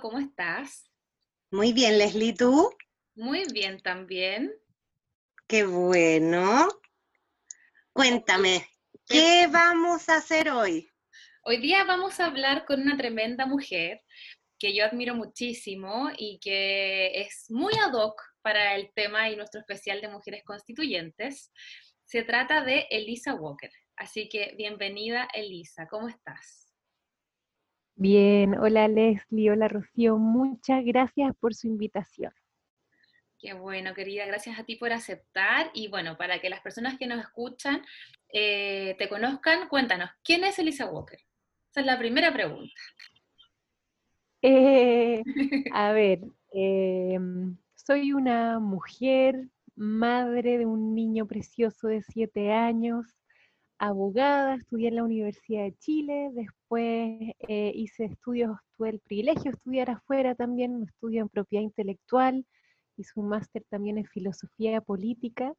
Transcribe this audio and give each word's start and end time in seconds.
¿cómo 0.00 0.18
estás? 0.18 0.88
Muy 1.50 1.72
bien, 1.72 1.98
Leslie, 1.98 2.34
¿tú? 2.34 2.70
Muy 3.16 3.44
bien 3.52 3.80
también. 3.80 4.52
Qué 5.48 5.64
bueno. 5.64 6.68
Cuéntame, 7.92 8.68
¿qué 9.06 9.48
vamos 9.50 10.08
a 10.08 10.16
hacer 10.16 10.50
hoy? 10.50 10.88
Hoy 11.42 11.56
día 11.56 11.82
vamos 11.82 12.20
a 12.20 12.26
hablar 12.26 12.64
con 12.64 12.80
una 12.80 12.96
tremenda 12.96 13.44
mujer 13.44 14.00
que 14.56 14.72
yo 14.72 14.84
admiro 14.84 15.16
muchísimo 15.16 16.10
y 16.16 16.38
que 16.38 17.20
es 17.20 17.46
muy 17.48 17.72
ad 17.74 17.92
hoc 17.92 18.22
para 18.40 18.76
el 18.76 18.92
tema 18.94 19.28
y 19.30 19.36
nuestro 19.36 19.60
especial 19.60 20.00
de 20.00 20.08
mujeres 20.08 20.44
constituyentes. 20.44 21.52
Se 22.04 22.22
trata 22.22 22.62
de 22.62 22.86
Elisa 22.88 23.34
Walker. 23.34 23.72
Así 23.96 24.28
que 24.28 24.54
bienvenida 24.56 25.28
Elisa, 25.34 25.88
¿cómo 25.88 26.08
estás? 26.08 26.61
Bien, 27.94 28.58
hola 28.58 28.88
Leslie, 28.88 29.50
hola 29.50 29.68
Rocío, 29.68 30.16
muchas 30.16 30.84
gracias 30.84 31.34
por 31.38 31.54
su 31.54 31.66
invitación. 31.66 32.32
Qué 33.38 33.54
bueno, 33.54 33.92
querida, 33.92 34.24
gracias 34.24 34.58
a 34.58 34.64
ti 34.64 34.76
por 34.76 34.92
aceptar. 34.92 35.70
Y 35.74 35.88
bueno, 35.88 36.16
para 36.16 36.40
que 36.40 36.48
las 36.48 36.60
personas 36.60 36.96
que 36.96 37.06
nos 37.06 37.20
escuchan 37.20 37.84
eh, 38.32 38.94
te 38.98 39.08
conozcan, 39.08 39.68
cuéntanos, 39.68 40.10
¿quién 40.22 40.44
es 40.44 40.58
Elisa 40.58 40.86
Walker? 40.86 41.18
Esa 41.70 41.80
es 41.80 41.86
la 41.86 41.98
primera 41.98 42.32
pregunta. 42.32 42.72
Eh, 44.42 45.22
a 45.72 45.92
ver, 45.92 46.20
em, 46.52 47.56
soy 47.74 48.12
una 48.12 48.58
mujer, 48.58 49.48
madre 49.74 50.58
de 50.58 50.66
un 50.66 50.94
niño 50.94 51.26
precioso 51.26 51.88
de 51.88 52.02
siete 52.02 52.52
años, 52.52 53.06
abogada, 53.76 54.54
estudié 54.54 54.88
en 54.88 54.96
la 54.96 55.04
Universidad 55.04 55.64
de 55.64 55.76
Chile, 55.78 56.30
después 56.32 56.61
eh, 56.78 57.72
hice 57.74 58.04
estudios, 58.06 58.56
tuve 58.76 58.90
el 58.90 59.00
privilegio 59.00 59.44
de 59.44 59.56
estudiar 59.56 59.90
afuera 59.90 60.34
también, 60.34 60.74
un 60.74 60.84
estudio 60.84 61.22
en 61.22 61.28
propiedad 61.28 61.62
intelectual, 61.62 62.46
hice 62.96 63.12
un 63.16 63.28
máster 63.28 63.64
también 63.68 63.98
en 63.98 64.06
filosofía 64.06 64.80
política, 64.80 65.54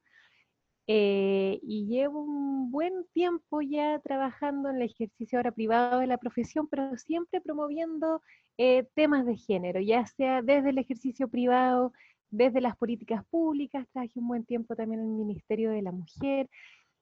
eh, 0.87 1.59
y 1.63 1.87
llevo 1.87 2.21
un 2.21 2.69
buen 2.69 3.05
tiempo 3.13 3.61
ya 3.61 3.99
trabajando 3.99 4.69
en 4.69 4.77
el 4.77 4.81
ejercicio 4.83 5.39
ahora 5.39 5.53
privado 5.53 5.99
de 5.99 6.07
la 6.07 6.17
profesión, 6.17 6.67
pero 6.67 6.97
siempre 6.97 7.39
promoviendo 7.39 8.21
eh, 8.57 8.85
temas 8.93 9.25
de 9.25 9.37
género, 9.37 9.79
ya 9.79 10.05
sea 10.05 10.41
desde 10.41 10.71
el 10.71 10.77
ejercicio 10.77 11.29
privado, 11.29 11.93
desde 12.31 12.61
las 12.61 12.75
políticas 12.75 13.23
públicas, 13.27 13.87
trabajé 13.93 14.19
un 14.19 14.27
buen 14.27 14.45
tiempo 14.45 14.75
también 14.75 15.01
en 15.01 15.07
el 15.07 15.13
Ministerio 15.13 15.71
de 15.71 15.83
la 15.83 15.91
Mujer, 15.91 16.49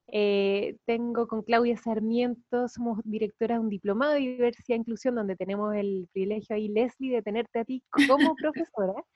eh, 0.08 0.76
tengo 0.84 1.26
con 1.26 1.42
Claudia 1.42 1.76
Sarmiento, 1.76 2.68
somos 2.68 3.00
directora 3.04 3.54
de 3.54 3.60
un 3.60 3.68
diplomado 3.68 4.12
de 4.12 4.20
diversidad 4.20 4.76
e 4.76 4.80
inclusión, 4.80 5.14
donde 5.14 5.36
tenemos 5.36 5.74
el 5.74 6.08
privilegio 6.12 6.56
ahí, 6.56 6.68
Leslie, 6.68 7.14
de 7.14 7.22
tenerte 7.22 7.60
a 7.60 7.64
ti 7.64 7.82
como 7.90 8.34
profesora. 8.36 8.94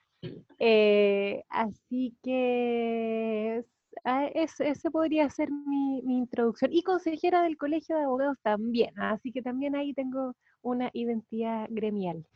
Eh, 0.58 1.44
así 1.50 2.16
que 2.22 3.62
ah, 4.02 4.26
ese 4.34 4.90
podría 4.90 5.28
ser 5.28 5.50
mi, 5.50 6.00
mi, 6.02 6.18
introducción. 6.18 6.72
Y 6.72 6.82
consejera 6.82 7.42
del 7.42 7.58
Colegio 7.58 7.96
de 7.96 8.04
Abogados 8.04 8.38
también, 8.42 8.98
así 8.98 9.30
que 9.30 9.42
también 9.42 9.76
ahí 9.76 9.92
tengo 9.92 10.34
una 10.62 10.90
identidad 10.94 11.68
gremial. 11.70 12.26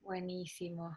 Buenísimo. 0.00 0.96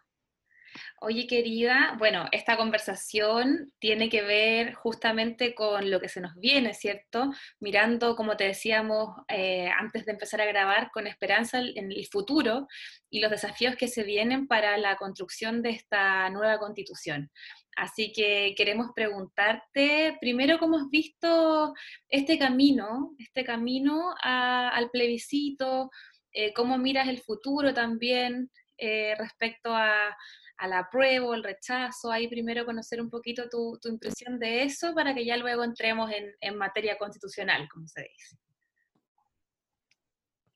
Oye, 1.01 1.27
querida, 1.27 1.95
bueno, 1.97 2.25
esta 2.31 2.57
conversación 2.57 3.71
tiene 3.79 4.09
que 4.09 4.21
ver 4.21 4.73
justamente 4.73 5.53
con 5.55 5.89
lo 5.89 5.99
que 5.99 6.09
se 6.09 6.21
nos 6.21 6.35
viene, 6.35 6.73
¿cierto? 6.73 7.31
Mirando, 7.59 8.15
como 8.15 8.37
te 8.37 8.45
decíamos 8.45 9.09
eh, 9.27 9.69
antes 9.69 10.05
de 10.05 10.13
empezar 10.13 10.41
a 10.41 10.45
grabar, 10.45 10.91
con 10.91 11.07
esperanza 11.07 11.59
en 11.59 11.91
el 11.91 12.07
futuro 12.07 12.67
y 13.09 13.19
los 13.19 13.31
desafíos 13.31 13.75
que 13.75 13.87
se 13.87 14.03
vienen 14.03 14.47
para 14.47 14.77
la 14.77 14.95
construcción 14.95 15.61
de 15.61 15.71
esta 15.71 16.29
nueva 16.29 16.57
constitución. 16.59 17.31
Así 17.75 18.13
que 18.13 18.53
queremos 18.55 18.91
preguntarte 18.95 20.17
primero 20.21 20.59
cómo 20.59 20.77
has 20.77 20.89
visto 20.89 21.73
este 22.07 22.39
camino, 22.39 23.15
este 23.19 23.43
camino 23.43 24.15
al 24.21 24.89
plebiscito, 24.91 25.91
eh, 26.31 26.53
cómo 26.53 26.77
miras 26.77 27.07
el 27.09 27.21
futuro 27.21 27.73
también 27.73 28.49
eh, 28.77 29.15
respecto 29.17 29.73
a, 29.73 30.15
al 30.57 30.73
apruebo, 30.73 31.33
el 31.33 31.43
rechazo, 31.43 32.11
ahí 32.11 32.27
primero 32.27 32.65
conocer 32.65 33.01
un 33.01 33.09
poquito 33.09 33.49
tu, 33.49 33.77
impresión 33.89 34.39
de 34.39 34.63
eso 34.63 34.93
para 34.93 35.13
que 35.13 35.25
ya 35.25 35.37
luego 35.37 35.63
entremos 35.63 36.09
en, 36.39 36.57
materia 36.57 36.97
constitucional, 36.97 37.67
como 37.69 37.87
se 37.87 38.01
dice. 38.01 38.37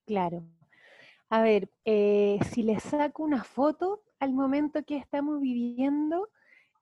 Claro. 0.05 0.45
A 1.29 1.41
ver, 1.41 1.69
eh, 1.85 2.39
si 2.51 2.63
le 2.63 2.79
saco 2.79 3.23
una 3.23 3.43
foto 3.43 4.03
al 4.19 4.33
momento 4.33 4.83
que 4.83 4.97
estamos 4.97 5.39
viviendo, 5.41 6.29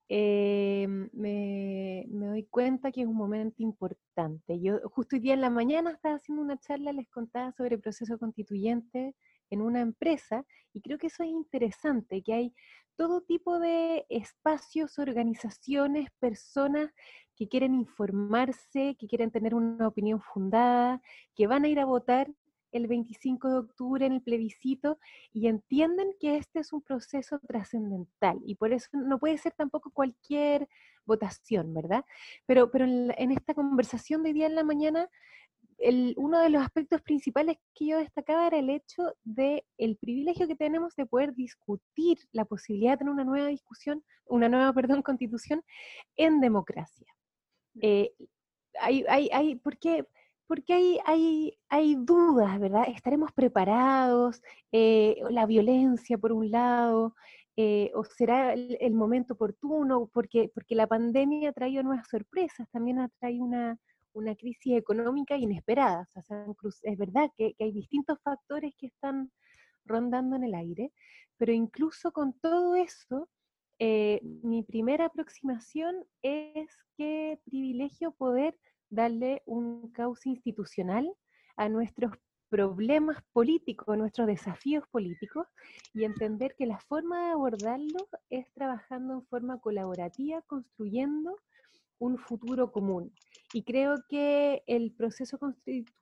eh, 0.10 0.88
me, 1.12 2.06
me, 2.08 2.28
doy 2.28 2.44
cuenta 2.46 2.92
que 2.92 3.02
es 3.02 3.08
un 3.08 3.16
momento 3.16 3.62
importante. 3.62 4.62
Yo 4.62 4.80
justo 4.90 5.18
hoy 5.18 5.22
día 5.22 5.34
en 5.34 5.42
la 5.42 5.50
mañana 5.50 5.92
estaba 5.92 6.16
haciendo 6.16 6.42
una 6.42 6.58
charla, 6.58 6.94
les 6.94 7.10
contaba 7.10 7.52
sobre 7.52 7.76
el 7.76 7.82
proceso 7.82 8.18
constituyente 8.18 9.16
en 9.50 9.62
una 9.62 9.82
empresa 9.82 10.46
y 10.74 10.82
creo 10.82 10.98
que 10.98 11.08
eso 11.08 11.24
es 11.24 11.30
interesante, 11.30 12.22
que 12.22 12.34
hay 12.34 12.54
todo 12.96 13.22
tipo 13.22 13.60
de 13.60 14.06
espacios, 14.10 14.98
organizaciones, 15.00 16.10
personas 16.20 16.92
que 17.36 17.48
quieren 17.48 17.76
informarse, 17.76 18.96
que 19.00 19.08
quieren 19.08 19.32
tener 19.32 19.54
una 19.54 19.88
opinión 19.88 20.20
fundada, 20.20 21.02
que 21.36 21.48
van 21.48 21.64
a 21.64 21.68
ir 21.68 21.80
a 21.80 21.86
votar 21.86 22.32
el 22.72 22.88
25 22.88 23.50
de 23.50 23.58
octubre 23.58 24.06
en 24.06 24.14
el 24.14 24.22
plebiscito 24.22 25.00
y 25.32 25.48
entienden 25.48 26.10
que 26.20 26.38
este 26.38 26.60
es 26.60 26.74
un 26.74 26.82
proceso 26.82 27.40
trascendental 27.48 28.40
y 28.46 28.56
por 28.56 28.74
eso 28.74 28.90
no 28.94 29.20
puede 29.20 29.38
ser 29.38 29.54
tampoco 29.54 29.92
cualquier 29.92 30.68
votación, 31.06 31.74
¿verdad? 31.74 32.04
Pero, 32.46 32.70
pero 32.72 32.86
en, 32.86 33.14
en 33.18 33.32
esta 33.32 33.54
conversación 33.54 34.24
de 34.24 34.34
día 34.34 34.48
en 34.48 34.56
la 34.56 34.64
mañana 34.64 35.10
uno 36.16 36.40
de 36.40 36.50
los 36.50 36.64
aspectos 36.64 37.02
principales 37.02 37.58
que 37.76 37.88
yo 37.88 37.98
destacaba 38.00 38.48
era 38.48 38.58
el 38.58 38.70
hecho 38.70 39.14
de 39.24 39.64
el 39.78 39.98
privilegio 39.98 40.48
que 40.48 40.56
tenemos 40.56 40.96
de 40.96 41.06
poder 41.06 41.36
discutir 41.36 42.18
la 42.32 42.46
posibilidad 42.46 42.94
de 42.94 42.98
tener 42.98 43.14
una 43.14 43.24
nueva 43.24 43.48
discusión, 43.48 44.04
una 44.26 44.50
nueva, 44.50 44.74
perdón, 44.74 45.02
constitución 45.02 45.64
en 46.16 46.42
democracia. 46.42 47.08
Mm. 47.76 47.80
Eh, 47.84 48.12
hay, 48.80 49.06
hay, 49.08 49.30
hay, 49.32 49.56
¿Por 49.56 49.78
qué? 49.78 50.06
Porque 50.48 50.74
hay, 50.74 51.00
hay, 51.06 51.58
hay 51.70 51.96
dudas, 51.96 52.60
¿verdad? 52.60 52.86
¿Estaremos 52.88 53.32
preparados? 53.34 54.42
Eh, 54.72 55.22
la 55.30 55.46
violencia, 55.46 56.18
por 56.18 56.32
un 56.32 56.50
lado, 56.52 57.16
eh, 57.58 57.92
o 57.96 58.04
será 58.06 58.54
el, 58.54 58.78
el, 58.80 58.94
momento 58.94 59.34
oportuno, 59.34 60.10
porque, 60.14 60.50
porque 60.54 60.76
la 60.76 60.88
pandemia 60.88 61.50
ha 61.50 61.54
traído 61.54 61.84
nuevas 61.84 62.08
sorpresas, 62.08 62.70
también 62.72 63.00
ha 63.00 63.10
traído 63.20 63.44
una, 63.44 63.78
una 64.18 64.36
crisis 64.36 64.78
económica 64.78 65.38
inesperada. 65.38 66.08
es 66.84 66.98
verdad 66.98 67.30
que, 67.38 67.56
hay 67.60 67.72
distintos 67.72 68.20
factores 68.24 68.74
que 68.78 68.88
están 68.88 69.32
rondando 69.86 70.36
en 70.36 70.44
el 70.44 70.56
aire, 70.56 70.92
pero 71.38 71.54
incluso 71.54 72.12
con 72.12 72.34
todo 72.34 72.76
eso, 72.76 73.30
eh, 73.80 74.20
mi 74.24 74.64
primera 74.64 75.06
aproximación 75.06 76.04
es 76.24 76.68
que 76.98 77.40
privilegio 77.46 78.12
poder 78.12 78.58
darle 78.90 79.44
un 79.46 79.92
cauce 79.92 80.30
institucional 80.30 81.08
a 81.56 81.70
nuestros 81.70 82.12
problemas 82.50 83.18
políticos, 83.34 83.90
a 83.90 83.98
nuestros 83.98 84.26
desafíos 84.26 84.84
políticos 84.90 85.48
y 85.94 86.06
entender 86.06 86.56
que 86.58 86.66
la 86.66 86.80
forma 86.80 87.26
de 87.26 87.32
abordarlo 87.34 88.08
es 88.30 88.52
trabajando 88.54 89.14
en 89.14 89.26
forma 89.28 89.60
colaborativa, 89.60 90.42
construyendo 90.44 91.38
un 92.00 92.18
futuro 92.18 92.72
común. 92.72 93.12
Y 93.54 93.64
creo 93.64 94.04
que 94.10 94.64
el 94.68 94.94
proceso 94.94 95.40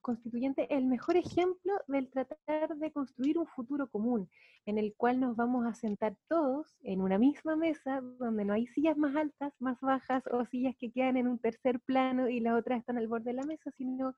constituyente 0.01 0.63
es 0.63 0.79
el 0.79 0.85
mejor 0.85 1.15
ejemplo 1.15 1.73
del 1.87 2.09
tratar 2.09 2.75
de 2.75 2.91
construir 2.91 3.37
un 3.37 3.45
futuro 3.45 3.87
común, 3.87 4.27
en 4.65 4.79
el 4.79 4.95
cual 4.97 5.19
nos 5.19 5.35
vamos 5.35 5.65
a 5.67 5.75
sentar 5.75 6.17
todos 6.27 6.75
en 6.81 7.01
una 7.01 7.19
misma 7.19 7.55
mesa, 7.55 8.01
donde 8.19 8.45
no 8.45 8.53
hay 8.53 8.65
sillas 8.67 8.97
más 8.97 9.15
altas, 9.15 9.53
más 9.59 9.79
bajas, 9.79 10.23
o 10.31 10.43
sillas 10.45 10.75
que 10.79 10.91
quedan 10.91 11.17
en 11.17 11.27
un 11.27 11.37
tercer 11.37 11.79
plano 11.81 12.29
y 12.29 12.39
las 12.39 12.57
otras 12.57 12.79
están 12.79 12.97
al 12.97 13.07
borde 13.07 13.25
de 13.25 13.33
la 13.33 13.43
mesa, 13.43 13.69
sino 13.77 14.15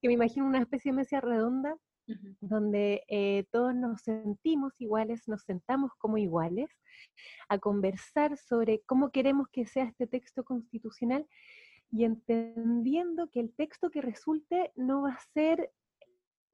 que 0.00 0.08
me 0.08 0.14
imagino 0.14 0.46
una 0.46 0.60
especie 0.60 0.90
de 0.90 0.96
mesa 0.96 1.20
redonda 1.20 1.76
donde 2.40 3.02
eh, 3.08 3.44
todos 3.50 3.74
nos 3.74 4.02
sentimos 4.02 4.72
iguales, 4.78 5.26
nos 5.28 5.42
sentamos 5.42 5.92
como 5.98 6.18
iguales, 6.18 6.70
a 7.48 7.58
conversar 7.58 8.36
sobre 8.36 8.82
cómo 8.86 9.10
queremos 9.10 9.48
que 9.52 9.66
sea 9.66 9.84
este 9.84 10.06
texto 10.06 10.44
constitucional 10.44 11.26
y 11.90 12.04
entendiendo 12.04 13.28
que 13.30 13.40
el 13.40 13.54
texto 13.54 13.90
que 13.90 14.02
resulte 14.02 14.72
no 14.74 15.02
va 15.02 15.12
a 15.12 15.20
ser 15.32 15.70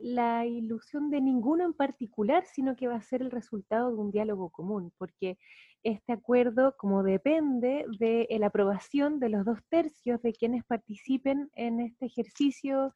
la 0.00 0.46
ilusión 0.46 1.10
de 1.10 1.20
ninguno 1.20 1.64
en 1.64 1.74
particular, 1.74 2.44
sino 2.46 2.74
que 2.74 2.88
va 2.88 2.96
a 2.96 3.02
ser 3.02 3.20
el 3.20 3.30
resultado 3.30 3.90
de 3.90 3.98
un 3.98 4.10
diálogo 4.10 4.48
común, 4.50 4.92
porque 4.96 5.36
este 5.82 6.12
acuerdo, 6.12 6.74
como 6.78 7.02
depende 7.02 7.84
de 7.98 8.26
la 8.38 8.46
aprobación 8.46 9.20
de 9.20 9.28
los 9.28 9.44
dos 9.44 9.58
tercios 9.68 10.20
de 10.22 10.32
quienes 10.32 10.64
participen 10.64 11.50
en 11.54 11.80
este 11.80 12.06
ejercicio 12.06 12.94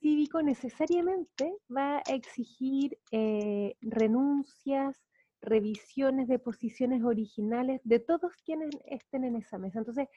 cívico 0.00 0.42
necesariamente 0.42 1.54
va 1.74 1.98
a 1.98 2.14
exigir 2.14 2.98
eh, 3.12 3.76
renuncias, 3.80 4.96
revisiones 5.40 6.28
de 6.28 6.38
posiciones 6.38 7.02
originales 7.02 7.80
de 7.84 7.98
todos 7.98 8.32
quienes 8.44 8.70
estén 8.86 9.24
en 9.24 9.36
esa 9.36 9.58
mesa. 9.58 9.78
Entonces, 9.78 10.08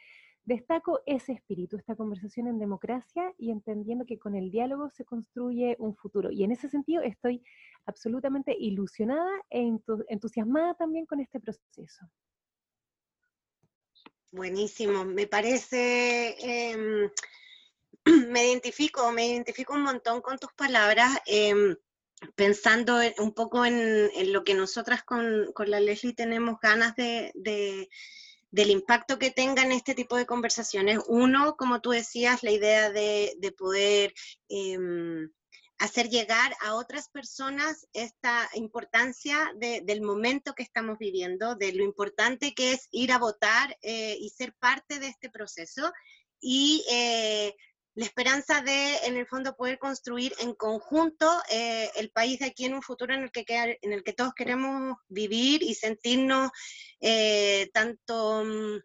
destaco 0.46 1.00
ese 1.06 1.34
espíritu, 1.34 1.78
esta 1.78 1.96
conversación 1.96 2.48
en 2.48 2.60
democracia 2.60 3.34
y 3.38 3.52
entendiendo 3.52 4.06
que 4.06 4.20
con 4.20 4.36
el 4.36 4.52
diálogo 4.52 4.90
se 4.90 5.06
construye 5.06 5.76
un 5.80 5.96
futuro. 5.96 6.32
Y 6.32 6.44
en 6.44 6.52
ese 6.52 6.70
sentido 6.70 7.02
estoy 7.02 7.42
absolutamente 7.86 8.56
ilusionada 8.58 9.32
e 9.50 9.72
entusiasmada 10.10 10.74
también 10.74 11.06
con 11.06 11.20
este 11.20 11.40
proceso. 11.40 12.06
Buenísimo, 14.32 15.06
me 15.06 15.28
parece, 15.28 16.36
em, 16.42 17.10
me 18.30 18.48
identifico, 18.48 19.12
me 19.12 19.28
identifico 19.28 19.74
un 19.74 19.84
montón 19.84 20.22
con 20.22 20.38
tus 20.38 20.54
palabras. 20.54 21.18
Em, 21.26 21.76
pensando 22.36 23.00
un 23.18 23.34
poco 23.34 23.66
en, 23.66 24.10
lo 24.32 24.44
que 24.44 24.54
nosotras 24.54 25.04
con, 25.04 25.54
la 25.66 25.80
Leslie 25.80 26.14
tenemos 26.14 26.60
ganas 26.62 26.96
de, 26.96 27.32
del 28.52 28.70
impacto 28.70 29.20
que 29.20 29.32
tengan 29.32 29.72
este 29.72 29.96
tipo 29.96 30.16
de 30.16 30.26
conversaciones. 30.26 31.00
Uno, 31.08 31.56
como 31.58 31.82
tú 31.82 31.92
decías, 31.92 32.44
la 32.44 32.52
idea 32.52 32.92
de, 32.92 33.56
poder 33.58 34.14
em, 34.50 35.30
hacer 35.80 36.10
llegar 36.10 36.56
a 36.62 36.76
otras 36.76 37.10
personas 37.10 37.88
esta 37.94 38.50
importancia 38.54 39.52
del 39.56 40.02
momento 40.02 40.54
que 40.54 40.64
estamos 40.64 40.98
viviendo, 40.98 41.56
de 41.56 41.74
lo 41.74 41.84
importante 41.84 42.54
que 42.54 42.74
es 42.74 42.88
ir 42.92 43.12
a 43.12 43.20
votar 43.20 43.78
eh, 43.82 44.18
y 44.20 44.30
ser 44.30 44.54
parte 44.54 45.00
de 45.00 45.08
este 45.08 45.30
proceso. 45.30 45.92
Y 46.40 46.86
eh, 46.92 47.56
la 47.96 48.06
esperanza 48.06 48.62
de, 48.62 48.98
en 49.06 49.18
el 49.18 49.28
fondo, 49.28 49.56
poder 49.56 49.78
construir 49.78 50.34
en 50.40 50.54
conjunto 50.56 51.30
eh, 51.52 51.92
el 51.96 52.10
país 52.10 52.40
de 52.40 52.46
aquí 52.46 52.66
en 52.66 52.74
un 52.74 52.82
futuro 52.82 53.14
en 53.14 53.24
el 53.24 53.32
que, 53.32 53.46
en 53.48 53.94
el 53.94 54.04
que 54.04 54.14
todos 54.14 54.34
queremos 54.34 54.98
vivir 55.08 55.62
y 55.62 55.76
sentirnos 55.76 56.50
eh, 57.02 57.70
tanto, 57.72 58.44
mm, 58.46 58.80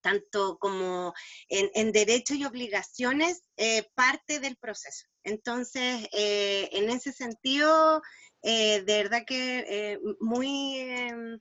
tanto 0.00 0.58
como 0.58 1.12
en, 1.48 1.92
derechos 1.92 2.38
y 2.38 2.46
obligaciones 2.46 3.42
eh, 3.58 3.86
parte 3.94 4.40
del 4.40 4.56
proceso. 4.56 5.06
Entonces, 5.22 6.08
en 6.12 6.88
ese 6.88 7.12
sentido, 7.12 8.00
de 8.42 8.82
verdad 8.86 9.24
que 9.26 9.98
muy 10.20 10.78
em, 10.78 11.38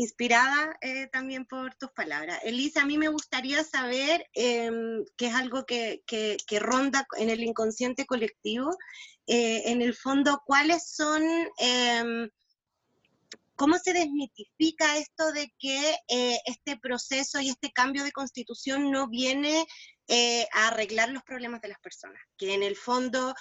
inspirada 0.00 0.78
eh, 0.80 1.08
también 1.08 1.44
por 1.44 1.74
tus 1.74 1.90
palabras. 1.90 2.40
Elisa, 2.42 2.82
a 2.82 2.86
mí 2.86 2.96
me 2.96 3.08
gustaría 3.08 3.62
saber, 3.64 4.26
em, 4.32 5.04
que 5.16 5.26
es 5.26 5.34
algo 5.34 5.66
que, 5.66 6.02
ronda 6.58 7.06
en 7.18 7.28
el 7.28 7.42
inconsciente 7.42 8.06
colectivo, 8.06 8.70
eh, 9.26 9.62
en 9.66 9.82
el 9.82 9.94
fondo, 9.94 10.42
cuáles 10.46 10.90
son, 10.90 11.22
em, 11.58 12.30
cómo 13.56 13.76
se 13.78 13.92
desmitifica 13.92 14.96
esto 14.96 15.32
de 15.32 15.52
que 15.58 15.78
eh, 16.08 16.38
este 16.46 16.78
proceso 16.78 17.38
y 17.40 17.50
este 17.50 17.70
cambio 17.70 18.02
de 18.02 18.12
constitución 18.12 18.90
no 18.90 19.06
viene 19.08 19.66
a 20.52 20.68
arreglar 20.68 21.10
los 21.10 21.22
problemas 21.22 21.60
de 21.60 21.68
las 21.68 21.78
personas, 21.78 22.20
que 22.36 22.54
en 22.54 22.62
el 22.64 22.74
fondo... 22.76 23.34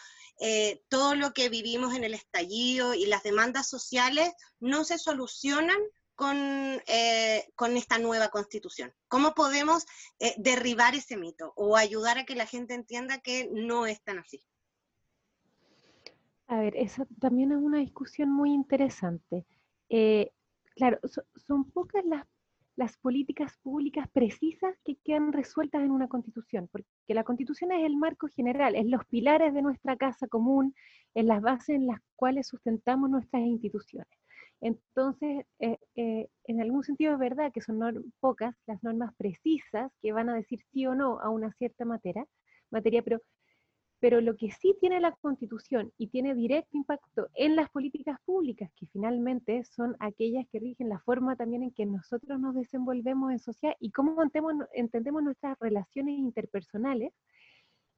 todo 0.88 1.16
lo 1.16 1.34
que 1.34 1.50
vivimos 1.50 1.96
en 1.96 2.04
el 2.06 2.14
estallido 2.14 2.94
y 2.94 3.08
las 3.08 3.24
demandas 3.24 3.68
sociales 3.68 4.32
no 4.62 4.86
se 4.86 4.98
solucionan 4.98 5.80
con, 6.20 6.36
eh, 6.36 7.46
con 7.56 7.78
esta 7.78 7.98
nueva 7.98 8.28
constitución? 8.28 8.92
¿Cómo 9.08 9.34
podemos 9.34 9.86
eh, 10.20 10.34
derribar 10.38 10.94
ese 10.94 11.16
mito 11.16 11.54
o 11.56 11.78
ayudar 11.78 12.18
a 12.18 12.26
que 12.26 12.36
la 12.36 12.46
gente 12.46 12.74
entienda 12.74 13.20
que 13.20 13.50
no 13.54 13.86
es 13.86 14.04
tan 14.04 14.20
así? 14.20 14.44
A 16.48 16.60
ver, 16.60 16.76
esa 16.76 17.08
también 17.22 17.54
es 17.54 17.60
una 17.60 17.78
discusión 17.78 18.30
muy 18.30 18.52
interesante. 18.52 19.46
Eh, 19.88 20.34
claro, 20.76 21.00
son 21.48 21.72
pocas 21.72 22.04
las, 22.04 22.28
las 22.76 22.98
políticas 22.98 23.58
públicas 23.64 24.06
precisas 24.12 24.76
que 24.84 24.98
quedan 24.98 25.32
resueltas 25.32 25.84
en 25.84 25.92
una 25.92 26.10
constitución, 26.10 26.68
porque 26.70 26.90
la 27.08 27.24
constitución 27.24 27.72
es 27.72 27.86
el 27.86 27.96
marco 27.96 28.28
general, 28.28 28.76
es 28.76 28.88
los 28.88 29.06
pilares 29.06 29.54
de 29.54 29.62
nuestra 29.62 29.96
casa 29.96 30.28
común, 30.28 30.76
es 31.14 31.24
las 31.24 31.42
bases 31.42 31.78
en 31.78 31.88
las 31.88 32.02
cuales 32.18 32.48
sustentamos 32.48 33.10
nuestras 33.10 33.44
instituciones. 33.44 34.19
Entonces, 34.62 35.46
eh, 35.60 35.78
eh, 35.96 36.28
en 36.46 36.62
algún 36.62 36.84
sentido 36.84 37.14
es 37.14 37.20
verdad 37.20 37.52
que 37.54 37.62
son 37.62 37.80
pocas 38.20 38.56
las 38.68 38.84
normas 38.84 39.14
precisas 39.16 39.92
que 40.02 40.12
van 40.12 40.30
a 40.30 40.36
decir 40.36 40.60
sí 40.72 40.86
o 40.86 40.96
no 40.96 41.20
a 41.22 41.30
una 41.30 41.54
cierta 41.54 41.86
materia, 41.86 42.26
materia 42.70 43.02
pero, 43.02 43.22
pero 44.00 44.20
lo 44.20 44.36
que 44.36 44.52
sí 44.52 44.76
tiene 44.82 45.00
la 45.00 45.14
Constitución 45.14 45.94
y 45.98 46.08
tiene 46.08 46.36
directo 46.36 46.76
impacto 46.76 47.30
en 47.36 47.56
las 47.56 47.70
políticas 47.70 48.18
públicas, 48.26 48.70
que 48.76 48.86
finalmente 48.88 49.64
son 49.64 49.96
aquellas 50.00 50.46
que 50.52 50.60
rigen 50.60 50.90
la 50.90 51.00
forma 51.00 51.38
también 51.38 51.64
en 51.64 51.72
que 51.72 51.86
nosotros 51.86 52.38
nos 52.40 52.54
desenvolvemos 52.54 53.32
en 53.32 53.40
sociedad 53.40 53.76
y 53.80 53.92
cómo 53.92 54.22
entendemos, 54.22 54.68
entendemos 54.74 55.24
nuestras 55.24 55.58
relaciones 55.60 56.18
interpersonales, 56.18 57.14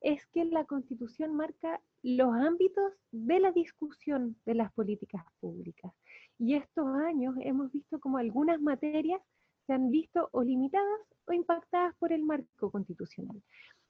es 0.01 0.25
que 0.27 0.45
la 0.45 0.65
Constitución 0.65 1.35
marca 1.35 1.79
los 2.01 2.33
ámbitos 2.33 2.93
de 3.11 3.39
la 3.39 3.51
discusión 3.51 4.35
de 4.45 4.55
las 4.55 4.73
políticas 4.73 5.23
públicas. 5.39 5.93
Y 6.39 6.55
estos 6.55 6.87
años 6.87 7.35
hemos 7.41 7.71
visto 7.71 7.99
como 7.99 8.17
algunas 8.17 8.59
materias 8.59 9.21
se 9.67 9.73
han 9.73 9.91
visto 9.91 10.27
o 10.31 10.43
limitadas 10.43 10.99
o 11.25 11.33
impactadas 11.33 11.95
por 11.97 12.11
el 12.11 12.23
marco 12.23 12.71
constitucional. 12.71 13.41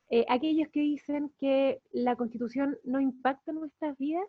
Eh, 0.10 0.26
aquellos 0.28 0.68
que 0.70 0.82
dicen 0.82 1.32
que 1.40 1.82
la 1.94 2.18
constitución 2.18 2.78
no 2.84 3.00
impacta 3.00 3.54
nuestras 3.54 3.98
vidas, 3.98 4.28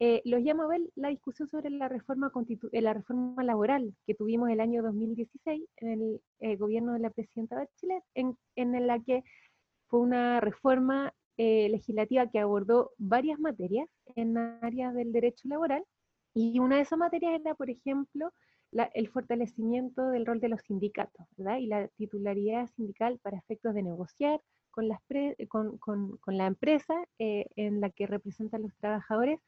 eh, 0.00 0.20
los 0.24 0.40
llamo 0.40 0.64
a 0.64 0.66
ver 0.66 0.80
la 0.96 1.10
discusión 1.10 1.48
sobre 1.48 1.70
la 1.70 1.88
reforma, 1.88 2.32
eh, 2.72 2.82
la 2.82 2.92
reforma 2.92 3.44
laboral 3.44 3.94
que 4.04 4.14
tuvimos 4.14 4.50
el 4.50 4.58
año 4.58 4.82
2016 4.82 5.62
en 5.76 6.20
el 6.40 6.56
gobierno 6.56 6.94
de 6.94 6.98
la 6.98 7.10
presidenta 7.10 7.54
Bachelet, 7.54 8.02
en, 8.14 8.36
en 8.56 8.86
la 8.88 8.98
que 8.98 9.22
fue 9.92 10.00
una 10.00 10.40
reforma 10.40 11.12
legislativa 11.36 12.30
que 12.30 12.38
abordó 12.38 12.92
varias 12.98 13.38
materias 13.38 13.88
en 14.14 14.38
áreas 14.38 14.94
del 14.94 15.12
derecho 15.12 15.48
laboral 15.48 15.84
y 16.34 16.58
una 16.60 16.76
de 16.76 16.82
esas 16.82 16.98
materias 16.98 17.40
era, 17.40 17.54
por 17.54 17.68
ejemplo, 17.68 18.32
el 18.94 19.08
fortalecimiento 19.08 20.08
del 20.08 20.24
rol 20.24 20.40
de 20.40 20.48
los 20.48 20.62
sindicatos, 20.62 21.26
¿verdad? 21.36 21.58
Y 21.58 21.66
la 21.66 21.88
titularidad 21.88 22.66
sindical 22.68 23.18
para 23.22 23.38
efectos 23.38 23.74
de 23.74 23.82
negociar 23.82 24.40
con, 24.70 24.88
las 24.88 24.98
con, 25.48 25.76
con, 25.78 26.16
con, 26.16 26.38
la 26.38 26.46
empresa 26.46 26.94
eh, 27.18 27.46
en 27.56 27.80
la 27.80 27.90
que 27.90 28.06
representan 28.06 28.62
los 28.62 28.74
trabajadores. 28.78 29.40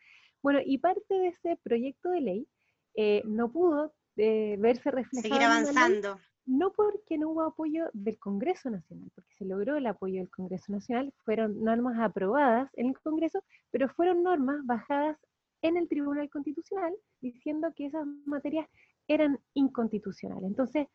Bueno, 0.42 0.61
y 0.64 0.78
parte 0.78 1.14
de 1.14 1.28
ese 1.28 1.59
proyecto 1.62 2.11
de 2.11 2.21
ley 2.21 2.49
eh, 2.97 3.23
no 3.25 3.50
pudo 3.50 3.95
eh, 4.16 4.57
verse 4.59 4.90
reflejado. 4.90 5.35
Seguir 5.35 5.42
avanzando. 5.42 6.21
No 6.46 6.72
porque 6.72 7.18
no 7.18 7.30
hubo 7.30 7.42
apoyo 7.42 7.86
del 7.92 8.18
Congreso 8.18 8.70
Nacional, 8.70 9.10
porque 9.14 9.34
se 9.34 9.44
logró 9.44 9.76
el 9.76 9.86
apoyo 9.86 10.18
del 10.18 10.30
Congreso 10.30 10.72
Nacional, 10.72 11.12
fueron 11.24 11.62
normas 11.62 11.98
aprobadas 11.98 12.70
en 12.74 12.88
el 12.88 12.98
Congreso, 13.00 13.42
pero 13.70 13.88
fueron 13.88 14.22
normas 14.22 14.64
bajadas 14.64 15.18
en 15.62 15.76
el 15.76 15.88
Tribunal 15.88 16.28
Constitucional 16.28 16.94
diciendo 17.20 17.72
que 17.74 17.86
esas 17.86 18.06
materias 18.26 18.68
eran 19.08 19.38
inconstitucionales. 19.54 20.44
Entonces, 20.44 20.88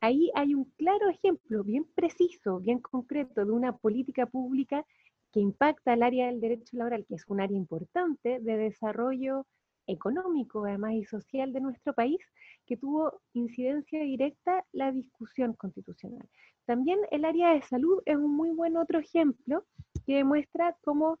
ahí 0.00 0.30
hay 0.34 0.54
un 0.54 0.64
claro 0.76 1.08
ejemplo 1.08 1.64
bien 1.64 1.86
preciso, 1.94 2.60
bien 2.60 2.80
concreto 2.80 3.44
de 3.44 3.52
una 3.52 3.76
política 3.76 4.26
pública 4.26 4.84
que 5.32 5.40
impacta 5.40 5.94
el 5.94 6.02
área 6.02 6.26
del 6.26 6.40
derecho 6.40 6.76
laboral, 6.76 7.06
que 7.06 7.14
es 7.14 7.24
un 7.28 7.40
área 7.40 7.56
importante 7.56 8.38
de 8.40 8.56
desarrollo 8.58 9.46
económico, 9.86 10.64
además 10.64 10.92
y 10.94 11.04
social 11.04 11.52
de 11.52 11.60
nuestro 11.60 11.92
país, 11.92 12.20
que 12.66 12.76
tuvo 12.76 13.20
incidencia 13.32 14.00
directa 14.00 14.64
la 14.72 14.92
discusión 14.92 15.54
constitucional. 15.54 16.28
También 16.64 17.00
el 17.10 17.24
área 17.24 17.54
de 17.54 17.62
salud 17.62 18.00
es 18.06 18.16
un 18.16 18.34
muy 18.34 18.50
buen 18.50 18.76
otro 18.76 19.00
ejemplo 19.00 19.64
que 20.06 20.16
demuestra 20.16 20.76
cómo 20.82 21.18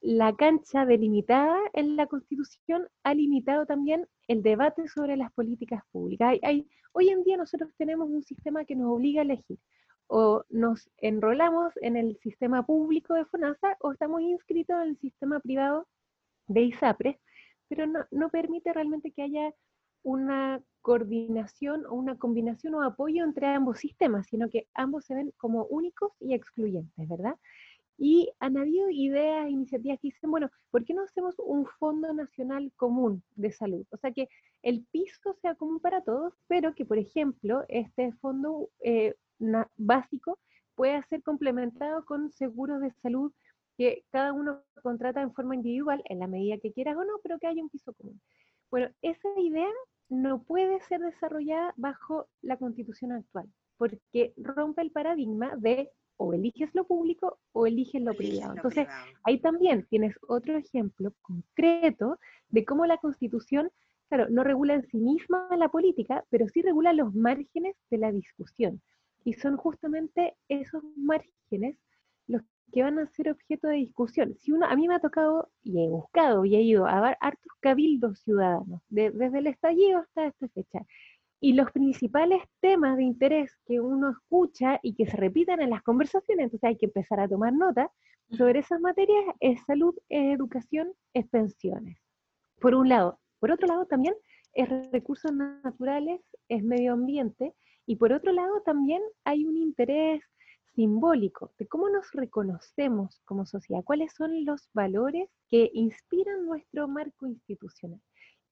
la 0.00 0.34
cancha 0.34 0.84
delimitada 0.84 1.58
en 1.72 1.96
la 1.96 2.06
Constitución 2.06 2.88
ha 3.04 3.14
limitado 3.14 3.66
también 3.66 4.06
el 4.26 4.42
debate 4.42 4.88
sobre 4.88 5.16
las 5.16 5.32
políticas 5.32 5.82
públicas. 5.92 6.36
Hoy 6.92 7.08
en 7.08 7.22
día 7.22 7.36
nosotros 7.36 7.70
tenemos 7.78 8.10
un 8.10 8.22
sistema 8.22 8.64
que 8.64 8.74
nos 8.74 8.92
obliga 8.92 9.20
a 9.20 9.24
elegir. 9.24 9.58
O 10.08 10.44
nos 10.50 10.90
enrolamos 10.98 11.72
en 11.80 11.96
el 11.96 12.18
sistema 12.18 12.66
público 12.66 13.14
de 13.14 13.24
FONASA 13.24 13.76
o 13.80 13.92
estamos 13.92 14.20
inscritos 14.20 14.76
en 14.82 14.88
el 14.90 14.98
sistema 14.98 15.40
privado 15.40 15.86
de 16.48 16.62
ISAPRES, 16.62 17.16
pero 17.74 18.06
no, 18.10 18.28
permite 18.28 18.70
realmente 18.70 19.12
que 19.12 19.22
haya 19.22 19.54
una 20.02 20.62
coordinación 20.82 21.86
o 21.86 21.94
una 21.94 22.18
combinación 22.18 22.74
o 22.74 22.82
apoyo 22.82 23.24
entre 23.24 23.46
ambos 23.46 23.78
sistemas, 23.78 24.26
sino 24.26 24.50
que 24.50 24.66
ambos 24.74 25.06
se 25.06 25.14
ven 25.14 25.32
como 25.38 25.64
únicos 25.64 26.12
y 26.20 26.34
excluyentes, 26.34 27.08
¿verdad? 27.08 27.36
Y 27.96 28.30
han 28.40 28.58
habido 28.58 28.90
ideas, 28.90 29.48
iniciativas 29.48 29.98
que 30.00 30.08
dicen, 30.08 30.30
bueno, 30.30 30.50
¿por 30.70 30.84
qué 30.84 30.92
no 30.92 31.04
hacemos 31.04 31.34
un 31.38 31.64
fondo 31.78 32.12
nacional 32.12 32.70
común 32.76 33.22
de 33.36 33.52
salud? 33.52 33.86
O 33.90 33.96
sea, 33.96 34.12
que 34.12 34.28
el 34.62 34.84
piso 34.90 35.32
sea 35.40 35.54
común 35.54 35.80
para 35.80 36.02
todos, 36.02 36.34
pero 36.48 36.74
que, 36.74 36.84
por 36.84 36.98
ejemplo, 36.98 37.64
este 37.68 38.12
fondo 38.20 38.68
eh, 38.80 39.14
básico 39.78 40.38
pueda 40.74 41.02
ser 41.04 41.22
complementado 41.22 42.04
con 42.04 42.30
seguros 42.32 42.82
de 42.82 42.90
salud 42.90 43.32
que 43.82 44.04
cada 44.10 44.32
uno 44.32 44.62
contrata 44.80 45.20
en 45.22 45.32
forma 45.32 45.56
individual, 45.56 46.02
en 46.04 46.20
la 46.20 46.28
medida 46.28 46.58
que 46.58 46.72
quieras 46.72 46.96
o 46.96 47.04
no, 47.04 47.14
pero 47.22 47.38
que 47.40 47.48
haya 47.48 47.62
un 47.62 47.68
piso 47.68 47.92
común. 47.94 48.20
Bueno, 48.70 48.88
esa 49.02 49.28
idea 49.40 49.68
no 50.08 50.42
puede 50.44 50.80
ser 50.82 51.00
desarrollada 51.00 51.74
bajo 51.76 52.28
la 52.42 52.56
constitución 52.56 53.10
actual, 53.10 53.48
porque 53.78 54.34
rompe 54.36 54.82
el 54.82 54.92
paradigma 54.92 55.56
de 55.56 55.90
o 56.16 56.32
eliges 56.32 56.70
lo 56.74 56.86
público 56.86 57.40
o 57.50 57.66
eliges 57.66 58.00
lo 58.02 58.14
privado. 58.14 58.54
Entonces, 58.54 58.86
ahí 59.24 59.40
también 59.40 59.84
tienes 59.90 60.14
otro 60.28 60.56
ejemplo 60.56 61.12
concreto 61.20 62.20
de 62.50 62.64
cómo 62.64 62.86
la 62.86 62.98
constitución, 62.98 63.68
claro, 64.08 64.28
no 64.30 64.44
regula 64.44 64.74
en 64.74 64.86
sí 64.86 64.98
misma 64.98 65.48
la 65.56 65.68
política, 65.70 66.24
pero 66.30 66.46
sí 66.46 66.62
regula 66.62 66.92
los 66.92 67.12
márgenes 67.14 67.74
de 67.90 67.98
la 67.98 68.12
discusión. 68.12 68.80
Y 69.24 69.32
son 69.32 69.56
justamente 69.56 70.36
esos 70.48 70.84
márgenes 70.96 71.76
los 72.28 72.42
que 72.72 72.82
van 72.82 72.98
a 72.98 73.06
ser 73.06 73.30
objeto 73.30 73.68
de 73.68 73.76
discusión. 73.76 74.34
Si 74.38 74.50
uno, 74.50 74.66
a 74.66 74.74
mí 74.74 74.88
me 74.88 74.94
ha 74.94 75.00
tocado 75.00 75.50
y 75.62 75.84
he 75.84 75.88
buscado 75.88 76.44
y 76.44 76.56
he 76.56 76.62
ido 76.62 76.86
a 76.86 77.00
ver 77.00 77.16
hartos 77.20 77.52
cabildos 77.60 78.20
ciudadanos, 78.20 78.82
desde 78.88 79.38
el 79.38 79.46
estallido 79.46 80.00
hasta 80.00 80.26
esta 80.26 80.48
fecha. 80.48 80.80
Y 81.40 81.54
los 81.54 81.70
principales 81.72 82.42
temas 82.60 82.96
de 82.96 83.04
interés 83.04 83.56
que 83.66 83.80
uno 83.80 84.10
escucha 84.10 84.78
y 84.82 84.94
que 84.94 85.06
se 85.06 85.16
repitan 85.16 85.60
en 85.60 85.70
las 85.70 85.82
conversaciones, 85.82 86.44
entonces 86.44 86.68
hay 86.68 86.76
que 86.76 86.86
empezar 86.86 87.20
a 87.20 87.28
tomar 87.28 87.52
nota 87.52 87.90
sobre 88.30 88.60
esas 88.60 88.80
materias, 88.80 89.24
es 89.40 89.60
salud, 89.66 89.94
es 90.08 90.34
educación, 90.34 90.92
es 91.12 91.28
pensiones. 91.28 91.98
Por 92.60 92.74
un 92.74 92.88
lado. 92.88 93.18
Por 93.40 93.50
otro 93.50 93.66
lado 93.66 93.86
también 93.86 94.14
es 94.54 94.68
recursos 94.92 95.32
naturales, 95.32 96.20
es 96.48 96.62
medio 96.62 96.92
ambiente, 96.92 97.54
y 97.86 97.96
por 97.96 98.12
otro 98.12 98.32
lado 98.32 98.62
también 98.64 99.02
hay 99.24 99.44
un 99.44 99.56
interés 99.56 100.22
simbólico 100.74 101.52
de 101.58 101.66
cómo 101.66 101.88
nos 101.88 102.10
reconocemos 102.12 103.20
como 103.24 103.46
sociedad, 103.46 103.84
cuáles 103.84 104.12
son 104.14 104.44
los 104.44 104.68
valores 104.72 105.28
que 105.48 105.70
inspiran 105.74 106.46
nuestro 106.46 106.88
marco 106.88 107.26
institucional. 107.26 108.00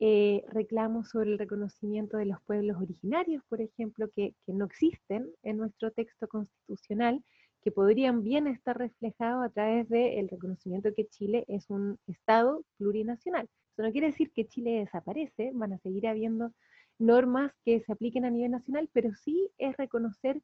Eh, 0.03 0.43
reclamos 0.49 1.11
sobre 1.11 1.33
el 1.33 1.39
reconocimiento 1.39 2.17
de 2.17 2.25
los 2.25 2.41
pueblos 2.43 2.79
originarios, 2.79 3.45
por 3.49 3.61
ejemplo, 3.61 4.09
que, 4.15 4.35
no 4.47 4.65
existen 4.65 5.31
en 5.43 5.59
nuestro 5.59 5.91
texto 5.91 6.27
constitucional, 6.27 7.23
que 7.63 7.71
podrían 7.71 8.23
bien 8.23 8.47
estar 8.47 8.79
reflejados 8.79 9.45
a 9.45 9.51
través 9.51 9.87
del 9.91 10.29
reconocimiento 10.31 10.89
de 10.89 10.95
que 10.95 11.09
Chile 11.09 11.45
es 11.49 11.69
un 11.69 11.99
Estado 12.07 12.65
plurinacional. 12.79 13.47
Eso 13.73 13.83
no 13.83 13.93
quiere 13.93 14.07
decir 14.07 14.33
que 14.33 14.49
Chile 14.49 14.81
desaparece, 14.81 15.51
van 15.53 15.75
a 15.75 15.79
seguir 15.79 16.07
habiendo 16.07 16.53
normas 16.99 17.53
que 17.63 17.81
se 17.81 17.93
apliquen 17.93 18.25
a 18.25 18.31
nivel 18.31 18.53
nacional, 18.53 18.89
pero 18.95 19.15
sí 19.15 19.51
es 19.59 19.77
reconocer 19.77 20.41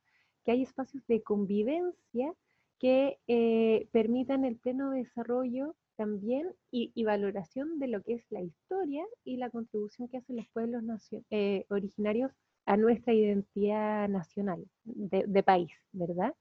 que 0.46 0.52
hay 0.52 0.62
espacios 0.62 1.04
de 1.08 1.22
convivencia 1.22 2.32
que 2.78 3.18
eh, 3.26 3.88
permitan 3.90 4.44
el 4.44 4.56
pleno 4.56 4.92
desarrollo 4.92 5.74
también 5.96 6.52
y, 6.70 7.04
valoración 7.04 7.78
de 7.78 7.88
lo 7.88 8.02
que 8.02 8.14
es 8.14 8.24
la 8.30 8.42
historia 8.42 9.04
y 9.24 9.38
la 9.38 9.50
contribución 9.50 10.08
que 10.08 10.18
hacen 10.18 10.36
los 10.36 10.46
pueblos 10.48 10.82
eh, 11.30 11.64
originarios 11.70 12.30
a 12.64 12.76
nuestra 12.76 13.12
identidad 13.12 14.08
nacional 14.08 14.64
de, 14.84 15.42
país, 15.42 15.72
¿verdad? 15.92 16.34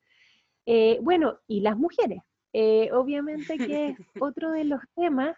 Eh, 0.65 0.99
bueno, 1.01 1.39
y 1.47 1.61
las 1.61 1.77
mujeres. 1.77 2.21
obviamente 2.93 3.57
que 3.57 3.87
es 3.89 3.97
otro 4.21 4.51
de 4.51 4.65
los 4.65 4.81
temas 4.95 5.37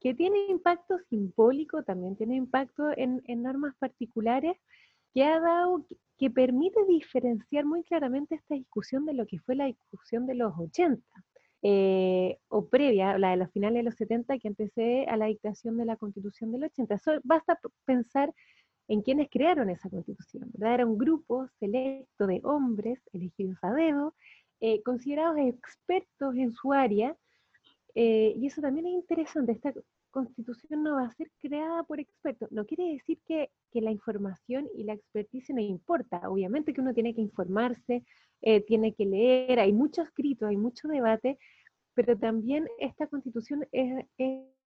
que 0.00 0.14
tiene 0.14 0.46
impacto 0.48 0.98
simbólico, 1.10 1.82
también 1.82 2.16
tiene 2.16 2.36
impacto 2.36 2.90
en, 2.96 3.22
en 3.26 3.42
normas 3.42 3.74
particulares, 3.78 4.56
que 5.12 5.24
ha 5.24 5.40
dado, 5.40 5.84
que 6.16 6.30
permite 6.30 6.84
diferenciar 6.86 7.64
muy 7.64 7.82
claramente 7.84 8.34
esta 8.34 8.54
discusión 8.54 9.06
de 9.06 9.14
lo 9.14 9.26
que 9.26 9.38
fue 9.38 9.54
la 9.56 9.66
discusión 9.66 10.26
de 10.26 10.34
los 10.34 10.52
80, 10.56 11.02
eh, 11.62 12.38
o 12.48 12.68
previa, 12.68 13.18
la 13.18 13.30
de 13.30 13.36
los 13.36 13.50
finales 13.50 13.78
de 13.78 13.82
los 13.84 13.96
70, 13.96 14.38
que 14.38 14.48
antecede 14.48 15.06
a 15.06 15.16
la 15.16 15.26
dictación 15.26 15.76
de 15.76 15.84
la 15.84 15.96
constitución 15.96 16.52
del 16.52 16.64
80. 16.64 16.96
basta 17.24 17.58
pensar 17.84 18.32
en 18.88 19.02
quienes 19.02 19.28
crearon 19.30 19.68
esa 19.70 19.90
constitución, 19.90 20.50
¿verdad? 20.52 20.74
Era 20.74 20.86
un 20.86 20.98
grupo 20.98 21.48
selecto 21.58 22.26
de 22.26 22.40
hombres 22.44 23.00
elegidos 23.12 23.58
a 23.62 23.72
dedo, 23.72 24.14
eh, 24.60 24.82
considerados 24.82 25.38
expertos 25.38 26.34
en 26.36 26.52
su 26.52 26.72
área, 26.72 27.16
eh, 27.94 28.34
y 28.36 28.46
eso 28.46 28.60
también 28.60 28.86
es 28.86 28.94
interesante, 28.94 29.52
esta 29.52 29.72
constitución 30.18 30.82
no 30.82 30.96
va 30.96 31.04
a 31.06 31.14
ser 31.14 31.30
creada 31.38 31.84
por 31.84 32.00
expertos. 32.00 32.50
No 32.50 32.64
quiere 32.66 32.92
decir 32.92 33.18
que, 33.26 33.50
la 33.72 33.92
información 33.92 34.66
y 34.74 34.82
la 34.82 34.94
experticia 34.94 35.54
no 35.54 35.60
importa. 35.60 36.28
Obviamente 36.28 36.72
que 36.72 36.80
uno 36.80 36.92
tiene 36.92 37.14
que 37.14 37.20
informarse, 37.20 38.02
eh, 38.42 38.60
tiene 38.62 38.92
que 38.92 39.06
leer, 39.06 39.60
hay 39.60 39.72
mucho 39.72 40.02
escrito, 40.02 40.46
hay 40.46 40.56
mucho 40.56 40.88
debate, 40.88 41.38
pero 41.94 42.18
también 42.18 42.66
esta 42.80 43.06
constitución 43.06 43.66
es, 43.70 44.04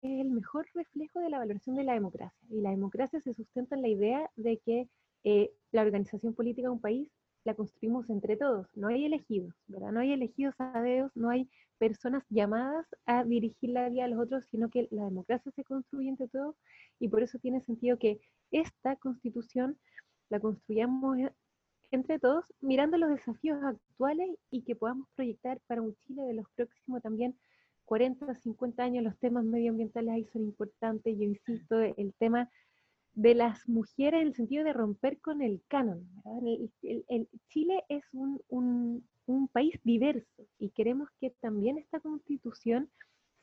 el 0.03 0.31
mejor 0.31 0.67
reflejo 0.75 1.21
de 1.21 1.31
la 1.31 1.39
valoración 1.39 1.77
de 1.77 1.85
la 1.85 1.95
democracia. 1.95 2.39
Y 2.51 2.61
la 2.61 2.71
democracia 2.71 3.21
se 3.21 3.35
sustenta 3.35 3.75
en 3.77 3.83
la 3.83 3.89
idea 3.89 4.31
de 4.37 4.59
que 4.59 4.89
eh, 5.25 5.51
la 5.73 5.83
organización 5.83 6.35
política 6.35 6.69
de 6.69 6.75
un 6.75 6.81
país 6.81 7.09
la 7.45 7.55
construimos 7.55 8.11
entre 8.11 8.37
todos, 8.37 8.67
no 8.75 8.89
hay 8.89 9.05
elegidos, 9.05 9.55
¿verdad? 9.67 9.93
No 9.93 10.01
hay 10.01 10.13
elegidos 10.13 10.55
a 10.59 10.81
dedos, 10.83 11.11
no 11.15 11.31
hay 11.31 11.49
personas 11.79 12.23
llamadas 12.29 12.87
a 13.07 13.25
dirigir 13.25 13.71
la 13.71 13.89
vida 13.89 14.05
a 14.05 14.09
los 14.09 14.21
otros, 14.21 14.45
sino 14.51 14.69
que 14.69 14.89
la 14.91 15.05
democracia 15.05 15.51
se 15.53 15.65
construye 15.65 16.11
entre 16.11 16.29
todos. 16.29 16.55
Y 16.99 17.09
por 17.09 17.23
eso 17.23 17.39
tiene 17.39 17.63
sentido 17.63 17.99
que 17.99 18.21
esta 18.51 18.97
constitución 18.97 19.79
la 20.29 20.41
construyamos 20.41 21.19
e, 21.19 21.33
entre 21.91 22.19
todos 22.19 22.45
mirando 22.61 22.99
los 22.99 23.11
desafíos 23.11 23.63
actuales 23.65 24.37
y 24.51 24.63
que 24.63 24.77
podamos 24.77 25.09
proyectar 25.17 25.59
para 25.67 25.83
un 25.83 25.97
Chile 25.97 26.23
de 26.23 26.35
los 26.35 26.47
próximos 26.55 27.03
también 27.03 27.37
40, 27.87 28.35
50 28.37 28.85
años, 28.85 29.03
los 29.03 29.19
temas 29.19 29.45
medioambientales 29.45 30.13
ahí 30.13 30.25
son 30.27 30.43
importantes, 30.43 31.19
yo 31.19 31.25
insisto, 31.25 31.81
el 31.81 32.15
tema 32.21 32.49
de 33.15 33.35
las 33.35 33.69
mujeres 33.69 34.21
en 34.23 34.29
el 34.29 34.35
sentido 34.35 34.65
de 34.65 34.73
romper 34.73 35.19
con 35.21 35.43
el 35.43 35.63
canon. 35.69 36.09
El, 37.09 37.29
Chile 37.49 37.85
es 37.89 38.05
un, 38.13 38.41
un 39.27 39.49
país 39.49 39.79
diverso 39.85 40.47
y 40.59 40.71
queremos 40.71 41.09
que 41.21 41.31
también 41.41 41.79
esta 41.79 42.01
constitución 42.01 42.91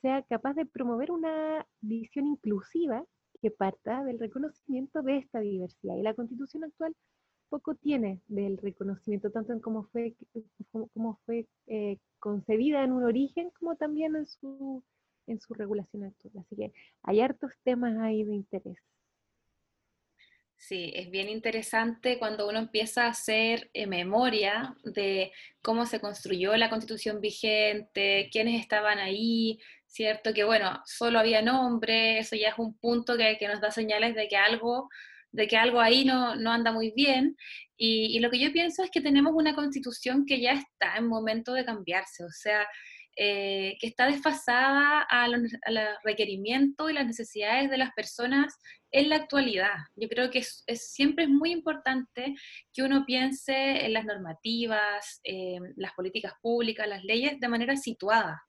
sea 0.01 0.21
capaz 0.24 0.53
de 0.53 0.65
promover 0.65 1.12
una 1.12 1.65
visión 1.81 2.27
inclusiva 2.27 3.03
que 3.41 3.51
parta 3.51 4.03
del 4.03 4.19
reconocimiento 4.19 5.01
de 5.01 5.17
esta 5.17 5.39
diversidad. 5.39 5.95
Y 5.97 6.01
la 6.01 6.13
constitución 6.13 6.63
actual 6.63 6.95
poco 7.50 7.75
tiene 7.75 8.21
del 8.27 8.57
reconocimiento, 8.57 9.31
tanto 9.31 9.53
en 9.53 9.59
cómo 9.59 9.83
fue, 9.83 10.15
cómo, 10.93 11.19
fue 11.25 11.47
eh, 11.67 11.97
concebida 12.19 12.83
en 12.83 12.91
un 12.91 13.03
origen, 13.03 13.51
como 13.59 13.75
también 13.75 14.15
en 14.15 14.27
su, 14.27 14.83
en 15.27 15.39
su 15.39 15.53
regulación 15.53 16.03
actual. 16.03 16.33
Así 16.39 16.55
que 16.55 16.74
hay 17.03 17.21
hartos 17.21 17.51
temas 17.63 17.97
ahí 18.00 18.24
de 18.24 18.36
interés. 18.36 18.77
Sí, 20.60 20.92
es 20.96 21.10
bien 21.12 21.30
interesante 21.30 22.18
cuando 22.18 22.50
uno 22.50 22.58
empieza 22.60 23.06
a 23.06 23.10
hacer 23.10 23.70
eh, 23.74 23.86
memoria 23.86 24.76
de 24.84 25.32
cómo 25.62 25.86
se 25.86 26.00
construyó 26.02 26.58
la 26.58 26.70
constitución 26.70 27.22
vigente, 27.22 28.30
quiénes 28.32 28.60
estaban 28.60 28.98
ahí, 28.98 29.60
¿cierto? 29.86 30.34
Que 30.34 30.44
bueno, 30.44 30.82
solo 30.86 31.20
había 31.20 31.42
nombres, 31.44 32.28
eso 32.28 32.36
ya 32.36 32.50
es 32.50 32.56
un 32.58 32.78
punto 32.80 33.16
que, 33.18 33.38
nos 33.48 33.62
da 33.62 33.72
señales 33.72 34.16
de 34.16 34.28
que 34.28 34.36
algo, 34.36 34.90
de 35.32 35.48
que 35.48 35.58
algo 35.58 35.80
ahí 35.80 36.04
no, 36.06 36.32
anda 36.52 36.72
muy 36.72 36.92
bien. 36.92 37.38
Y, 37.78 38.18
y, 38.18 38.20
lo 38.20 38.32
que 38.32 38.40
yo 38.40 38.52
pienso 38.52 38.84
es 38.84 38.90
que 38.90 39.02
tenemos 39.02 39.34
una 39.36 39.56
constitución 39.56 40.26
que 40.26 40.42
ya 40.42 40.54
está 40.54 40.98
en 40.98 41.08
momento 41.08 41.54
de 41.54 41.66
cambiarse, 41.66 42.24
o 42.26 42.32
sea, 42.32 42.68
eh, 43.17 43.77
que 43.79 43.88
está 43.88 44.05
desfasada 44.05 45.01
a 45.01 45.27
los, 45.27 45.41
requerimientos 46.03 46.89
y 46.89 46.93
las 46.93 47.07
necesidades 47.07 47.69
de 47.69 47.77
las 47.77 47.91
personas 47.93 48.55
en 48.91 49.09
la 49.09 49.15
actualidad. 49.17 49.75
Yo 49.95 50.07
creo 50.07 50.29
que 50.29 50.39
es, 50.39 50.63
siempre 50.75 51.25
es 51.25 51.29
muy 51.29 51.51
importante 51.51 52.36
que 52.74 52.83
uno 52.83 53.05
piense 53.05 53.86
en 53.86 53.93
las 53.93 54.05
normativas, 54.05 55.21
las 55.75 55.93
políticas 55.93 56.33
públicas, 56.41 56.88
las 56.88 57.03
leyes 57.03 57.39
de 57.39 57.47
manera 57.47 57.75
situada. 57.75 58.41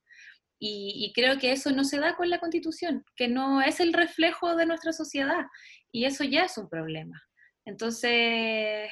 Y, 0.61 1.11
creo 1.15 1.37
que 1.39 1.53
eso 1.53 1.71
no 1.71 1.85
se 1.85 1.99
da 1.99 2.15
con 2.15 2.29
la 2.29 2.39
constitución, 2.39 3.05
que 3.15 3.29
no 3.29 3.61
es 3.61 3.79
el 3.79 3.93
reflejo 3.93 4.55
de 4.55 4.65
nuestra 4.65 4.91
sociedad. 4.91 5.45
Y 5.91 6.05
eso 6.05 6.23
ya 6.25 6.43
es 6.43 6.57
un 6.57 6.67
problema. 6.69 7.21
Entonces, 7.65 8.89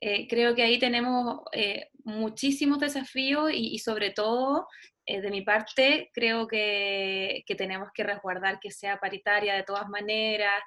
eh, 0.00 0.28
creo 0.28 0.54
que 0.54 0.62
ahí 0.62 0.78
tenemos 0.78 1.40
eh, 1.52 1.88
muchísimos 2.06 2.78
desafíos 2.78 3.50
y, 3.52 3.78
sobre 3.80 4.10
todo 4.10 4.66
eh, 5.04 5.20
de 5.20 5.30
mi 5.30 5.42
parte, 5.42 6.10
creo 6.14 6.46
que, 6.46 7.44
tenemos 7.58 7.88
que 7.92 8.04
resguardar 8.04 8.60
que 8.60 8.70
sea 8.70 8.98
paritaria 8.98 9.54
de 9.54 9.64
todas 9.64 9.88
maneras, 9.88 10.62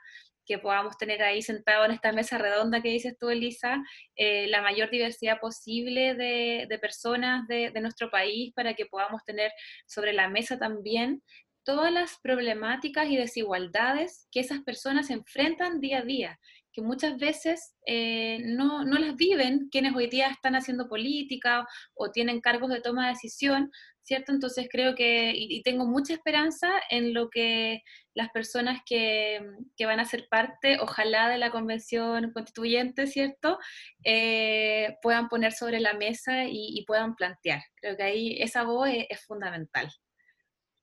que 0.46 0.60
podamos 0.60 0.98
tener 0.98 1.24
ahí 1.24 1.42
sentado 1.42 1.86
en 1.86 1.92
esta 1.92 2.12
mesa 2.12 2.38
redonda 2.38 2.82
que 2.82 2.90
dices 2.90 3.16
tú, 3.18 3.30
Elisa, 3.30 3.82
eh, 4.16 4.48
la 4.48 4.62
mayor 4.62 4.90
diversidad 4.90 5.40
posible 5.40 6.16
de, 6.16 6.80
personas 6.82 7.48
de, 7.48 7.72
nuestro 7.80 8.12
país 8.12 8.52
para 8.54 8.74
que 8.74 8.86
podamos 8.86 9.24
tener 9.24 9.52
sobre 9.88 10.12
la 10.12 10.28
mesa 10.28 10.60
también 10.60 11.22
todas 11.64 11.94
las 11.94 12.18
problemáticas 12.22 13.08
y 13.10 13.16
desigualdades 13.16 14.28
que 14.32 14.40
esas 14.42 14.62
personas 14.62 15.10
enfrentan 15.10 15.80
día 15.80 16.00
a 16.00 16.04
día 16.04 16.40
que 16.80 16.86
muchas 16.88 17.18
veces 17.18 17.76
eh, 17.86 18.40
no, 18.44 18.84
no, 18.84 18.98
las 18.98 19.16
viven 19.16 19.70
quienes 19.70 19.96
hoy 19.96 20.08
día 20.08 20.30
están 20.30 20.56
haciendo 20.56 20.88
política 20.88 21.66
o 21.94 22.12
tienen 22.12 22.42
cargos 22.42 22.70
de 22.70 22.82
toma 22.82 23.08
de 23.08 23.14
decisión, 23.14 23.72
¿cierto? 24.02 24.32
Entonces 24.32 24.68
creo 24.72 24.96
que, 24.96 25.34
y, 25.36 25.62
tengo 25.64 25.86
mucha 25.86 26.14
esperanza 26.14 26.70
en 26.90 27.14
lo 27.14 27.30
que 27.30 27.84
las 28.14 28.30
personas 28.30 28.82
que, 28.86 29.40
que, 29.78 29.86
van 29.86 30.00
a 30.00 30.06
ser 30.06 30.28
parte, 30.30 30.80
ojalá, 30.80 31.30
de 31.30 31.38
la 31.38 31.52
convención 31.52 32.32
constituyente, 32.32 33.08
¿cierto? 33.08 33.60
Eh, 34.04 34.98
puedan 35.02 35.30
poner 35.30 35.54
sobre 35.54 35.80
la 35.80 35.94
mesa 35.94 36.46
y, 36.48 36.84
puedan 36.88 37.16
plantear. 37.16 37.62
Creo 37.76 37.98
que 37.98 38.04
ahí 38.04 38.42
esa 38.42 38.64
voz 38.64 38.90
es 38.92 39.26
fundamental. 39.26 39.90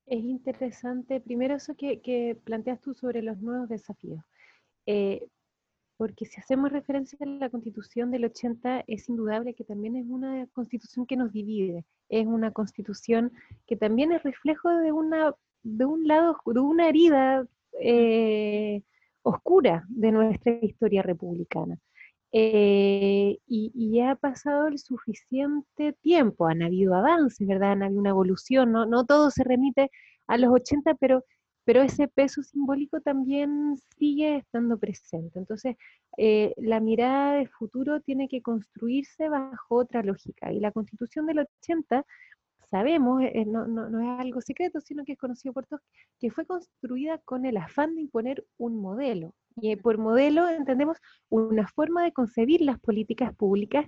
Es 0.07 0.23
interesante, 0.23 1.21
primero 1.21 1.57
eso 1.57 1.75
que, 1.77 2.39
planteas 2.45 2.81
tú 2.81 2.95
sobre 2.95 3.23
los 3.23 3.39
nuevos 3.39 3.69
desafíos, 3.69 4.23
eh, 4.87 5.27
porque 5.97 6.27
si 6.27 6.41
hacemos 6.41 6.73
referencia 6.73 7.19
a 7.21 7.27
la 7.27 7.51
constitución 7.51 8.11
del 8.11 8.27
80, 8.27 8.85
es 8.87 9.09
indudable 9.09 9.55
que 9.55 9.65
también 9.65 9.97
es 9.97 10.07
una 10.07 10.47
constitución 10.49 11.07
que 11.07 11.17
nos 11.17 11.33
divide, 11.33 11.85
es 12.09 12.27
una 12.27 12.51
constitución 12.53 13.33
que 13.67 13.77
también 13.77 14.13
es 14.13 14.23
reflejo 14.23 14.69
de, 14.71 14.93
una, 14.93 15.35
de 15.63 15.85
un 15.85 16.07
lado, 16.07 16.37
de 16.45 16.61
una 16.61 16.89
herida 16.89 17.47
eh, 17.81 18.83
oscura 19.23 19.85
de 19.89 20.13
nuestra 20.13 20.53
historia 20.63 21.03
republicana. 21.03 21.79
Eh, 22.33 23.39
y, 23.47 23.93
ya 23.95 24.11
ha 24.11 24.17
pasado 24.17 24.67
el 24.67 24.79
suficiente 24.79 25.95
tiempo, 26.03 26.47
han 26.47 26.63
habido 26.63 26.95
avances, 26.95 27.47
¿verdad? 27.47 27.73
Han 27.73 27.83
habido 27.85 28.01
una 28.01 28.11
evolución, 28.11 28.73
no, 28.73 28.85
no 28.85 29.07
todo 29.07 29.31
se 29.31 29.45
remite 29.45 29.91
a 30.27 30.37
los 30.37 30.53
80, 30.53 30.95
pero, 30.97 31.25
pero 31.67 31.83
ese 31.83 32.07
peso 32.07 32.45
simbólico 32.45 33.01
también 33.01 33.77
sigue 33.99 34.37
estando 34.37 34.79
presente. 34.79 35.41
Entonces, 35.41 35.77
eh, 36.17 36.55
la 36.59 36.79
mirada 36.79 37.35
de 37.35 37.49
futuro 37.49 38.01
tiene 38.01 38.29
que 38.29 38.41
construirse 38.41 39.29
bajo 39.29 39.75
otra 39.75 40.05
lógica. 40.05 40.53
Y 40.53 40.61
la 40.61 40.71
constitución 40.71 41.27
del 41.27 41.41
80 41.41 42.07
sabemos, 42.71 43.21
eh, 43.23 43.45
no, 43.47 43.67
no, 43.67 43.91
no, 43.91 44.01
es 44.01 44.21
algo 44.21 44.41
secreto, 44.41 44.81
sino 44.81 45.05
que 45.05 45.13
es 45.13 45.19
conocido 45.19 45.53
por 45.53 45.67
todos, 45.67 45.83
que 46.21 46.31
fue 46.31 46.47
construida 46.47 47.19
con 47.19 47.45
el 47.45 47.57
afán 47.57 47.97
de 47.97 48.03
imponer 48.03 48.47
un 48.59 48.81
modelo, 48.81 49.35
y 49.57 49.73
eh, 49.73 49.77
por 49.77 49.99
modelo 49.99 50.49
entendemos 50.49 50.99
una 51.31 51.67
forma 51.67 52.05
de 52.05 52.13
concebir 52.13 52.61
las 52.61 52.79
políticas 52.79 53.35
públicas 53.35 53.87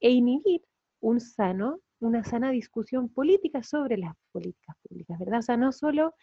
e 0.00 0.10
inhibir 0.10 0.62
un 1.00 1.20
sano, 1.20 1.80
una 2.00 2.24
sana 2.24 2.50
discusión 2.50 3.08
política 3.08 3.62
sobre 3.62 3.98
las 3.98 4.14
políticas 4.32 4.76
públicas, 4.82 5.18
¿verdad? 5.18 5.40
O 5.40 5.42
sea, 5.42 5.56
no 5.56 5.72
solo 5.72 6.14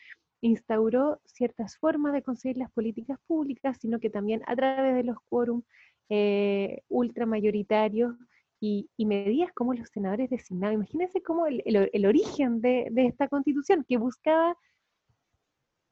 instauró 0.41 1.19
ciertas 1.25 1.77
formas 1.77 2.13
de 2.13 2.21
concebir 2.21 2.57
las 2.57 2.71
políticas 2.71 3.17
públicas, 3.27 3.77
sino 3.79 3.99
que 3.99 4.09
también 4.09 4.41
a 4.47 4.55
través 4.55 4.95
de 4.95 5.03
los 5.03 5.17
quórum 5.29 5.63
eh, 6.09 6.81
ultramayoritarios 6.87 8.15
y, 8.59 8.89
medidas 8.97 9.51
como 9.53 9.73
los 9.73 9.89
senadores 9.89 10.29
designados. 10.29 10.73
Imagínense 10.75 11.21
cómo 11.21 11.45
el, 11.45 12.05
origen 12.05 12.61
de, 12.61 12.87
de, 12.91 13.05
esta 13.05 13.27
constitución, 13.27 13.85
que 13.87 13.97
buscaba 13.97 14.57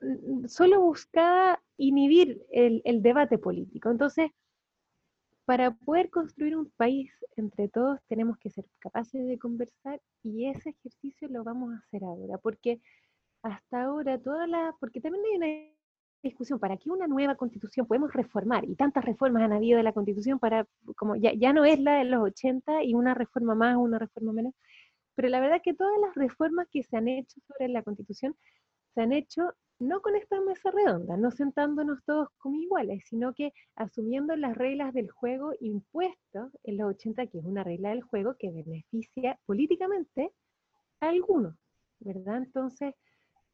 Mm, 0.04 0.48
solo 0.48 0.82
buscaba 0.82 1.62
inhibir 1.78 2.46
el, 2.52 3.02
debate 3.02 3.38
político. 3.38 3.90
Entonces, 3.90 4.32
para 5.46 5.72
poder 5.72 6.10
construir 6.10 6.56
un 6.58 6.70
país 6.72 7.12
entre 7.36 7.68
todos 7.68 8.00
tenemos 8.08 8.38
que 8.38 8.50
ser 8.50 8.66
capaces 8.80 9.26
de 9.26 9.38
conversar 9.40 10.02
y 10.22 10.46
ese 10.46 10.70
ejercicio 10.70 11.28
lo 11.30 11.44
vamos 11.44 11.74
a 11.74 11.78
hacer 11.80 12.04
ahora, 12.04 12.38
porque 12.38 12.82
hasta 13.44 13.84
ahora 13.84 14.18
todas 14.18 14.50
las, 14.50 14.74
porque 14.80 15.02
también 15.02 15.24
hay 15.26 15.38
una 15.38 15.74
discusión, 16.24 16.60
¿para 16.60 16.78
qué 16.78 16.90
una 16.90 17.08
nueva 17.08 17.36
constitución 17.36 17.86
podemos 17.86 18.12
reformar? 18.14 18.64
Y 18.66 18.76
tantas 18.76 19.04
reformas 19.06 19.44
han 19.44 19.54
habido 19.54 19.78
de 19.78 19.84
la 19.84 19.94
constitución 19.94 20.40
para, 20.40 20.66
como 20.96 21.16
ya, 21.18 21.34
ya 21.34 21.54
no 21.54 21.66
es 21.66 21.80
la 21.80 21.98
de 21.98 22.06
los 22.06 22.24
80 22.24 22.84
y 22.84 22.96
una 22.96 23.13
reforma 23.13 23.54
más, 23.54 23.76
una 23.76 24.00
reforma 24.00 24.32
menos, 24.32 24.54
pero 25.15 25.30
la 25.30 25.41
verdad 25.41 25.62
que 25.63 25.74
todas 25.74 26.00
las 26.00 26.15
reformas 26.15 26.67
que 26.72 26.84
se 26.84 26.98
han 26.98 27.08
hecho 27.08 27.39
sobre 27.48 27.67
la 27.67 27.84
constitución 27.84 28.36
se 28.96 29.02
han 29.02 29.12
hecho 29.12 29.54
no 29.80 30.02
con 30.02 30.15
esta 30.15 30.39
mesa 30.41 30.72
redonda, 30.72 31.17
no 31.17 31.32
sentándonos 31.32 32.04
todos 32.06 32.30
como 32.38 32.62
iguales, 32.62 33.04
sino 33.08 33.34
que 33.34 33.54
asumiendo 33.76 34.36
las 34.36 34.56
reglas 34.56 34.94
del 34.94 35.12
juego 35.12 35.52
impuestas 35.60 36.58
en 36.63 36.78
los 36.78 36.91
80, 36.96 37.28
que 37.28 37.39
es 37.39 37.46
una 37.46 37.63
regla 37.63 37.89
del 37.89 38.02
juego 38.04 38.36
que 38.38 38.52
beneficia 38.52 39.38
políticamente 39.46 40.32
a 41.02 41.10
algunos, 41.10 41.56
¿verdad? 42.00 42.38
Entonces, 42.38 42.94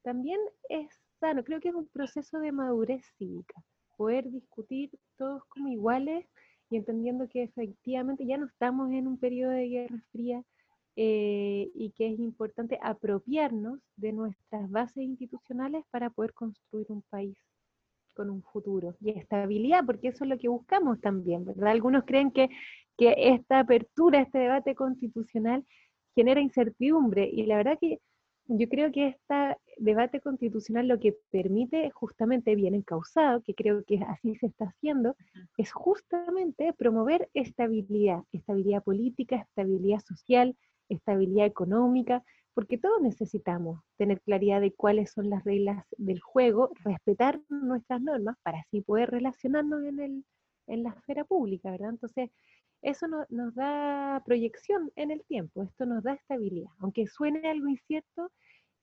también 0.04 0.40
es 0.70 0.88
sano, 1.20 1.44
creo 1.44 1.60
que 1.60 1.70
es 1.70 1.76
un 1.76 1.88
proceso 1.88 2.40
de 2.40 2.52
madurez 2.52 3.04
cívica, 3.18 3.62
poder 3.98 4.30
discutir 4.30 4.92
todos 5.18 5.44
como 5.46 5.70
iguales 5.70 6.26
y 6.70 6.78
entendiendo 6.78 7.28
que 7.28 7.44
efectivamente 7.44 8.26
ya 8.26 8.38
no 8.38 8.46
estamos 8.46 8.92
en 8.92 9.08
un 9.08 9.18
periodo 9.18 9.52
de 9.52 9.68
guerra 9.68 10.04
fría, 10.12 10.44
eh, 11.02 11.72
y 11.76 11.92
que 11.92 12.12
es 12.12 12.20
importante 12.20 12.78
apropiarnos 12.82 13.80
de 13.96 14.12
nuestras 14.12 14.70
bases 14.70 14.98
institucionales 14.98 15.86
para 15.92 16.10
poder 16.10 16.34
construir 16.34 16.88
un 16.90 17.04
país 17.04 17.38
con 18.16 18.30
un 18.30 18.44
futuro 18.44 18.98
y 19.00 19.12
estabilidad, 19.12 19.86
porque 19.86 20.10
eso 20.10 20.26
es 20.26 20.30
lo 20.30 20.38
que 20.38 20.50
buscamos 20.50 21.00
también, 21.00 21.46
¿verdad? 21.46 21.70
Algunos 21.70 22.04
creen 22.04 22.32
que, 22.32 22.50
que 22.98 23.14
esta 23.18 23.60
apertura, 23.60 24.20
este 24.20 24.40
debate 24.40 24.76
constitucional 24.76 25.66
genera 26.16 26.42
incertidumbre 26.42 27.30
y 27.32 27.46
la 27.46 27.56
verdad 27.56 27.78
que 27.80 28.02
yo 28.48 28.68
creo 28.68 28.92
que 28.92 29.08
este 29.08 29.56
debate 29.80 30.20
constitucional 30.20 30.88
lo 30.88 31.00
que 31.00 31.18
permite, 31.32 31.90
justamente 31.92 32.56
bien 32.56 32.76
encausado, 32.76 33.42
que 33.42 33.56
creo 33.56 33.84
que 33.84 34.00
así 34.08 34.36
se 34.36 34.48
está 34.48 34.66
haciendo, 34.66 35.16
es 35.58 35.72
justamente 35.72 36.74
promover 36.74 37.30
estabilidad, 37.34 38.24
estabilidad 38.32 38.84
política, 38.84 39.38
estabilidad 39.38 40.00
social, 40.02 40.56
estabilidad 40.90 41.46
económica, 41.46 42.24
porque 42.54 42.78
todos 42.78 43.02
necesitamos 43.02 43.82
tener 43.98 44.22
claridad 44.22 44.60
de 44.60 44.74
cuáles 44.74 45.12
son 45.12 45.30
las 45.30 45.44
reglas 45.44 45.86
del 45.98 46.20
juego, 46.20 46.72
respetar 46.84 47.40
nuestras 47.48 48.02
normas 48.02 48.36
para 48.44 48.60
así 48.60 48.82
poder 48.82 49.10
relacionarnos 49.12 49.84
en, 49.86 50.00
el, 50.00 50.26
en 50.68 50.84
la 50.84 50.90
esfera 50.90 51.24
pública, 51.24 51.72
¿verdad? 51.72 51.92
Entonces, 51.92 52.30
eso 52.82 53.08
nos 53.30 53.56
da 53.56 54.22
proyección 54.26 54.92
en 54.96 55.12
el 55.12 55.24
tiempo, 55.26 55.64
esto 55.64 55.86
nos 55.86 56.04
da 56.04 56.14
estabilidad. 56.14 56.72
Aunque 56.80 57.08
suene 57.08 57.50
algo 57.50 57.68
incierto, 57.68 58.32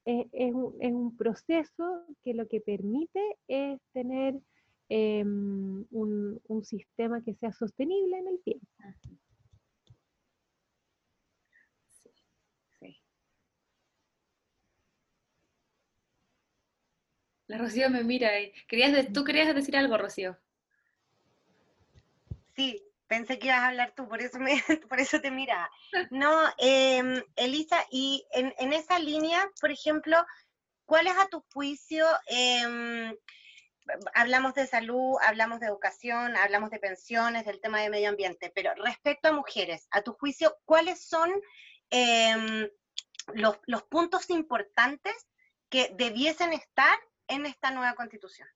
eh, 0.07 0.29
es, 0.33 0.55
un, 0.55 0.77
es, 0.81 0.93
un, 0.93 1.17
proceso 1.17 2.07
que 2.23 2.35
lo 2.35 2.49
que 2.49 2.61
permite 2.61 3.21
es 3.49 3.81
tener 3.93 4.35
em, 4.89 5.85
un, 5.91 6.41
un 6.47 6.65
sistema 6.65 7.23
que 7.23 7.35
sea 7.35 7.53
sostenible 7.53 8.19
en 8.19 8.29
el 8.29 8.41
tiempo. 8.43 8.67
La 17.49 17.59
Rocío 17.59 17.89
me 17.91 18.03
mira. 18.03 18.41
Y... 18.41 18.53
¿Querías 18.69 19.13
¿Tú 19.13 19.25
querías 19.25 19.55
decir 19.55 19.77
algo, 19.77 19.97
Rocío? 19.97 20.37
Sí, 22.55 22.83
pensé 23.07 23.39
que 23.39 23.49
ibas 23.49 23.61
a 23.61 23.69
hablar 23.69 23.93
tú, 23.97 24.09
por 24.09 24.21
eso, 24.21 24.39
me, 24.39 24.63
por 24.89 25.01
eso 25.01 25.21
te 25.21 25.31
mira. 25.31 25.71
No, 26.11 26.33
em, 26.59 27.23
Elisa, 27.37 27.85
y 27.91 28.27
en, 28.33 28.73
esa 28.73 28.99
línea, 28.99 29.49
por 29.61 29.71
ejemplo, 29.71 30.25
¿cuál 30.85 31.07
es 31.07 31.17
a 31.17 31.29
tu 31.29 31.45
juicio? 31.53 32.07
Em, 32.27 33.15
hablamos 34.15 34.55
de 34.55 34.67
salud, 34.67 35.17
hablamos 35.23 35.61
de 35.61 35.67
educación, 35.67 36.37
hablamos 36.37 36.71
de 36.71 36.79
pensiones, 36.79 37.47
del 37.47 37.61
tema 37.61 37.81
de 37.81 37.91
medio 37.91 38.09
ambiente, 38.09 38.53
pero 38.55 38.75
respecto 38.75 39.29
a 39.29 39.33
mujeres, 39.33 39.87
a 39.91 40.03
tu 40.03 40.13
juicio, 40.15 40.57
¿cuáles 40.65 41.07
son 41.07 41.31
em, 41.91 42.69
los, 43.35 43.59
los 43.67 43.83
puntos 43.85 44.31
importantes 44.31 45.15
que 45.69 45.93
debiesen 45.97 46.53
estar 46.53 46.99
en 47.29 47.47
esta 47.47 47.71
nueva 47.71 47.95
constitución. 47.95 48.49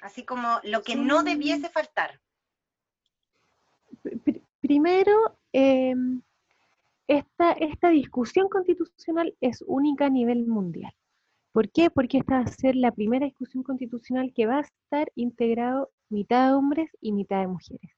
Así 0.00 0.24
como 0.24 0.60
lo 0.62 0.82
que 0.82 0.96
no 0.96 1.22
debiese 1.22 1.68
faltar. 1.68 2.20
Primero, 4.60 5.38
em, 5.52 6.22
esta, 7.08 7.52
esta 7.52 7.88
discusión 7.88 8.48
constitucional 8.48 9.34
es 9.40 9.64
única 9.66 10.06
a 10.06 10.10
nivel 10.10 10.46
mundial. 10.46 10.92
¿Por 11.52 11.70
qué? 11.70 11.90
Porque 11.90 12.18
esta 12.18 12.34
va 12.34 12.44
a 12.44 12.46
ser 12.46 12.76
la 12.76 12.92
primera 12.92 13.26
discusión 13.26 13.62
constitucional 13.64 14.32
que 14.34 14.46
va 14.46 14.58
a 14.58 14.60
estar 14.60 15.10
integrado 15.14 15.90
mitad 16.08 16.48
de 16.48 16.54
hombres 16.54 16.90
y 17.00 17.12
mitad 17.12 17.40
de 17.40 17.48
mujeres. 17.48 17.90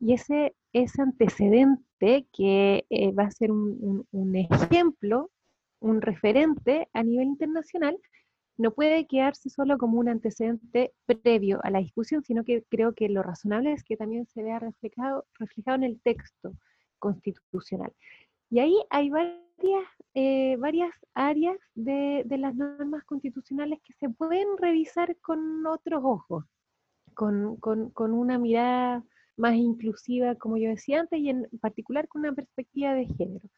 Y 0.00 0.14
ese, 0.14 0.54
ese 0.72 1.02
antecedente 1.02 2.26
que 2.32 2.84
eh, 2.90 3.12
va 3.12 3.24
a 3.24 3.30
ser 3.30 3.52
un, 3.52 4.06
un, 4.10 4.36
ejemplo 4.36 5.30
un 5.80 6.00
referente 6.00 6.88
a 6.92 7.02
nivel 7.02 7.28
internacional, 7.28 7.98
no 8.58 8.70
puede 8.72 9.06
quedarse 9.06 9.50
solo 9.50 9.78
como 9.78 9.98
un 9.98 10.08
antecedente 10.08 10.92
previo 11.04 11.60
a 11.62 11.70
la 11.70 11.80
discusión, 11.80 12.22
sino 12.22 12.44
que 12.44 12.64
creo 12.68 12.94
que 12.94 13.08
lo 13.08 13.22
razonable 13.22 13.72
es 13.72 13.84
que 13.84 13.96
también 13.96 14.26
se 14.26 14.42
vea 14.42 14.58
reflejado, 14.58 15.26
en 15.66 15.84
el 15.84 16.00
texto 16.00 16.54
constitucional. 16.98 17.92
Y 18.50 18.60
ahí 18.60 18.76
hay 18.90 19.10
varias, 19.10 19.84
eh, 20.14 20.56
varias 20.58 20.92
áreas 21.14 21.58
de, 21.74 22.22
de, 22.24 22.38
las 22.38 22.54
normas 22.54 23.04
constitucionales 23.04 23.80
que 23.84 23.92
se 23.94 24.08
pueden 24.08 24.46
revisar 24.58 25.16
con 25.20 25.66
otros 25.66 26.02
ojos. 26.04 26.44
con, 27.14 27.56
con, 27.56 28.12
una 28.12 28.38
mirada 28.38 29.04
más 29.36 29.54
inclusiva, 29.54 30.34
como 30.36 30.56
yo 30.58 30.70
decía 30.70 31.00
antes, 31.00 31.18
y 31.20 31.30
en 31.30 31.48
particular 31.60 32.08
con 32.08 32.20
una 32.22 32.34
perspectiva 32.34 32.94
de 32.94 33.06
género. 33.06 33.48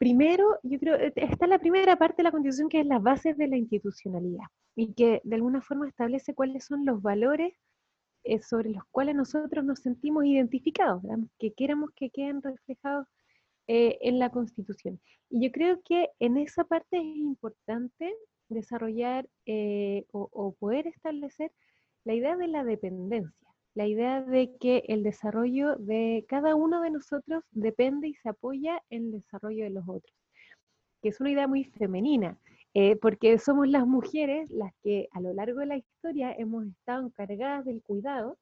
Primero, 0.00 0.58
yo 0.62 0.78
creo, 0.78 0.94
eh, 0.94 1.12
está 1.14 1.46
la 1.46 1.58
primera 1.58 1.94
parte 1.96 2.16
de 2.16 2.22
la 2.22 2.30
Constitución 2.30 2.70
que 2.70 2.80
es 2.80 2.86
las 2.86 3.02
bases 3.02 3.36
de 3.36 3.48
la 3.48 3.58
institucionalidad 3.58 4.46
y 4.74 4.94
que 4.94 5.20
de 5.24 5.34
alguna 5.36 5.60
forma 5.60 5.86
establece 5.86 6.34
cuáles 6.34 6.64
son 6.64 6.86
los 6.86 7.02
valores 7.02 7.52
eh, 8.24 8.40
sobre 8.40 8.70
los 8.70 8.82
cuales 8.90 9.14
nosotros 9.14 9.62
nos 9.62 9.80
sentimos 9.80 10.24
identificados, 10.24 11.02
que 11.38 11.52
queramos 11.52 11.90
que 11.94 12.08
queden 12.08 12.40
reflejados 12.40 13.08
eh, 13.66 13.98
en 14.00 14.18
la 14.18 14.30
Constitución. 14.30 14.98
Y 15.28 15.44
yo 15.44 15.52
creo 15.52 15.82
que 15.82 16.08
en 16.18 16.38
esa 16.38 16.64
parte 16.64 16.96
es 16.96 17.04
importante 17.04 18.10
desarrollar 18.48 19.28
o, 20.12 20.30
o 20.32 20.52
poder 20.54 20.86
establecer 20.86 21.52
la 22.04 22.14
idea 22.14 22.38
de 22.38 22.48
la 22.48 22.64
dependencia, 22.64 23.49
la 23.74 23.86
idea 23.86 24.22
de 24.22 24.56
que 24.58 24.84
el 24.88 25.02
desarrollo 25.02 25.76
de 25.76 26.24
cada 26.28 26.54
uno 26.54 26.80
de 26.80 26.90
nosotros 26.90 27.44
depende 27.52 28.08
y 28.08 28.14
se 28.14 28.28
apoya 28.28 28.82
en 28.90 29.06
el 29.06 29.12
desarrollo 29.12 29.64
de 29.64 29.70
los 29.70 29.88
otros, 29.88 30.14
que 31.02 31.10
es 31.10 31.20
una 31.20 31.30
idea 31.30 31.46
muy 31.46 31.64
femenina, 31.64 32.38
eh, 32.74 32.96
porque 32.96 33.38
somos 33.38 33.68
las 33.68 33.86
mujeres 33.86 34.50
las 34.50 34.72
que 34.82 35.08
a 35.12 35.20
lo 35.20 35.32
largo 35.32 35.60
de 35.60 35.66
la 35.66 35.76
historia 35.76 36.32
hemos 36.32 36.66
estado 36.66 37.06
encargadas 37.06 37.64
del 37.64 37.82
cuidado, 37.82 38.38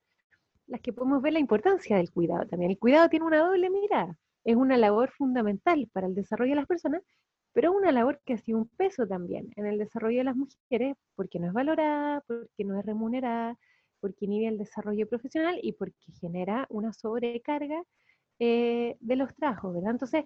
las 0.67 0.81
que 0.81 0.93
podemos 0.93 1.23
ver 1.23 1.33
la 1.33 1.39
importancia 1.39 1.97
del 1.97 2.11
cuidado 2.11 2.47
también. 2.47 2.71
El 2.71 2.79
cuidado 2.79 3.09
tiene 3.09 3.25
una 3.27 3.39
doble 3.39 3.71
mirada, 3.71 4.19
es 4.45 4.57
una 4.57 4.77
labor 4.77 5.11
fundamental 5.11 5.89
para 5.93 6.07
el 6.07 6.15
desarrollo 6.15 6.53
de 6.53 6.57
las 6.57 6.67
personas, 6.67 7.03
pero 7.53 7.73
una 7.73 7.93
labor 7.93 8.21
que 8.25 8.35
ha 8.35 8.39
sido 8.39 8.59
un 8.59 8.69
peso 8.69 9.07
también 9.07 9.51
en 9.57 9.67
el 9.67 9.79
desarrollo 9.79 10.19
de 10.19 10.25
las 10.25 10.37
mujeres, 10.37 10.97
porque 11.17 11.39
no 11.39 11.49
es 11.49 11.53
valorada, 11.53 12.23
porque 12.27 12.65
no 12.65 12.79
es 12.79 12.85
remunerada, 12.85 13.57
porque 14.01 14.27
inhibe 14.27 14.49
el 14.49 14.59
desarrollo 14.59 15.09
profesional 15.09 15.59
y 15.63 15.73
porque 15.73 16.13
genera 16.21 16.67
una 16.71 16.93
sobrecarga 16.93 17.83
eh, 18.39 18.97
de 19.01 19.17
los 19.17 19.35
trabajos, 19.35 19.75
¿verdad? 19.75 19.93
Entonces, 19.93 20.25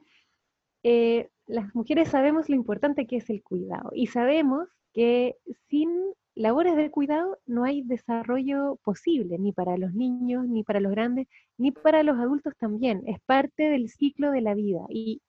eh, 0.82 1.30
las 1.46 1.74
mujeres 1.74 2.08
sabemos 2.08 2.48
lo 2.48 2.56
importante 2.56 3.06
que 3.06 3.16
es 3.16 3.30
el 3.30 3.42
cuidado 3.42 3.90
y 3.94 4.08
sabemos 4.08 4.68
que 4.92 5.36
sin 5.68 5.90
labores 6.34 6.76
de 6.76 6.90
cuidado 6.90 7.38
no 7.46 7.64
hay 7.64 7.82
desarrollo 7.82 8.78
posible, 8.84 9.38
ni 9.38 9.52
para 9.52 9.76
los 9.76 9.94
niños, 9.94 10.48
ni 10.48 10.64
para 10.64 10.80
los 10.80 10.92
grandes, 10.92 11.28
ni 11.58 11.72
para 11.72 12.02
los 12.02 12.18
adultos 12.18 12.54
también. 12.58 13.02
Es 13.06 13.20
parte 13.20 13.64
del 13.64 13.90
ciclo 13.90 14.30
de 14.30 14.40
la 14.40 14.54
vida 14.54 14.80
y, 14.88 15.20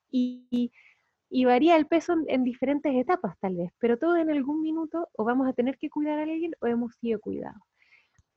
varía 1.44 1.76
el 1.76 1.86
peso 1.86 2.14
en, 2.26 2.44
diferentes 2.44 2.94
etapas 2.94 3.38
tal 3.38 3.56
vez, 3.56 3.70
pero 3.78 3.98
todos 3.98 4.18
en 4.18 4.30
algún 4.30 4.62
minuto 4.62 5.08
o 5.16 5.24
vamos 5.24 5.48
a 5.48 5.52
tener 5.52 5.76
que 5.78 5.90
cuidar 5.90 6.18
a 6.18 6.22
alguien 6.22 6.52
o 6.60 6.66
hemos 6.66 6.94
sido 6.96 7.20
cuidados. 7.20 7.60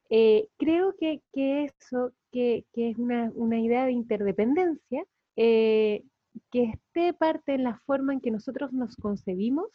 Eh, 0.10 0.48
creo 0.58 0.96
que, 1.00 1.22
que 1.34 1.65
eso, 1.65 2.13
que, 2.32 2.65
que 2.74 2.89
es 2.89 2.98
una, 2.98 3.32
una, 3.36 3.60
idea 3.60 3.86
de 3.86 3.91
interdependencia, 3.91 5.04
eh, 5.36 6.04
que 6.52 6.63
esté 6.63 7.13
parte 7.13 7.54
en 7.54 7.63
la 7.63 7.80
forma 7.86 8.13
en 8.13 8.22
que 8.22 8.32
nosotros 8.32 8.72
nos 8.72 8.96
concebimos, 8.96 9.67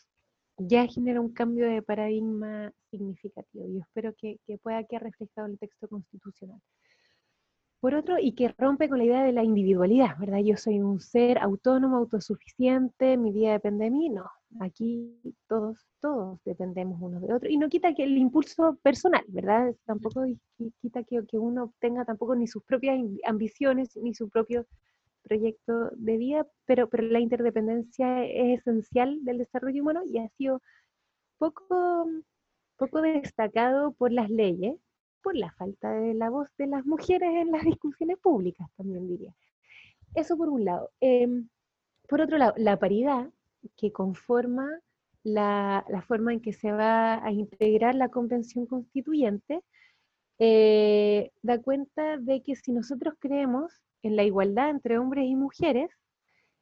ya 0.59 0.87
genera 0.87 1.21
un 1.21 1.33
cambio 1.33 1.69
de 1.69 1.83
paradigma 1.83 2.73
significativo. 2.91 3.67
Yo 3.69 3.81
espero 3.81 4.15
que, 4.15 4.39
que 4.47 4.59
pueda 4.59 4.85
quedar 4.85 5.03
reflejado 5.05 5.47
en 5.47 5.53
el 5.53 5.59
texto 5.59 5.89
constitucional. 5.89 6.61
Por 7.81 7.95
otro, 7.95 8.17
y 8.19 8.33
que 8.33 8.55
rompe 8.57 8.89
con 8.89 8.99
la 8.99 9.05
idea 9.05 9.25
de 9.25 9.33
la 9.33 9.43
individualidad, 9.43 10.17
¿verdad? 10.19 10.39
Yo 10.39 10.57
soy 10.57 10.79
un 10.81 11.01
ser 11.01 11.39
autónomo, 11.39 11.97
autosuficiente, 11.97 13.17
mi 13.17 13.33
vida 13.33 13.53
depende 13.53 13.87
de 13.87 13.91
mí. 13.91 14.09
No, 14.09 14.31
aquí 14.61 15.19
todos, 15.49 15.79
todos 16.01 16.39
dependemos 16.45 17.01
unos 17.01 17.23
de 17.23 17.33
otros. 17.33 17.53
Y 17.53 17.57
no 17.57 17.69
quita 17.69 17.95
que 17.95 18.05
el 18.05 18.17
impulso 18.17 18.79
personal, 18.83 19.25
¿verdad? 19.29 19.75
Tampoco 19.85 20.25
quita 20.81 21.03
que, 21.05 21.25
que 21.27 21.39
uno 21.39 21.73
tenga 21.81 22.05
tampoco 22.05 22.35
ni 22.35 22.47
sus 22.47 22.63
propias 22.65 22.99
ambiciones, 23.25 23.97
ni 23.97 24.15
su 24.15 24.29
propio 24.29 24.67
proyecto 25.23 25.91
de 25.93 26.17
vida, 26.17 26.47
pero, 26.67 26.89
pero 26.89 27.05
la 27.05 27.21
interdependencia 27.21 28.25
es 28.25 28.61
esencial 28.61 29.25
del 29.25 29.39
desarrollo 29.39 29.83
humano 29.83 30.03
y 30.05 30.19
ha 30.19 30.29
sido 30.31 30.61
poco, 31.39 32.07
poco 32.77 33.01
destacado 33.01 33.93
por 33.93 34.13
las 34.13 34.31
leyes, 34.31 34.77
por 35.23 35.37
la 35.37 35.53
falta 35.53 35.93
de 35.93 36.15
la 36.15 36.31
voz 36.31 36.49
de 36.59 36.67
las 36.67 36.85
mujeres 36.85 37.31
en 37.35 37.53
las 37.53 37.65
discusiones 37.65 38.19
públicas, 38.19 38.69
también 38.77 39.09
diría. 39.09 39.35
Eso 40.15 40.37
por 40.37 40.49
un 40.49 40.65
lado. 40.65 40.91
Em, 41.01 41.49
por 42.09 42.21
otro 42.21 42.37
lado, 42.37 42.55
la 42.57 42.79
paridad 42.79 43.31
que 43.77 43.93
conforma 43.93 44.69
la, 45.25 45.85
forma 46.07 46.33
en 46.33 46.41
que 46.41 46.53
se 46.53 46.73
va 46.73 47.25
a 47.25 47.31
integrar 47.31 47.95
la 47.95 48.09
convención 48.09 48.67
constituyente, 48.67 49.63
eh, 50.39 51.31
da 51.43 51.61
cuenta 51.61 52.17
de 52.19 52.43
que 52.43 52.57
si 52.57 52.73
nosotros 52.73 53.15
creemos 53.19 53.73
en 54.03 54.17
la 54.17 54.25
igualdad 54.25 54.71
entre 54.71 54.99
hombres 54.99 55.27
y 55.27 55.37
mujeres, 55.37 55.91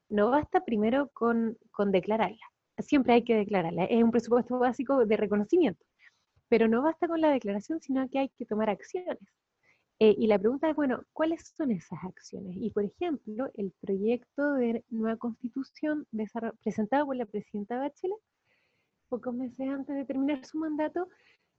no 0.08 0.30
basta 0.30 0.64
primero 0.64 1.10
con, 1.14 1.56
con 1.70 1.92
declararla. 1.92 2.44
Siempre 2.78 3.14
hay 3.14 3.24
que 3.24 3.36
declararla. 3.36 3.84
Es 3.84 4.02
un 4.02 4.10
presupuesto 4.10 4.58
básico 4.58 5.06
de 5.06 5.16
reconocimiento. 5.16 5.84
Pero 6.48 6.68
no 6.68 6.82
basta 6.82 7.06
con 7.08 7.20
la 7.20 7.30
declaración, 7.30 7.80
sino 7.80 8.08
que 8.08 8.18
hay 8.18 8.28
que 8.30 8.46
tomar 8.46 8.70
acciones. 8.70 9.18
Eh, 10.02 10.16
y 10.18 10.28
la 10.28 10.38
pregunta 10.38 10.70
es, 10.70 10.74
bueno, 10.74 11.02
¿cuáles 11.12 11.52
son 11.54 11.72
esas 11.72 12.02
acciones? 12.04 12.56
Y, 12.56 12.70
por 12.70 12.84
ejemplo, 12.84 13.50
el 13.54 13.70
proyecto 13.82 14.54
de 14.54 14.82
nueva 14.88 15.18
constitución 15.18 16.06
presentado 16.62 17.04
por 17.04 17.16
la 17.16 17.26
presidenta 17.26 17.78
Bachelet, 17.78 18.16
pocos 19.10 19.34
meses 19.34 19.68
antes 19.68 19.94
de 19.94 20.06
terminar 20.06 20.42
su 20.46 20.56
mandato, 20.56 21.06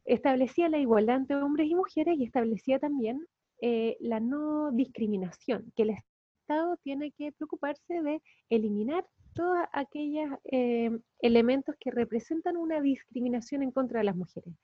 establecía 0.05 0.69
la 0.69 0.79
igualdad 0.79 1.17
entre 1.17 1.35
hombres 1.35 1.69
y 1.69 1.75
mujeres 1.75 2.17
y 2.17 2.23
establecía 2.23 2.79
también 2.79 3.27
eh, 3.61 3.95
la 3.99 4.19
no 4.19 4.71
discriminación, 4.71 5.71
que 5.75 5.83
el 5.83 5.91
Estado 5.91 6.77
tiene 6.77 7.11
que 7.11 7.31
preocuparse 7.33 8.01
de 8.01 8.23
eliminar 8.49 9.05
todos 9.35 9.59
aquellos 9.71 10.31
eh, 10.45 10.89
elementos 11.19 11.75
que 11.79 11.91
representan 11.91 12.57
una 12.57 12.81
discriminación 12.81 13.61
en 13.61 13.71
contra 13.71 13.99
de 13.99 14.05
las 14.05 14.15
mujeres 14.15 14.55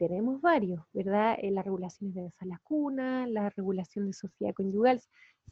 tenemos 0.00 0.40
varios, 0.40 0.82
¿verdad? 0.94 1.36
Eh, 1.42 1.50
las 1.50 1.62
regulaciones 1.62 2.14
de 2.14 2.46
la 2.46 2.58
cuna, 2.64 3.26
la 3.26 3.50
regulación 3.50 4.06
de 4.06 4.14
sociedad 4.14 4.54
conyugal, 4.54 4.98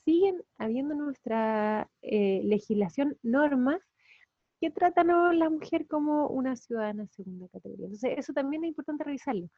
siguen 0.07 0.43
habiendo 0.57 0.95
en 0.95 1.01
nuestra 1.01 1.91
eh, 2.01 2.41
legislación 2.45 3.19
normas 3.23 3.83
que 4.59 4.71
tratan 4.71 5.11
a 5.11 5.35
la 5.35 5.51
mujer 5.51 5.87
como 5.87 6.29
una 6.29 6.57
ciudadana 6.57 7.07
segunda 7.09 7.47
categoría. 7.49 7.87
Entonces, 7.89 8.15
eso 8.17 8.33
también 8.33 8.65
es 8.65 8.69
importante 8.69 9.05
revisarlo. 9.05 9.51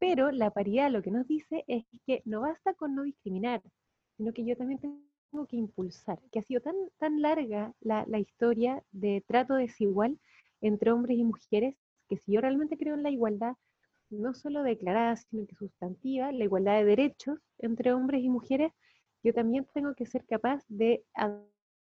Pero 0.00 0.32
la 0.32 0.50
paridad 0.50 0.90
lo 0.90 1.02
que 1.02 1.12
nos 1.12 1.28
dice 1.28 1.62
es 1.68 1.84
que 2.04 2.22
no 2.24 2.40
basta 2.40 2.74
con 2.74 2.96
no 2.96 3.04
discriminar, 3.04 3.62
sino 4.16 4.32
que 4.32 4.44
yo 4.44 4.56
también 4.56 4.80
tengo 4.80 5.46
que 5.46 5.56
impulsar, 5.56 6.18
que 6.32 6.40
ha 6.40 6.42
sido 6.42 6.60
tan, 6.60 6.74
tan 6.98 7.22
larga 7.22 7.72
la, 7.80 8.04
la 8.08 8.18
historia 8.18 8.82
de 8.90 9.22
trato 9.24 9.54
desigual 9.54 10.18
entre 10.60 10.90
hombres 10.90 11.16
y 11.16 11.22
mujeres, 11.22 11.76
que 12.08 12.16
si 12.16 12.32
yo 12.32 12.40
realmente 12.40 12.76
creo 12.76 12.94
en 12.94 13.04
la 13.04 13.10
igualdad, 13.10 13.54
no 14.12 14.34
solo 14.34 14.62
declarada, 14.62 15.16
sino 15.16 15.46
que 15.46 15.56
sustantiva, 15.56 16.30
la 16.32 16.44
igualdad 16.44 16.78
de 16.78 16.84
derechos 16.84 17.38
entre 17.58 17.92
hombres 17.92 18.22
y 18.22 18.28
mujeres, 18.28 18.72
yo 19.24 19.32
también 19.32 19.66
tengo 19.72 19.94
que 19.94 20.06
ser 20.06 20.24
capaz 20.26 20.64
de 20.68 21.04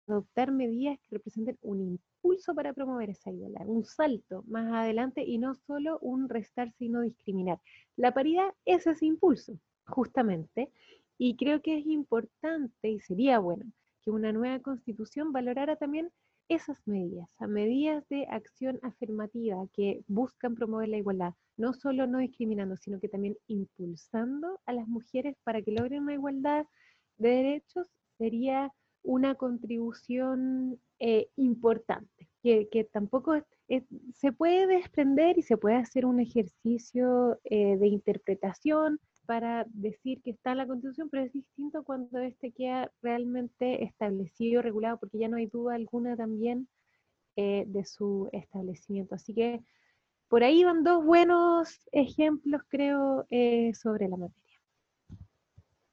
adoptar 0.08 0.52
medidas 0.52 1.00
que 1.00 1.16
representen 1.18 1.58
un 1.62 1.82
impulso 1.82 2.56
para 2.56 2.74
promover 2.74 3.10
esa 3.10 3.32
igualdad, 3.32 3.68
un 3.68 3.84
salto 3.86 4.44
más 4.48 4.72
adelante 4.72 5.24
y 5.24 5.38
no 5.38 5.56
solo 5.56 6.00
un 6.00 6.30
restar, 6.30 6.72
sino 6.74 7.02
discriminar. 7.02 7.60
La 7.96 8.14
paridad 8.14 8.54
es 8.66 8.88
ese 8.88 9.06
impulso, 9.06 9.60
justamente, 9.86 10.72
y 11.18 11.36
creo 11.36 11.62
que 11.62 11.78
es 11.78 11.86
importante 11.86 12.90
y 12.90 13.00
sería 13.00 13.40
bueno 13.40 13.66
que 14.02 14.12
una 14.12 14.32
nueva 14.32 14.60
constitución 14.60 15.32
valorara 15.32 15.76
también 15.76 16.12
esas 16.49 16.77
medidas, 16.86 17.27
medidas 17.39 18.08
de 18.10 18.25
acción 18.29 18.79
afirmativa 18.84 19.65
que 19.73 20.03
buscan 20.08 20.56
promover 20.56 20.89
la 20.89 20.97
igualdad, 20.97 21.34
no 21.58 21.73
solo 21.73 22.08
no 22.08 22.19
discriminando, 22.19 22.77
sino 22.77 22.99
que 22.99 23.10
también 23.10 23.38
impulsando 23.47 24.60
a 24.65 24.73
las 24.73 24.88
mujeres 24.88 25.36
para 25.43 25.62
que 25.62 25.71
logren 25.71 26.03
una 26.03 26.13
igualdad 26.13 26.65
de 27.17 27.29
derechos, 27.29 27.88
sería 28.17 28.71
una 29.03 29.36
contribución 29.36 30.79
eh, 30.99 31.27
importante, 31.36 32.29
que, 32.41 32.88
tampoco 32.91 33.36
se 34.13 34.32
puede 34.32 34.67
desprender 34.67 35.38
y 35.38 35.41
se 35.41 35.58
puede 35.58 35.75
hacer 35.75 36.06
un 36.06 36.19
ejercicio 36.19 37.39
eh, 37.43 37.77
de 37.77 37.88
interpretación 37.88 38.99
para 39.26 39.66
decir 39.70 40.22
que 40.22 40.32
está 40.32 40.52
en 40.52 40.58
la 40.58 40.68
Constitución, 40.68 41.10
pero 41.10 41.24
es 41.24 41.34
distinto 41.34 41.84
cuando 41.84 42.20
este 42.20 42.52
queda 42.52 42.92
realmente 43.02 43.84
establecido, 43.84 44.62
regulado, 44.62 44.98
porque 44.98 45.18
ya 45.18 45.28
no 45.28 45.38
hay 45.38 45.46
duda 45.48 45.76
alguna 45.76 46.16
también 46.16 46.68
eh, 47.36 47.64
de 47.68 47.86
su 47.86 48.30
establecimiento. 48.32 49.16
Así 49.16 49.34
que 49.34 49.62
por 50.28 50.44
ahí 50.44 50.64
van 50.64 50.84
dos 50.84 51.04
buenos 51.04 51.88
ejemplos, 51.92 52.62
creo, 52.68 53.26
eh, 53.30 53.74
sobre 53.74 54.08
la 54.08 54.18
materia. 54.18 54.60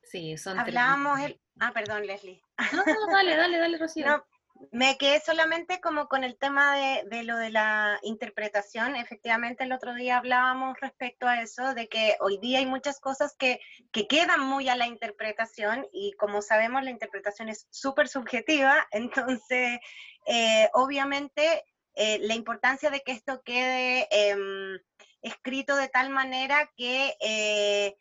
Sí, 0.03 0.37
son 0.37 0.59
Hablábamos 0.59 1.21
el... 1.21 1.41
Ah, 1.61 1.73
perdón, 1.73 2.07
Leslie. 2.07 2.43
No, 2.73 2.79
no, 2.85 3.13
dale, 3.13 3.37
dale, 3.37 3.59
dale, 3.59 3.79
Rocío. 3.79 4.25
Me 4.73 4.99
quedé 4.99 5.21
solamente 5.21 5.81
como 5.81 6.07
con 6.07 6.23
el 6.23 6.37
tema 6.37 6.77
de, 6.77 7.23
lo 7.25 7.37
de 7.37 7.51
la 7.51 7.99
interpretación. 8.03 8.95
Efectivamente, 8.95 9.65
el 9.65 9.73
otro 9.73 9.95
día 9.95 10.19
hablábamos 10.19 10.79
respecto 10.81 11.27
a 11.27 11.41
eso, 11.41 11.75
de 11.75 11.89
que 11.89 12.17
hoy 12.21 12.39
día 12.39 12.59
hay 12.59 12.67
muchas 12.67 13.01
cosas 13.01 13.35
que, 13.37 13.61
quedan 14.09 14.41
muy 14.41 14.69
a 14.69 14.77
la 14.77 14.87
interpretación 14.87 15.87
y 15.93 16.13
como 16.13 16.43
sabemos 16.43 16.83
la 16.83 16.91
interpretación 16.91 17.49
es 17.49 17.67
súper 17.71 18.09
subjetiva, 18.09 18.87
entonces 18.93 19.79
eh, 20.27 20.69
obviamente 20.75 21.65
eh, 21.95 22.19
la 22.23 22.35
importancia 22.35 22.91
de 22.91 23.01
que 23.01 23.13
esto 23.13 23.43
quede 23.43 24.09
em, 24.11 24.79
escrito 25.23 25.77
de 25.77 25.89
tal 25.89 26.11
manera 26.11 26.71
que 26.77 27.17
eh, 27.21 27.97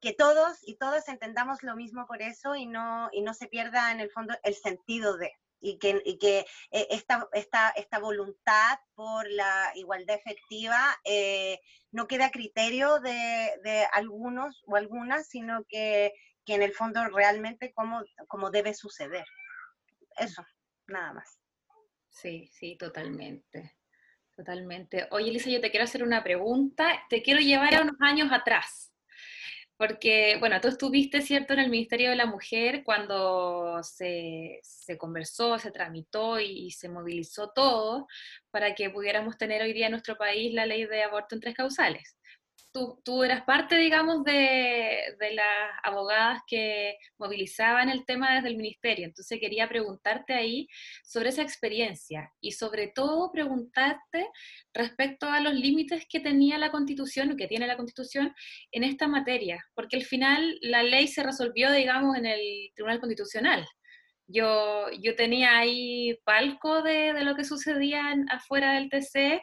que 0.00 0.12
todos 0.12 0.58
y 0.62 0.76
todas 0.76 1.08
entendamos 1.08 1.62
lo 1.62 1.74
mismo 1.74 2.06
por 2.06 2.22
eso 2.22 2.54
y 2.54 2.66
no, 2.66 3.08
y 3.12 3.22
no 3.22 3.34
se 3.34 3.48
pierda 3.48 3.90
en 3.92 4.00
el 4.00 4.10
fondo 4.10 4.34
el 4.42 4.54
sentido 4.54 5.16
de 5.16 5.32
y 5.66 5.78
que, 5.78 6.38
eh, 6.70 6.86
esta, 6.90 7.28
esta, 7.32 7.70
esta, 7.70 7.98
voluntad 7.98 8.78
por 8.94 9.28
la 9.30 9.72
igualdad 9.74 10.16
efectiva 10.16 10.78
eh, 11.04 11.60
no 11.90 12.06
queda 12.06 12.26
a 12.26 12.30
criterio 12.30 13.00
de, 13.00 13.86
algunos 13.92 14.62
o 14.66 14.76
algunas, 14.76 15.28
sino 15.28 15.64
que, 15.68 16.12
que 16.44 16.54
en 16.54 16.62
el 16.62 16.72
fondo 16.72 17.04
realmente 17.08 17.72
cómo, 17.72 18.04
cómo 18.28 18.50
debe 18.50 18.74
suceder. 18.74 19.26
Eso, 20.16 20.44
nada 20.86 21.12
más. 21.12 21.40
Sí, 22.08 22.48
sí, 22.52 22.76
totalmente. 22.78 23.76
Totalmente. 24.36 25.08
Oye, 25.12 25.30
Elisa, 25.30 25.48
yo 25.48 25.60
te 25.60 25.70
quiero 25.70 25.84
hacer 25.84 26.02
una 26.02 26.22
pregunta. 26.22 27.02
Te 27.08 27.22
quiero 27.22 27.40
llevar 27.40 27.74
a 27.74 27.80
unos 27.80 27.96
años 28.00 28.30
atrás. 28.30 28.92
Porque, 29.78 30.36
bueno, 30.40 30.60
tú 30.60 30.68
estuviste, 30.68 31.20
¿cierto?, 31.20 31.52
en 31.52 31.60
el 31.60 31.70
Ministerio 31.70 32.10
de 32.10 32.16
la 32.16 32.26
Mujer 32.26 32.82
cuando 32.84 33.82
se, 33.82 34.60
conversó, 34.98 35.58
se 35.58 35.70
tramitó 35.70 36.40
y, 36.40 36.70
se 36.70 36.88
movilizó 36.88 37.50
todo 37.50 38.06
para 38.50 38.74
que 38.74 38.90
pudiéramos 38.90 39.36
tener 39.36 39.62
hoy 39.62 39.72
día 39.72 39.86
en 39.86 39.92
nuestro 39.92 40.16
país 40.16 40.52
la 40.54 40.66
ley 40.66 40.86
de 40.86 41.02
aborto 41.02 41.34
en 41.34 41.40
tres 41.42 41.54
causales 41.54 42.16
tú, 43.02 43.24
eras 43.24 43.42
parte, 43.44 43.76
digamos, 43.76 44.24
de, 44.24 45.14
las 45.32 45.70
abogadas 45.82 46.40
que 46.46 46.96
movilizaban 47.18 47.88
el 47.88 48.04
tema 48.04 48.34
desde 48.34 48.48
el 48.48 48.56
ministerio. 48.56 49.06
Entonces 49.06 49.38
quería 49.40 49.68
preguntarte 49.68 50.34
ahí 50.34 50.68
sobre 51.04 51.30
esa 51.30 51.42
experiencia 51.42 52.32
y 52.40 52.52
sobre 52.52 52.88
todo 52.88 53.30
preguntarte 53.32 54.28
respecto 54.72 55.28
a 55.28 55.40
los 55.40 55.54
límites 55.54 56.06
que 56.08 56.20
tenía 56.20 56.58
la 56.58 56.70
constitución 56.70 57.32
o 57.32 57.36
que 57.36 57.48
tiene 57.48 57.66
la 57.66 57.76
constitución 57.76 58.34
en 58.72 58.84
esta 58.84 59.08
materia, 59.08 59.64
porque 59.74 59.96
al 59.96 60.04
final 60.04 60.58
la 60.62 60.82
ley 60.82 61.08
se 61.08 61.22
resolvió, 61.22 61.72
digamos, 61.72 62.16
en 62.16 62.26
el 62.26 62.70
Tribunal 62.74 63.00
Constitucional. 63.00 63.66
Yo, 64.28 64.90
yo 65.00 65.14
tenía 65.14 65.56
ahí 65.56 66.18
palco 66.24 66.82
de, 66.82 67.12
lo 67.22 67.36
que 67.36 67.44
sucedía 67.44 68.12
afuera 68.28 68.72
del 68.72 68.90
TC 68.90 69.40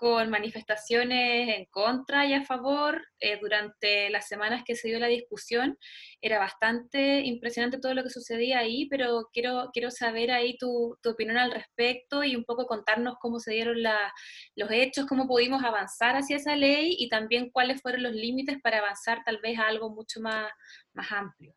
con 0.00 0.30
manifestaciones 0.30 1.54
en 1.54 1.66
contra 1.66 2.24
y 2.24 2.32
a 2.32 2.42
favor 2.42 3.06
eh, 3.20 3.38
durante 3.38 4.08
las 4.08 4.26
semanas 4.28 4.62
que 4.64 4.74
se 4.74 4.88
dio 4.88 4.98
la 4.98 5.08
discusión. 5.08 5.76
Era 6.22 6.38
bastante 6.38 7.20
impresionante 7.20 7.78
todo 7.78 7.92
lo 7.92 8.02
que 8.02 8.08
sucedía 8.08 8.60
ahí, 8.60 8.88
pero 8.88 9.28
quiero, 9.30 9.68
quiero 9.74 9.90
saber 9.90 10.30
ahí 10.30 10.56
tu, 10.56 10.96
tu 11.02 11.10
opinión 11.10 11.36
al 11.36 11.52
respecto 11.52 12.24
y 12.24 12.34
un 12.34 12.44
poco 12.44 12.66
contarnos 12.66 13.16
cómo 13.20 13.40
se 13.40 13.52
dieron 13.52 13.82
los 13.82 14.70
hechos, 14.70 15.04
cómo 15.06 15.26
pudimos 15.28 15.62
avanzar 15.64 16.16
hacia 16.16 16.36
esa 16.36 16.56
ley 16.56 16.96
y 16.98 17.10
también 17.10 17.50
cuáles 17.50 17.82
fueron 17.82 18.02
los 18.02 18.14
límites 18.14 18.56
para 18.62 18.78
avanzar 18.78 19.18
tal 19.26 19.38
vez 19.42 19.58
a 19.58 19.66
algo 19.66 19.90
mucho 19.90 20.20
más, 20.22 20.50
más 20.94 21.12
amplio. 21.12 21.54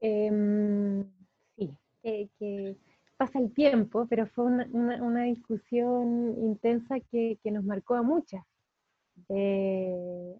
Em, 0.00 1.10
sí, 1.56 1.74
que 2.02 2.76
pasa 3.16 3.38
el 3.38 3.52
tiempo, 3.52 4.06
pero 4.08 4.26
fue 4.26 4.44
una, 4.44 5.22
discusión 5.24 6.36
intensa 6.42 7.00
que, 7.00 7.38
nos 7.44 7.64
marcó 7.64 7.94
a 7.94 8.02
muchas, 8.02 8.44
eh, 9.28 10.34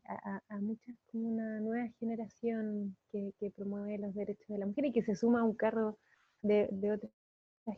a, 0.49 0.59
muchas 0.61 0.95
como 1.11 1.29
una 1.29 1.61
nueva 1.61 1.89
generación 1.99 2.97
que, 3.11 3.33
promueve 3.57 3.99
los 3.99 4.15
derechos 4.15 4.47
de 4.49 4.59
la 4.59 4.67
mujer 4.67 4.87
y 4.87 4.93
que 4.93 5.03
se 5.03 5.15
suma 5.15 5.41
a 5.41 5.45
un 5.45 5.55
carro 5.55 5.99
de, 6.43 6.69
otras 6.93 7.12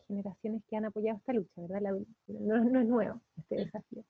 generaciones 0.06 0.62
que 0.68 0.76
han 0.76 0.84
apoyado 0.84 1.18
esta 1.18 1.32
lucha, 1.32 1.62
¿verdad? 1.62 1.92
no, 2.26 2.64
no, 2.64 2.80
es 2.80 2.86
nuevo 2.86 3.20
este 3.36 3.56
desafío. 3.56 4.04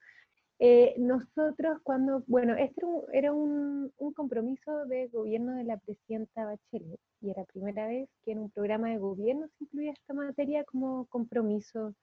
Eh, 0.61 0.95
nosotros 0.99 1.79
cuando, 1.85 2.25
bueno, 2.27 2.57
este 2.57 2.83
era 3.13 3.33
un, 3.33 3.93
compromiso 4.17 4.87
de 4.87 5.07
gobierno 5.09 5.55
de 5.55 5.65
la 5.65 5.77
presidenta 5.77 6.45
Bachelet 6.45 6.99
y 7.21 7.31
era 7.31 7.43
la 7.43 7.47
primera 7.47 7.87
vez 7.87 8.09
que 8.25 8.33
en 8.33 8.41
un 8.41 8.51
programa 8.51 8.89
de 8.91 8.99
gobierno 8.99 9.47
se 9.57 9.65
incluía 9.65 9.93
esta 9.93 10.15
materia 10.15 10.65
como 10.65 11.07
compromiso 11.07 11.95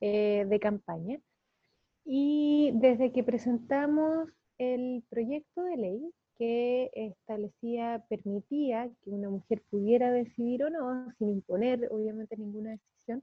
eh, 0.00 0.44
de 0.48 0.60
campaña. 0.60 1.18
Y 2.04 2.72
desde 2.74 3.12
que 3.12 3.24
presentamos 3.24 4.28
el 4.58 5.02
proyecto 5.08 5.62
de 5.64 5.76
ley 5.76 6.12
que 6.38 6.90
establecía, 6.94 8.04
permitía 8.08 8.90
que 9.02 9.10
una 9.10 9.30
mujer 9.30 9.62
pudiera 9.70 10.12
decidir 10.12 10.64
o 10.64 10.70
no, 10.70 11.12
sin 11.18 11.30
imponer 11.30 11.88
obviamente 11.90 12.36
ninguna 12.36 12.72
decisión, 12.72 13.22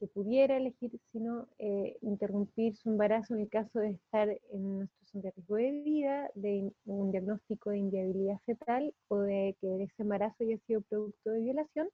que 0.00 0.06
pudiera 0.06 0.56
elegir, 0.56 0.90
sino 1.12 1.46
eh, 1.58 1.98
interrumpir 2.00 2.74
su 2.74 2.88
embarazo 2.88 3.34
en 3.34 3.42
el 3.42 3.50
caso 3.50 3.78
de 3.78 3.90
estar 3.90 4.28
en 4.30 4.66
una 4.66 4.86
situación 4.86 5.22
de 5.22 5.30
riesgo 5.32 5.56
de 5.56 5.70
vida, 5.82 6.30
de 6.34 6.72
un 6.86 7.12
diagnóstico 7.12 7.70
de 7.70 7.78
inviabilidad 7.78 8.40
fetal 8.46 8.94
o 9.08 9.18
de 9.18 9.54
que 9.60 9.82
ese 9.82 10.02
embarazo 10.02 10.42
haya 10.42 10.58
sido 10.66 10.80
producto 10.80 11.30
de 11.30 11.40
violación. 11.42 11.88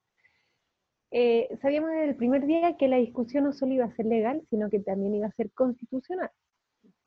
Eh, 1.10 1.48
sabíamos 1.60 1.90
desde 1.90 2.10
el 2.10 2.16
primer 2.16 2.46
día 2.46 2.76
que 2.76 2.88
la 2.88 2.98
discusión 2.98 3.44
no 3.44 3.52
solo 3.52 3.72
iba 3.72 3.84
a 3.84 3.96
ser 3.96 4.06
legal, 4.06 4.42
sino 4.50 4.70
que 4.70 4.78
también 4.78 5.16
iba 5.16 5.26
a 5.26 5.32
ser 5.32 5.50
constitucional. 5.50 6.30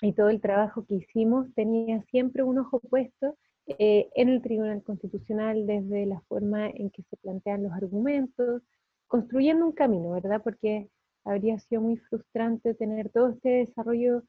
Y 0.02 0.14
todo 0.14 0.30
el 0.30 0.42
trabajo 0.42 0.86
que 0.86 0.96
hicimos 0.96 1.48
tenía 1.56 2.04
siempre 2.12 2.44
un 2.44 2.60
ojo 2.60 2.82
puesto 2.82 3.38
eh, 3.68 4.10
en 4.16 4.30
el 4.30 4.42
Tribunal 4.42 4.84
Constitucional 4.84 5.66
desde 5.66 6.06
la 6.06 6.20
forma 6.22 6.70
en 6.70 6.90
que 6.90 7.04
se 7.04 7.16
plantean 7.18 7.64
los 7.64 7.72
argumentos, 7.72 8.64
construyendo 9.10 9.66
un 9.66 9.74
camino, 9.74 10.12
¿verdad? 10.12 10.42
Porque 10.42 10.88
habría 11.26 11.60
sido 11.60 11.82
muy 11.82 11.98
frustrante 11.98 12.76
tener 12.76 13.10
todo 13.10 13.30
este 13.30 13.50
desarrollo, 13.50 14.24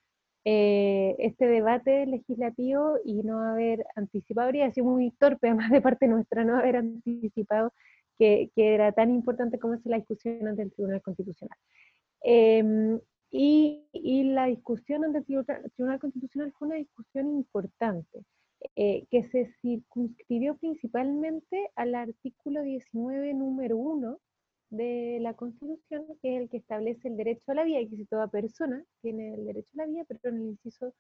eh, 0.45 1.15
este 1.19 1.47
debate 1.47 2.07
legislativo 2.07 2.99
y 3.05 3.23
no 3.23 3.41
haber 3.43 3.85
anticipado, 3.95 4.47
habría 4.49 4.73
sido 4.73 4.87
muy 4.87 5.13
torpe 5.13 5.49
además 5.49 5.71
de 5.71 5.81
parte 5.83 6.09
nuestra, 6.09 6.45
no 6.45 6.57
haber 6.57 6.77
anticipado 6.77 7.73
que, 8.19 8.51
era 8.57 8.93
tan 8.93 9.11
importante 9.11 9.59
como 9.59 9.75
es 9.75 9.85
la 9.85 9.99
discusión 9.99 10.47
ante 10.49 10.63
el 10.63 10.73
Tribunal 10.73 11.03
Constitucional. 11.03 11.59
Em, 12.23 13.01
y, 13.31 13.87
la 14.25 14.47
discusión 14.47 15.05
ante 15.05 15.19
el 15.19 15.25
Tribunal 15.25 16.01
Constitucional 16.01 16.53
fue 16.59 16.69
una 16.69 16.77
discusión 16.77 17.29
importante, 17.31 18.25
eh, 18.77 19.07
que 19.11 19.25
se 19.25 19.53
circunscribió 19.63 20.57
principalmente 20.57 21.71
al 21.77 21.95
artículo 21.95 22.63
19, 22.63 23.33
número 23.35 23.79
1, 23.79 24.19
de 24.71 25.19
la 25.21 25.35
Constitución, 25.35 26.07
que 26.23 26.37
es 26.37 26.43
el 26.43 26.49
que 26.49 26.59
establece 26.59 27.09
el 27.09 27.17
derecho 27.17 27.53
a 27.53 27.55
la 27.55 27.65
vida, 27.65 27.81
y 27.81 27.89
que 27.89 27.97
si 27.97 28.07
toda 28.07 28.29
persona 28.29 28.85
tiene 29.03 29.35
el 29.35 29.47
derecho 29.47 29.71
a 29.75 29.79
la 29.79 29.87
vida, 29.87 30.05
pero 30.07 30.21
en 30.25 30.37
el 30.37 30.49
inciso 30.51 30.95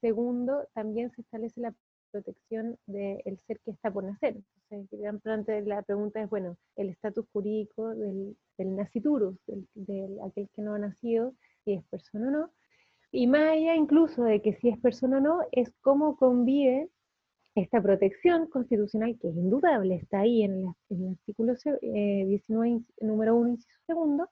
segundo 0.00 0.66
también 0.74 1.10
se 1.12 1.20
establece 1.20 1.60
la 1.60 1.74
protección 2.10 2.76
del 2.86 3.38
ser 3.46 3.60
que 3.60 3.70
está 3.70 3.92
por 3.92 4.04
nacer. 4.04 4.36
Entonces, 4.70 5.22
parte 5.22 5.62
la 5.62 5.82
pregunta 5.82 6.22
es, 6.22 6.30
bueno, 6.30 6.56
el 6.76 6.90
estatus 6.90 7.26
jurídico 7.32 7.94
del, 7.94 8.36
del 8.58 8.76
naciturus, 8.76 9.36
del, 9.46 10.18
aquel 10.24 10.48
que 10.54 10.62
no 10.62 10.74
ha 10.74 10.78
nacido, 10.78 11.34
si 11.64 11.74
es 11.74 11.84
persona 11.84 12.28
o 12.28 12.30
no, 12.30 12.50
y 13.12 13.26
más 13.26 13.50
allá 13.50 13.74
incluso 13.74 14.22
de 14.22 14.40
que 14.40 14.54
si 14.54 14.68
es 14.68 14.78
persona 14.78 15.18
o 15.18 15.20
no, 15.20 15.40
es 15.52 15.72
cómo 15.80 16.16
convive 16.16 16.88
esta 17.54 17.82
protección 17.82 18.46
constitucional, 18.46 19.18
que 19.20 19.28
es 19.28 19.36
indudable, 19.36 19.96
está 19.96 20.20
ahí 20.20 20.42
en, 20.42 20.74
el 20.90 21.08
artículo 21.08 21.54
19, 21.54 21.78
eh, 21.82 22.80
número 23.00 23.36
1, 23.36 23.50
inciso 23.50 23.78
segundo, 23.86 24.28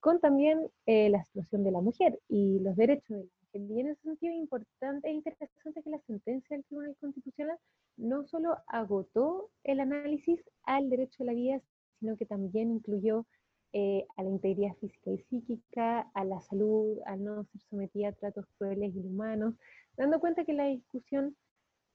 con 0.00 0.20
también 0.20 0.68
eh, 0.86 1.08
la 1.10 1.22
situación 1.24 1.64
de 1.64 1.70
la 1.70 1.80
mujer 1.80 2.18
y 2.28 2.58
los 2.60 2.76
derechos 2.76 3.08
de 3.08 3.16
la 3.16 3.22
mujer. 3.22 3.70
Y 3.70 3.80
en 3.80 3.88
ese 3.88 4.02
sentido 4.02 4.32
es 4.32 4.40
importante 4.40 5.08
e 5.08 5.12
interesante 5.12 5.82
que 5.82 5.90
la 5.90 6.00
sentencia 6.00 6.56
del 6.56 6.64
Tribunal 6.64 6.96
Constitucional 7.00 7.58
no 7.96 8.26
solo 8.26 8.56
agotó 8.66 9.50
el 9.62 9.80
análisis 9.80 10.40
al 10.64 10.90
derecho 10.90 11.22
a 11.22 11.26
la 11.26 11.34
vida, 11.34 11.60
sino 12.00 12.16
que 12.16 12.26
también 12.26 12.72
incluyó 12.72 13.26
eh, 13.72 14.06
a 14.16 14.22
la 14.22 14.30
integridad 14.30 14.74
física 14.80 15.10
y 15.10 15.18
psíquica, 15.24 16.00
a 16.14 16.24
la 16.24 16.40
salud, 16.42 16.98
a 17.06 17.16
no 17.16 17.44
ser 17.44 17.60
sometida 17.70 18.08
a 18.08 18.12
tratos 18.12 18.46
crueles 18.58 18.94
y 18.94 19.00
inhumanos, 19.00 19.54
dando 19.96 20.20
cuenta 20.20 20.44
que 20.44 20.52
la 20.52 20.66
discusión 20.66 21.36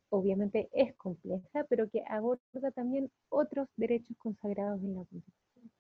obviamente 0.10 0.69
es 0.74 0.95
compleja, 0.95 1.65
pero 1.69 1.89
que 1.89 2.04
aborda 2.08 2.72
también 2.74 3.12
otros 3.30 3.67
derechos 3.78 4.15
consagrados 4.17 4.82
en 4.82 4.95
la 4.95 5.06
Constitución. 5.06 5.72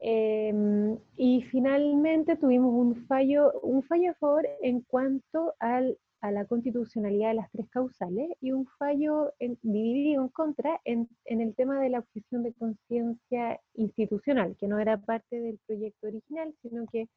Em, 0.00 0.98
y 1.16 1.42
finalmente 1.42 2.36
tuvimos 2.36 2.72
un 2.72 3.06
fallo, 3.06 3.52
un 3.62 3.82
fallo 3.82 4.12
a 4.12 4.14
favor 4.14 4.46
en 4.62 4.82
cuanto 4.82 5.54
al 5.58 5.98
a 6.20 6.32
la 6.32 6.44
constitucionalidad 6.46 7.28
de 7.28 7.34
las 7.34 7.50
tres 7.52 7.68
causales 7.70 8.30
y 8.40 8.52
un 8.52 8.66
fallo 8.78 9.32
dividido 9.62 10.22
en 10.22 10.28
contra 10.28 10.80
en, 10.84 11.08
en, 11.24 11.40
el 11.40 11.54
tema 11.54 11.80
de 11.80 11.90
la 11.90 12.00
objeción 12.00 12.42
de 12.42 12.54
conciencia 12.54 13.60
institucional, 13.74 14.56
que 14.58 14.66
no 14.66 14.78
era 14.78 14.98
parte 14.98 15.40
del 15.40 15.58
proyecto 15.66 16.08
original, 16.08 16.52
sino 16.62 16.86
que 16.86 17.08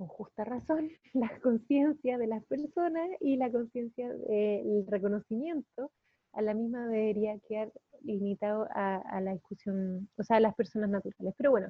con 0.00 0.08
justa 0.08 0.44
razón 0.44 0.90
la 1.12 1.30
conciencia 1.40 2.16
de 2.16 2.26
las 2.26 2.42
personas 2.46 3.06
y 3.20 3.36
la 3.36 3.52
conciencia 3.52 4.08
del 4.08 4.86
reconocimiento 4.86 5.92
a 6.32 6.40
la 6.40 6.54
misma 6.54 6.86
debería 6.86 7.38
quedar 7.46 7.70
limitado 8.02 8.66
a, 8.74 8.96
a 8.96 9.20
la 9.20 9.32
discusión, 9.32 10.08
o 10.16 10.22
sea, 10.22 10.38
a 10.38 10.40
las 10.40 10.54
personas 10.54 10.88
naturales. 10.88 11.34
Pero 11.36 11.50
bueno, 11.50 11.68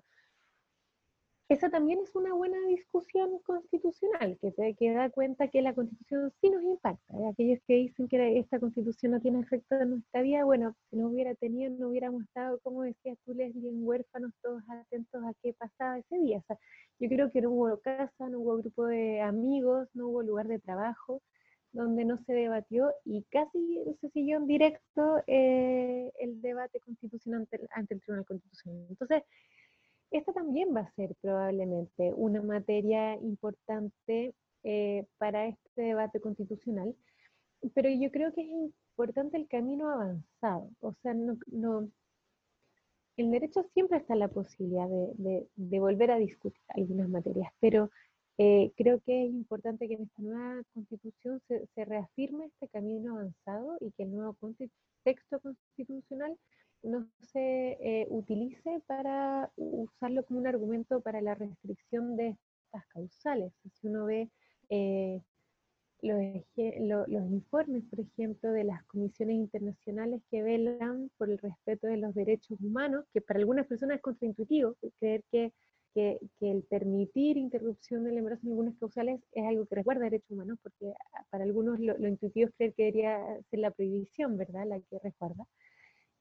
esa 1.51 1.69
también 1.69 1.99
es 1.99 2.15
una 2.15 2.33
buena 2.33 2.59
discusión 2.69 3.41
constitucional, 3.41 4.39
que, 4.41 4.53
te, 4.53 4.75
que 4.77 4.93
da 4.93 5.11
cuenta 5.11 5.49
que 5.49 5.63
la 5.63 5.75
constitución 5.75 6.33
sí 6.41 6.49
nos 6.49 6.63
impacta. 6.63 7.15
Aquellos 7.29 7.59
que 7.67 7.75
dicen 7.75 8.07
que 8.07 8.39
esta 8.39 8.61
constitución 8.61 9.11
no 9.13 9.21
tiene 9.21 9.41
efecto 9.41 9.75
en 9.75 9.91
nuestra 9.91 10.23
vida, 10.23 10.45
bueno, 10.45 10.77
si 10.89 10.97
no 10.97 11.09
hubiera 11.09 11.35
tenido, 11.35 11.73
no 11.77 11.89
hubiéramos 11.89 12.23
estado, 12.23 12.61
como 12.61 12.83
decías 12.83 13.19
tú, 13.25 13.35
les 13.35 13.53
bien 13.53 13.81
huérfanos, 13.83 14.33
todos 14.43 14.63
atentos 14.69 15.25
a 15.25 15.35
qué 15.43 15.53
pasaba 15.53 15.99
ese 15.99 16.19
día. 16.19 16.39
O 16.39 16.43
sea, 16.47 16.57
yo 17.01 17.09
creo 17.09 17.33
que 17.33 17.43
no 17.43 17.51
hubo 17.51 17.81
casa, 17.81 18.29
no 18.29 18.39
hubo 18.39 18.59
grupo 18.59 18.87
de 18.87 19.21
amigos, 19.21 19.89
no 19.93 20.07
hubo 20.07 20.23
lugar 20.23 20.47
de 20.47 20.61
trabajo 20.61 21.21
donde 21.73 22.05
no 22.05 22.17
se 22.19 22.33
debatió 22.33 22.93
y 23.05 23.25
casi 23.25 23.83
se 24.01 24.09
siguió 24.11 24.37
en 24.37 24.47
directo 24.47 25.23
eh, 25.27 26.13
el 26.21 26.41
debate 26.43 26.79
constitucional 26.81 27.49
ante 27.75 27.95
el 27.95 28.01
Tribunal 28.01 28.27
Constitucional. 28.27 28.87
Entonces, 28.89 29.25
esta 30.11 30.33
también 30.33 30.75
va 30.75 30.81
a 30.81 30.95
ser 30.95 31.15
probablemente 31.21 32.13
una 32.15 32.43
materia 32.43 33.17
importante 33.17 34.35
eh, 34.65 35.07
para 35.19 35.47
este 35.47 35.83
debate 35.83 36.21
constitucional, 36.21 36.95
pero 37.75 37.89
yo 37.91 38.11
creo 38.11 38.33
que 38.33 38.43
es 38.43 38.49
importante 38.49 39.37
el 39.37 39.49
camino 39.49 39.91
avanzado. 39.91 40.71
O 40.81 40.95
sea, 41.03 41.15
no, 41.15 41.39
no 41.47 41.89
el 43.17 43.31
derecho 43.31 43.63
siempre 43.75 43.99
está 43.99 44.15
la 44.15 44.29
posibilidad 44.29 44.89
de, 44.89 45.79
volver 45.79 46.11
a 46.11 46.19
discutir 46.19 46.61
algunas 46.69 47.09
materias, 47.09 47.53
pero 47.61 47.91
eh, 48.39 48.73
creo 48.77 49.01
que 49.01 49.27
es 49.27 49.31
importante 49.31 49.87
que 49.89 49.95
en 49.95 50.03
esta 50.05 50.23
nueva 50.23 50.63
constitución 50.73 51.41
se, 51.47 51.67
se 51.75 51.85
reafirme 51.85 52.47
este 52.47 52.69
camino 52.69 53.13
avanzado 53.13 53.77
y 53.81 53.91
que 53.93 54.05
el 54.05 54.13
nuevo 54.13 54.37
texto 55.05 55.41
constitucional 55.41 56.37
no 56.83 57.07
se 57.21 57.79
eh, 57.81 58.07
utilice 58.11 58.83
para 58.87 59.51
usarlo 59.57 60.25
como 60.25 60.41
un 60.41 60.47
argumento 60.47 61.01
para 61.01 61.21
la 61.21 61.35
restricción 61.35 62.17
de 62.17 62.37
estas 62.67 62.87
causales. 62.89 63.53
Si 63.75 63.89
uno 63.89 64.07
ve 64.07 64.31
eh, 64.71 65.21
los, 66.03 67.09
los, 67.09 67.31
informes, 67.31 67.85
por 67.91 68.01
ejemplo, 68.01 68.53
de 68.53 68.65
las 68.65 68.83
comisiones 68.85 69.37
internacionales 69.37 70.23
que 70.31 70.43
velan 70.43 71.11
por 71.19 71.31
el 71.31 71.39
respeto 71.39 71.87
de 71.87 71.99
los 71.99 72.15
derechos 72.15 72.59
humanos, 72.61 73.05
que 73.13 73.21
para 73.21 73.39
algunas 73.41 73.67
personas 73.67 73.97
es 73.97 74.03
contraintuitivo 74.03 74.77
creer 74.99 75.23
que, 75.31 75.53
que, 75.95 76.19
el 76.41 76.63
permitir 76.63 77.37
interrupción 77.37 78.05
del 78.05 78.17
embarazo 78.17 78.47
en 78.47 78.53
algunas 78.53 78.79
causales 78.79 79.21
es 79.33 79.45
algo 79.45 79.67
que 79.67 79.75
resguarda 79.75 80.05
derechos 80.05 80.31
humanos, 80.31 80.59
porque 80.63 80.95
para 81.31 81.45
algunos 81.45 81.79
lo, 81.81 81.99
lo 81.99 82.09
intuitivo 82.09 82.49
es 82.49 82.55
creer 82.55 82.75
que 82.75 82.85
debería 82.85 83.21
ser 83.51 83.59
la 83.59 83.71
prohibición, 83.71 84.37
¿verdad?, 84.37 84.67
la 84.67 84.81
que 84.81 84.99
resguarda. 85.03 85.47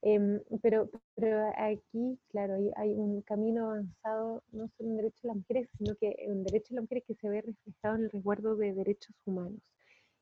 Em, 0.01 0.39
pero, 0.61 0.89
pero 1.15 1.51
aquí, 1.57 2.17
claro, 2.29 2.55
hay, 2.55 2.71
hay, 2.77 2.93
un 2.93 3.21
camino 3.21 3.65
avanzado, 3.71 4.43
no 4.51 4.69
solo 4.77 4.89
en 4.89 4.97
derecho 4.97 5.19
de 5.23 5.27
las 5.27 5.37
mujeres, 5.37 5.69
sino 5.77 5.95
que 5.95 6.15
en 6.19 6.43
derecho 6.43 6.69
de 6.69 6.75
las 6.75 6.83
mujeres 6.83 7.03
que 7.05 7.15
se 7.15 7.29
ve 7.29 7.41
reflejado 7.41 7.95
en 7.95 8.03
el 8.03 8.11
resguardo 8.11 8.55
de 8.55 8.73
derechos 8.73 9.15
humanos. 9.25 9.61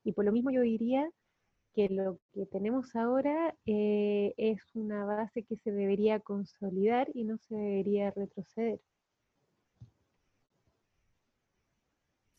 Y 0.03 0.13
por 0.13 0.25
lo 0.25 0.31
mismo 0.31 0.49
yo 0.51 0.61
diría 0.61 1.09
que 1.75 1.89
lo 1.89 2.19
que 2.33 2.47
tenemos 2.47 2.95
ahora 2.95 3.55
eh, 3.67 4.33
es 4.37 4.59
una 4.73 5.05
base 5.05 5.43
que 5.43 5.57
se 5.57 5.71
debería 5.71 6.19
consolidar 6.19 7.09
y 7.13 7.23
no 7.23 7.37
se 7.37 7.55
debería 7.55 8.09
retroceder. 8.11 8.79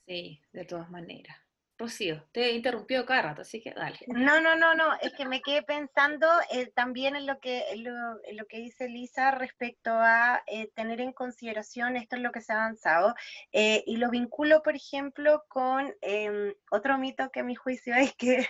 Sí, 0.07 0.41
de 0.53 0.65
todas 0.65 0.91
maneras. 0.91 1.48
Rocío, 1.79 2.25
te 2.33 2.47
he 2.47 2.53
interrumpido 2.53 3.07
cada 3.07 3.31
así 3.31 3.63
que 3.63 3.73
dale. 3.73 3.99
No, 4.09 4.41
no, 4.41 4.57
no, 4.57 4.75
no, 4.75 4.95
es 5.01 5.13
que 5.13 5.27
me 5.27 5.41
quedé 5.41 5.63
pensando 5.63 6.27
eh, 6.51 6.73
también 6.75 7.15
en 7.15 7.27
lo, 7.27 7.39
que, 7.39 7.65
lo, 7.77 8.47
que 8.47 8.59
dice 8.59 8.89
Lisa 8.89 9.31
respecto 9.31 9.91
a 9.93 10.43
eh, 10.49 10.71
tener 10.75 11.01
en 11.01 11.13
consideración 11.13 11.97
esto 11.97 12.17
es 12.17 12.23
lo 12.23 12.33
que 12.33 12.41
se 12.41 12.53
ha 12.53 12.57
avanzado, 12.57 13.15
eh, 13.53 13.85
y 13.87 13.97
lo 13.97 14.11
vinculo, 14.11 14.63
por 14.63 14.75
ejemplo, 14.75 15.45
con 15.49 15.95
em, 16.01 16.53
otro 16.71 16.99
mito 16.99 17.31
que 17.31 17.41
a 17.41 17.45
mi 17.45 17.55
juicio 17.55 17.95
es 17.95 18.13
que 18.15 18.47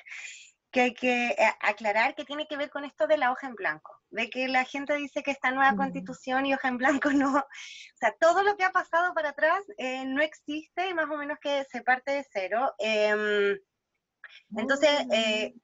que 0.70 0.82
hay 0.82 0.92
que 0.92 1.34
aclarar 1.60 2.14
que 2.14 2.26
tiene 2.26 2.46
que 2.46 2.58
ver 2.58 2.68
con 2.68 2.84
esto 2.84 3.06
de 3.06 3.16
la 3.16 3.32
hoja 3.32 3.46
en 3.46 3.54
blanco, 3.54 3.97
de 4.10 4.30
que 4.30 4.48
la 4.48 4.64
gente 4.64 4.94
dice 4.96 5.22
que 5.22 5.30
esta 5.30 5.50
nueva 5.50 5.72
mm. 5.72 5.76
constitución 5.76 6.46
y 6.46 6.54
hoja 6.54 6.68
en 6.68 6.78
blanco 6.78 7.10
no, 7.12 7.36
o 7.36 7.96
sea, 7.96 8.14
todo 8.18 8.42
lo 8.42 8.56
que 8.56 8.64
ha 8.64 8.72
pasado 8.72 9.14
para 9.14 9.30
atrás 9.30 9.62
eh, 9.76 10.04
no 10.06 10.22
existe 10.22 10.88
y 10.88 10.94
más 10.94 11.10
o 11.10 11.16
menos 11.16 11.38
que 11.40 11.64
se 11.64 11.82
parte 11.82 12.12
de 12.12 12.26
cero. 12.32 12.74
Em, 12.78 13.58
entonces, 14.56 14.90
eh, 15.12 15.54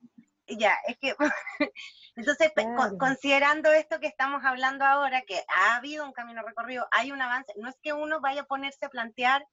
ya, 0.46 0.74
es 0.86 0.98
que, 0.98 1.14
entonces, 2.16 2.52
considerando 2.98 3.72
esto 3.72 4.00
que 4.00 4.06
estamos 4.06 4.44
hablando 4.44 4.84
ahora, 4.84 5.22
que 5.22 5.42
ha 5.48 5.76
habido 5.76 6.04
un 6.04 6.12
camino 6.12 6.42
recorrido, 6.42 6.86
hay 6.90 7.12
un 7.12 7.22
avance, 7.22 7.52
no 7.56 7.68
es 7.68 7.76
que 7.82 7.92
uno 7.92 8.20
vaya 8.20 8.42
a 8.42 8.46
ponerse 8.46 8.86
a 8.86 8.90
plantear 8.90 9.46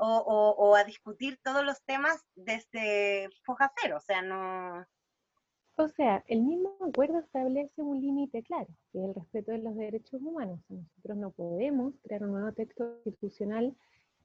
o, 0.00 0.54
o 0.56 0.76
a 0.76 0.84
discutir 0.84 1.40
todos 1.42 1.64
los 1.64 1.82
temas 1.84 2.24
desde 2.36 3.28
foja 3.44 3.72
cero, 3.80 3.96
o 3.98 4.00
sea, 4.00 4.22
no 4.22 4.86
o 5.78 5.88
sea, 5.88 6.24
el 6.26 6.42
mismo 6.42 6.76
acuerdo 6.80 7.20
establece 7.20 7.82
un 7.82 8.00
límite 8.00 8.42
claro, 8.42 8.66
que 8.92 8.98
es 8.98 9.04
el 9.04 9.14
respeto 9.14 9.52
de 9.52 9.58
los 9.58 9.76
derechos 9.76 10.20
humanos. 10.20 10.58
Nosotros 10.68 11.16
no 11.16 11.30
podemos 11.30 11.94
crear 12.02 12.24
un 12.24 12.32
nuevo 12.32 12.52
texto 12.52 12.84
constitucional 13.04 13.74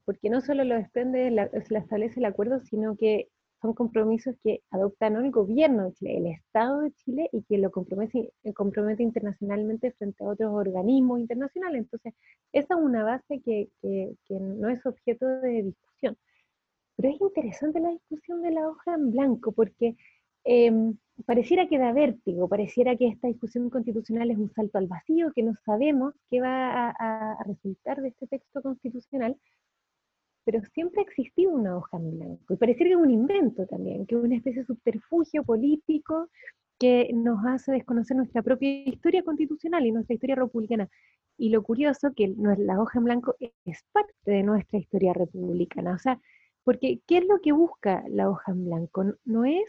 porque 0.04 0.30
no 0.30 0.40
solo 0.40 0.64
lo 0.64 0.74
desprende, 0.74 1.32
establece 1.52 2.18
el 2.18 2.26
acuerdo, 2.26 2.60
sino 2.60 2.96
que 2.96 3.28
son 3.62 3.72
compromisos 3.72 4.34
que 4.42 4.62
adopta 4.70 5.08
no 5.08 5.20
el 5.20 5.30
gobierno 5.30 5.84
de 5.84 5.92
Chile, 5.92 6.16
el 6.18 6.26
Estado 6.26 6.80
de 6.80 6.92
Chile, 6.92 7.30
y 7.32 7.42
que 7.44 7.56
lo 7.56 7.70
compromete, 7.70 8.32
compromete 8.54 9.02
internacionalmente 9.02 9.92
frente 9.92 10.22
a 10.22 10.28
otros 10.28 10.52
organismos 10.52 11.20
internacionales. 11.20 11.82
Entonces, 11.82 12.12
esa 12.52 12.74
es 12.74 12.80
una 12.80 13.04
base 13.04 13.40
que, 13.40 13.70
que 13.80 14.34
no 14.40 14.68
es 14.68 14.84
objeto 14.84 15.26
de 15.26 15.62
discusión. 15.62 16.18
Pero 16.96 17.14
es 17.14 17.20
interesante 17.20 17.80
la 17.80 17.90
discusión 17.90 18.42
de 18.42 18.50
la 18.50 18.68
hoja 18.68 18.94
en 18.94 19.12
blanco, 19.12 19.52
porque 19.52 19.96
Em, 20.44 20.96
pareciera 21.26 21.68
que 21.68 21.78
da 21.78 21.92
vértigo, 21.92 22.48
pareciera 22.48 22.96
que 22.96 23.08
esta 23.08 23.28
discusión 23.28 23.70
constitucional 23.70 24.30
es 24.30 24.38
un 24.38 24.50
salto 24.52 24.78
al 24.78 24.86
vacío, 24.88 25.32
que 25.34 25.42
no 25.42 25.54
sabemos 25.64 26.14
qué 26.30 26.40
va 26.40 26.90
a, 26.90 27.44
resultar 27.46 28.02
de 28.02 28.08
este 28.08 28.26
texto 28.26 28.60
constitucional, 28.62 29.36
pero 30.44 30.60
siempre 30.74 31.00
ha 31.00 31.04
existido 31.04 31.52
una 31.52 31.76
hoja 31.76 31.96
en 31.96 32.18
blanco, 32.18 32.54
y 32.54 32.56
pareciera 32.56 32.90
que 32.90 32.94
es 32.94 33.00
un 33.00 33.10
invento 33.10 33.66
también, 33.66 34.06
que 34.06 34.14
es 34.16 34.20
una 34.22 34.36
especie 34.36 34.60
de 34.60 34.66
subterfugio 34.66 35.44
político 35.44 36.28
que 36.78 37.10
nos 37.14 37.38
hace 37.46 37.72
desconocer 37.72 38.16
nuestra 38.16 38.42
propia 38.42 38.68
historia 38.86 39.22
constitucional 39.22 39.86
y 39.86 39.92
nuestra 39.92 40.14
historia 40.14 40.36
republicana. 40.36 40.88
Y 41.38 41.50
lo 41.50 41.62
curioso 41.62 42.12
que 42.14 42.34
la 42.36 42.80
hoja 42.80 42.98
en 42.98 43.04
blanco 43.04 43.36
es 43.40 43.84
parte 43.92 44.12
de 44.26 44.42
nuestra 44.42 44.78
historia 44.78 45.12
republicana, 45.14 45.94
o 45.94 45.98
sea, 45.98 46.20
porque 46.64 47.00
¿qué 47.06 47.18
es 47.18 47.26
lo 47.26 47.40
que 47.40 47.52
busca 47.52 48.04
la 48.08 48.28
hoja 48.28 48.52
en 48.52 48.64
blanco? 48.66 49.04
No 49.24 49.44
es 49.44 49.64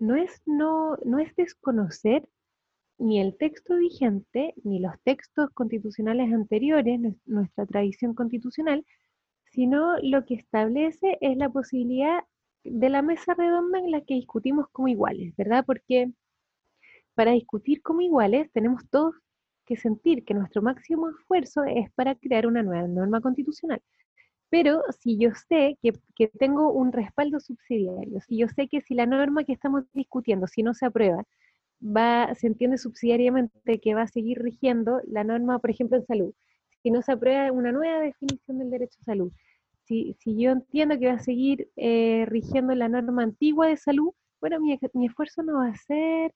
no 0.00 0.16
es, 0.16 0.42
no, 0.46 0.96
no 1.04 1.18
es 1.20 1.34
desconocer 1.36 2.28
ni 2.98 3.20
el 3.20 3.36
texto 3.36 3.76
vigente, 3.76 4.54
ni 4.64 4.80
los 4.80 4.92
textos 5.04 5.50
constitucionales 5.54 6.32
anteriores, 6.32 7.00
nuestra 7.26 7.66
tradición 7.66 8.14
constitucional, 8.14 8.84
sino 9.52 9.98
lo 10.02 10.24
que 10.26 10.34
establece 10.34 11.18
es 11.20 11.36
la 11.36 11.48
posibilidad 11.50 12.24
de 12.64 12.88
la 12.90 13.02
mesa 13.02 13.34
redonda 13.34 13.78
en 13.78 13.90
la 13.90 14.02
que 14.02 14.14
discutimos 14.14 14.66
como 14.72 14.88
iguales, 14.88 15.34
¿verdad? 15.36 15.64
Porque 15.66 16.12
para 17.14 17.32
discutir 17.32 17.82
como 17.82 18.00
iguales 18.00 18.50
tenemos 18.52 18.88
todos 18.90 19.14
que 19.66 19.76
sentir 19.76 20.24
que 20.24 20.34
nuestro 20.34 20.62
máximo 20.62 21.10
esfuerzo 21.10 21.64
es 21.64 21.90
para 21.92 22.14
crear 22.16 22.46
una 22.46 22.62
nueva 22.62 22.88
norma 22.88 23.20
constitucional. 23.20 23.80
Pero 24.50 24.82
si 25.00 25.16
yo 25.18 25.30
sé 25.48 25.78
que, 25.82 25.92
tengo 26.38 26.72
un 26.72 26.92
respaldo 26.92 27.40
subsidiario, 27.40 28.20
si 28.20 28.36
yo 28.38 28.48
sé 28.48 28.68
que 28.68 28.80
si 28.80 28.94
la 28.94 29.06
norma 29.06 29.44
que 29.44 29.52
estamos 29.52 29.84
discutiendo, 29.94 30.46
si 30.46 30.62
no 30.62 30.74
se 30.74 30.86
aprueba, 30.86 31.24
va, 31.82 32.34
se 32.34 32.48
entiende 32.48 32.78
subsidiariamente 32.78 33.80
que 33.80 33.94
va 33.94 34.02
a 34.02 34.08
seguir 34.08 34.42
rigiendo 34.42 35.00
la 35.06 35.24
norma, 35.24 35.58
por 35.60 35.70
ejemplo, 35.70 35.96
en 35.98 36.06
salud, 36.06 36.34
si 36.82 36.90
no 36.90 37.02
se 37.02 37.12
aprueba 37.12 37.52
una 37.52 37.72
nueva 37.72 38.00
definición 38.00 38.58
del 38.58 38.70
derecho 38.70 38.98
a 39.02 39.04
salud, 39.04 39.32
si, 39.86 40.14
si 40.20 40.36
yo 40.36 40.52
entiendo 40.52 40.98
que 40.98 41.08
va 41.08 41.14
a 41.14 41.18
seguir 41.20 41.70
eh, 41.76 42.24
rigiendo 42.28 42.74
la 42.74 42.88
norma 42.88 43.22
antigua 43.22 43.68
de 43.68 43.76
salud, 43.76 44.12
bueno, 44.40 44.60
mi, 44.60 44.78
mi 44.94 45.06
esfuerzo 45.06 45.42
no 45.42 45.58
va 45.58 45.68
a 45.68 45.76
ser 45.76 46.34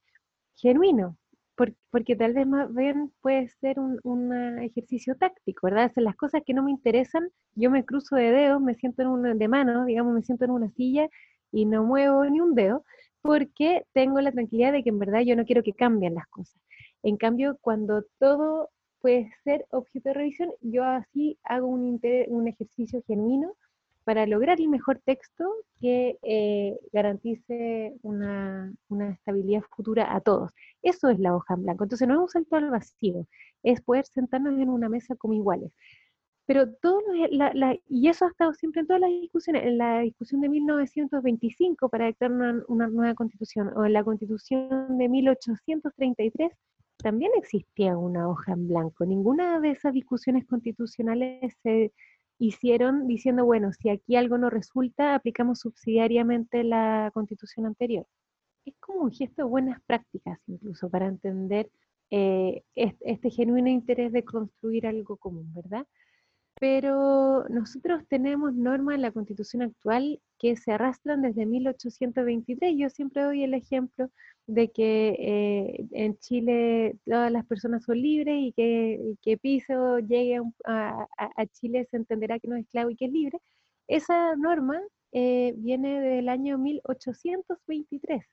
genuino, 0.56 1.16
porque, 1.56 2.16
tal 2.16 2.32
vez 2.32 2.46
más 2.46 2.72
bien 2.74 3.12
puede 3.20 3.48
ser 3.60 3.78
un, 3.78 4.32
ejercicio 4.60 5.16
táctico, 5.16 5.66
¿verdad? 5.66 5.84
Hacer 5.84 6.02
las 6.02 6.16
cosas 6.16 6.42
que 6.44 6.54
no 6.54 6.62
me 6.62 6.70
interesan, 6.70 7.28
yo 7.54 7.70
me 7.70 7.84
cruzo 7.84 8.16
de 8.16 8.32
dedos, 8.32 8.60
me 8.60 8.74
siento 8.74 9.02
en 9.02 9.08
una 9.08 9.34
de 9.34 9.48
mano, 9.48 9.84
digamos, 9.84 10.14
me 10.14 10.22
siento 10.22 10.44
en 10.44 10.50
una 10.50 10.70
silla 10.70 11.08
y 11.52 11.66
no 11.66 11.84
muevo 11.84 12.24
ni 12.24 12.40
un 12.40 12.54
dedo 12.54 12.84
porque 13.22 13.84
tengo 13.92 14.20
la 14.20 14.32
tranquilidad 14.32 14.72
de 14.72 14.82
que 14.82 14.90
en 14.90 14.98
verdad 14.98 15.20
yo 15.20 15.36
no 15.36 15.44
quiero 15.44 15.62
que 15.62 15.72
cambien 15.72 16.14
las 16.14 16.26
cosas. 16.28 16.60
En 17.02 17.16
cambio, 17.16 17.56
cuando 17.60 18.04
todo 18.18 18.70
puede 19.00 19.30
ser 19.44 19.66
objeto 19.70 20.10
de 20.10 20.14
revisión, 20.14 20.50
yo 20.60 20.84
así 20.84 21.38
hago 21.44 21.68
un, 21.68 22.00
un 22.28 22.48
ejercicio 22.48 23.02
genuino 23.06 23.54
para 24.04 24.26
lograr 24.26 24.60
el 24.60 24.68
mejor 24.68 25.00
texto 25.04 25.44
que 25.80 26.18
eh, 26.22 26.78
garantice 26.92 27.94
una, 28.02 28.72
estabilidad 29.10 29.62
futura 29.74 30.14
a 30.14 30.20
todos. 30.20 30.52
Eso 30.82 31.08
es 31.08 31.18
la 31.18 31.34
hoja 31.34 31.54
en 31.54 31.62
blanco. 31.64 31.84
Entonces 31.84 32.06
no 32.06 32.14
es 32.14 32.20
un 32.20 32.28
salto 32.28 32.56
al 32.56 32.70
vacío, 32.70 33.26
es 33.62 33.80
poder 33.80 34.06
sentarnos 34.06 34.58
en 34.58 34.68
una 34.68 34.88
mesa 34.88 35.16
como 35.16 35.34
iguales. 35.34 35.72
Pero 36.46 36.70
todo 36.74 37.00
y 37.88 38.08
eso 38.08 38.26
ha 38.26 38.28
estado 38.28 38.52
siempre 38.52 38.82
en 38.82 38.86
todas 38.86 39.00
las 39.00 39.10
discusiones, 39.10 39.64
en 39.64 39.78
la 39.78 40.00
discusión 40.00 40.42
de 40.42 40.50
1925 40.50 41.88
para 41.88 42.06
dictar 42.06 42.30
una, 42.30 42.62
una 42.68 42.86
nueva 42.88 43.14
constitución, 43.14 43.70
o 43.74 43.86
en 43.86 43.94
la 43.94 44.04
constitución 44.04 44.98
de 44.98 45.08
1833, 45.08 46.52
también 46.98 47.32
existía 47.36 47.96
una 47.96 48.28
hoja 48.28 48.52
en 48.52 48.68
blanco. 48.68 49.06
Ninguna 49.06 49.58
de 49.60 49.70
esas 49.70 49.94
discusiones 49.94 50.46
constitucionales 50.46 51.54
se 51.62 51.92
hicieron 52.38 53.06
diciendo, 53.06 53.44
bueno, 53.44 53.72
si 53.72 53.88
aquí 53.90 54.16
algo 54.16 54.38
no 54.38 54.50
resulta, 54.50 55.14
aplicamos 55.14 55.60
subsidiariamente 55.60 56.64
la 56.64 57.10
constitución 57.14 57.66
anterior. 57.66 58.06
Es 58.64 58.74
como 58.80 59.02
un 59.02 59.12
gesto 59.12 59.42
de 59.42 59.48
buenas 59.48 59.80
prácticas 59.86 60.38
incluso 60.46 60.90
para 60.90 61.06
entender 61.06 61.70
eh, 62.10 62.62
este 62.74 63.30
genuino 63.30 63.68
interés 63.68 64.12
de 64.12 64.24
construir 64.24 64.86
algo 64.86 65.16
común, 65.16 65.52
¿verdad? 65.54 65.86
Pero 66.64 67.46
nosotros 67.50 68.08
tenemos 68.08 68.54
normas 68.54 68.94
en 68.94 69.02
la 69.02 69.12
constitución 69.12 69.60
actual 69.60 70.18
que 70.38 70.56
se 70.56 70.72
arrastran 70.72 71.20
desde 71.20 71.44
1823. 71.44 72.74
Yo 72.74 72.88
siempre 72.88 73.22
doy 73.22 73.44
el 73.44 73.52
ejemplo 73.52 74.10
de 74.46 74.70
que 74.70 75.08
eh, 75.18 75.86
en 75.90 76.16
Chile 76.20 76.96
todas 77.04 77.30
las 77.30 77.44
personas 77.44 77.84
son 77.84 78.00
libres 78.00 78.36
y 78.40 78.52
que, 78.52 78.98
que 79.20 79.36
Piso 79.36 79.98
llegue 79.98 80.40
a, 80.64 81.06
Chile 81.52 81.86
se 81.90 81.98
entenderá 81.98 82.38
que 82.38 82.48
no 82.48 82.56
es 82.56 82.64
esclavo 82.64 82.88
y 82.88 82.96
que 82.96 83.04
es 83.04 83.12
libre. 83.12 83.38
Esa 83.86 84.34
norma 84.34 84.80
eh, 85.12 85.52
viene 85.58 86.00
del 86.00 86.30
año 86.30 86.56
1823. 86.56 88.24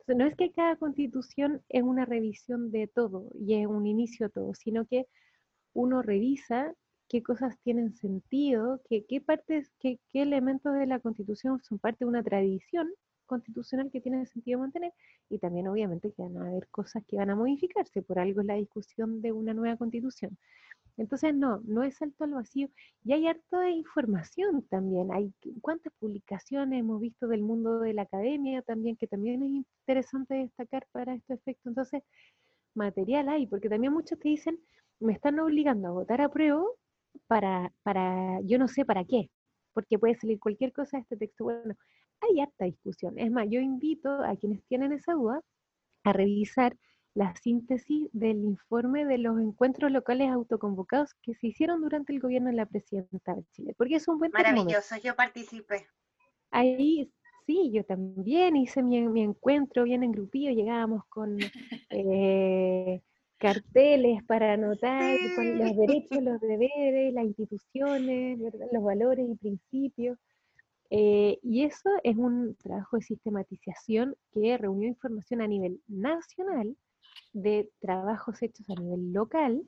Entonces, 0.00 0.16
no 0.16 0.26
es 0.26 0.34
que 0.34 0.50
cada 0.50 0.74
constitución 0.74 1.62
es 1.68 1.84
una 1.84 2.06
revisión 2.06 2.72
de 2.72 2.88
todo 2.88 3.30
y 3.38 3.54
es 3.54 3.68
un 3.68 3.86
inicio 3.86 4.26
de 4.26 4.32
todo, 4.32 4.52
sino 4.52 4.84
que 4.84 5.06
uno 5.74 6.02
revisa 6.02 6.74
qué 7.12 7.22
cosas 7.22 7.58
tienen 7.62 7.94
sentido, 7.94 8.80
qué, 8.88 9.04
qué 9.06 9.20
partes, 9.20 9.70
qué, 9.78 10.00
qué, 10.10 10.22
elementos 10.22 10.72
de 10.72 10.86
la 10.86 10.98
constitución 10.98 11.60
son 11.62 11.78
parte 11.78 12.06
de 12.06 12.08
una 12.08 12.22
tradición 12.22 12.88
constitucional 13.26 13.90
que 13.92 14.00
tiene 14.00 14.24
sentido 14.24 14.60
mantener, 14.60 14.94
y 15.28 15.38
también 15.38 15.68
obviamente 15.68 16.10
que 16.10 16.22
van 16.22 16.38
a 16.38 16.48
haber 16.48 16.68
cosas 16.68 17.04
que 17.06 17.16
van 17.16 17.28
a 17.28 17.36
modificarse, 17.36 18.00
por 18.00 18.18
algo 18.18 18.40
es 18.40 18.46
la 18.46 18.54
discusión 18.54 19.20
de 19.20 19.30
una 19.32 19.52
nueva 19.52 19.76
constitución. 19.76 20.38
Entonces, 20.96 21.34
no, 21.34 21.60
no 21.64 21.82
es 21.82 21.96
salto 21.96 22.24
al 22.24 22.32
vacío. 22.32 22.68
Y 23.04 23.12
hay 23.12 23.26
harta 23.26 23.70
información 23.70 24.62
también. 24.68 25.10
Hay 25.12 25.32
cuántas 25.62 25.92
publicaciones 25.98 26.80
hemos 26.80 27.00
visto 27.00 27.28
del 27.28 27.42
mundo 27.42 27.80
de 27.80 27.94
la 27.94 28.02
academia 28.02 28.60
también, 28.62 28.96
que 28.96 29.06
también 29.06 29.42
es 29.42 29.50
interesante 29.50 30.34
destacar 30.34 30.86
para 30.92 31.14
este 31.14 31.34
efecto. 31.34 31.70
Entonces, 31.70 32.02
material 32.74 33.28
hay, 33.30 33.46
porque 33.46 33.70
también 33.70 33.92
muchos 33.94 34.18
te 34.18 34.28
dicen, 34.28 34.58
me 35.00 35.14
están 35.14 35.40
obligando 35.40 35.88
a 35.88 35.92
votar 35.92 36.20
a 36.20 36.28
prueba 36.28 36.62
para, 37.26 37.72
para, 37.82 38.40
yo 38.42 38.58
no 38.58 38.68
sé 38.68 38.84
para 38.84 39.04
qué, 39.04 39.30
porque 39.72 39.98
puede 39.98 40.14
salir 40.16 40.38
cualquier 40.38 40.72
cosa 40.72 40.96
de 40.96 41.02
este 41.02 41.16
texto. 41.16 41.44
Bueno, 41.44 41.74
hay 42.20 42.40
harta 42.40 42.64
discusión. 42.64 43.18
Es 43.18 43.30
más, 43.30 43.46
yo 43.50 43.60
invito 43.60 44.10
a 44.22 44.36
quienes 44.36 44.64
tienen 44.64 44.92
esa 44.92 45.12
duda 45.12 45.40
a 46.04 46.12
revisar 46.12 46.76
la 47.14 47.34
síntesis 47.36 48.08
del 48.12 48.38
informe 48.38 49.04
de 49.04 49.18
los 49.18 49.38
encuentros 49.38 49.90
locales 49.90 50.30
autoconvocados 50.30 51.14
que 51.22 51.34
se 51.34 51.48
hicieron 51.48 51.82
durante 51.82 52.12
el 52.12 52.20
gobierno 52.20 52.48
de 52.48 52.56
la 52.56 52.66
presidenta 52.66 53.34
de 53.34 53.44
Chile, 53.52 53.74
porque 53.76 53.96
es 53.96 54.08
un 54.08 54.18
buen 54.18 54.32
Maravilloso, 54.32 54.96
yo 54.96 55.14
participé. 55.14 55.86
Ahí 56.50 57.12
sí, 57.46 57.70
yo 57.72 57.84
también 57.84 58.56
hice 58.56 58.82
mi, 58.82 59.06
mi 59.08 59.22
encuentro 59.22 59.84
bien 59.84 60.02
en 60.02 60.12
grupillo, 60.12 60.52
llegábamos 60.52 61.04
con 61.06 61.38
eh, 61.90 63.02
carteles 63.42 64.22
para 64.22 64.52
anotar 64.52 65.18
los 65.36 65.76
derechos, 65.76 66.22
los 66.22 66.40
deberes, 66.40 67.12
las 67.12 67.24
instituciones, 67.24 68.38
los 68.38 68.84
valores 68.84 69.28
y 69.28 69.34
principios. 69.34 70.16
Eh, 70.90 71.40
y 71.42 71.64
eso 71.64 71.90
es 72.04 72.16
un 72.16 72.54
trabajo 72.54 72.98
de 72.98 73.02
sistematización 73.02 74.14
que 74.32 74.56
reunió 74.56 74.86
información 74.86 75.40
a 75.40 75.48
nivel 75.48 75.80
nacional 75.88 76.76
de 77.32 77.68
trabajos 77.80 78.40
hechos 78.42 78.70
a 78.70 78.80
nivel 78.80 79.12
local 79.12 79.62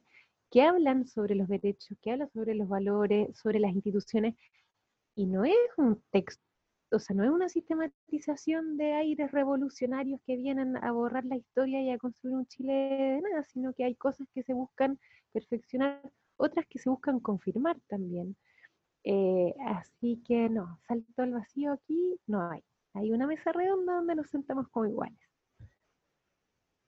que 0.53 0.63
hablan 0.63 1.09
sobre 1.09 1.35
los 1.35 1.49
derechos, 1.49 1.99
que 2.01 2.13
hablan 2.13 2.31
sobre 2.33 2.55
los 2.55 2.69
valores, 2.69 3.37
sobre 3.37 3.59
las 3.59 3.73
instituciones, 3.73 4.37
y 5.17 5.27
no 5.27 5.45
es 5.45 5.57
un 5.77 6.01
texto 6.13 6.45
o 6.95 6.99
sea, 6.99 7.17
no 7.17 7.25
es 7.25 7.31
una 7.31 7.49
sistematización 7.49 8.77
de 8.77 8.93
aires 8.93 9.31
revolucionarios 9.33 10.21
que 10.27 10.37
vienen 10.37 10.77
a 10.77 10.93
borrar 10.93 11.25
la 11.25 11.37
historia 11.37 11.83
y 11.83 11.91
a 11.91 11.99
construir 11.99 12.37
un 12.37 12.47
Chile 12.47 12.73
de 12.73 13.21
nada, 13.21 13.43
sino 13.45 13.73
que 13.73 13.85
hay 13.85 13.95
cosas 13.95 14.29
que 14.33 14.43
se 14.43 14.55
buscan 14.55 14.99
perfeccionar, 15.33 16.01
otras 16.37 16.67
que 16.67 16.79
se 16.79 16.89
buscan 16.89 17.21
confirmar 17.21 17.77
también. 17.89 18.37
Eh, 19.03 19.55
así 19.67 20.23
que 20.27 20.49
no, 20.49 20.81
salto 20.87 21.23
al 21.23 21.33
vacío 21.33 21.73
aquí 21.73 22.19
no 22.27 22.49
hay. 22.49 22.63
Hay 22.95 23.11
una 23.13 23.27
mesa 23.27 23.53
redonda 23.53 23.95
donde 23.95 24.15
nos 24.15 24.31
sentamos 24.31 24.69
como 24.69 24.87
iguales. 24.87 25.19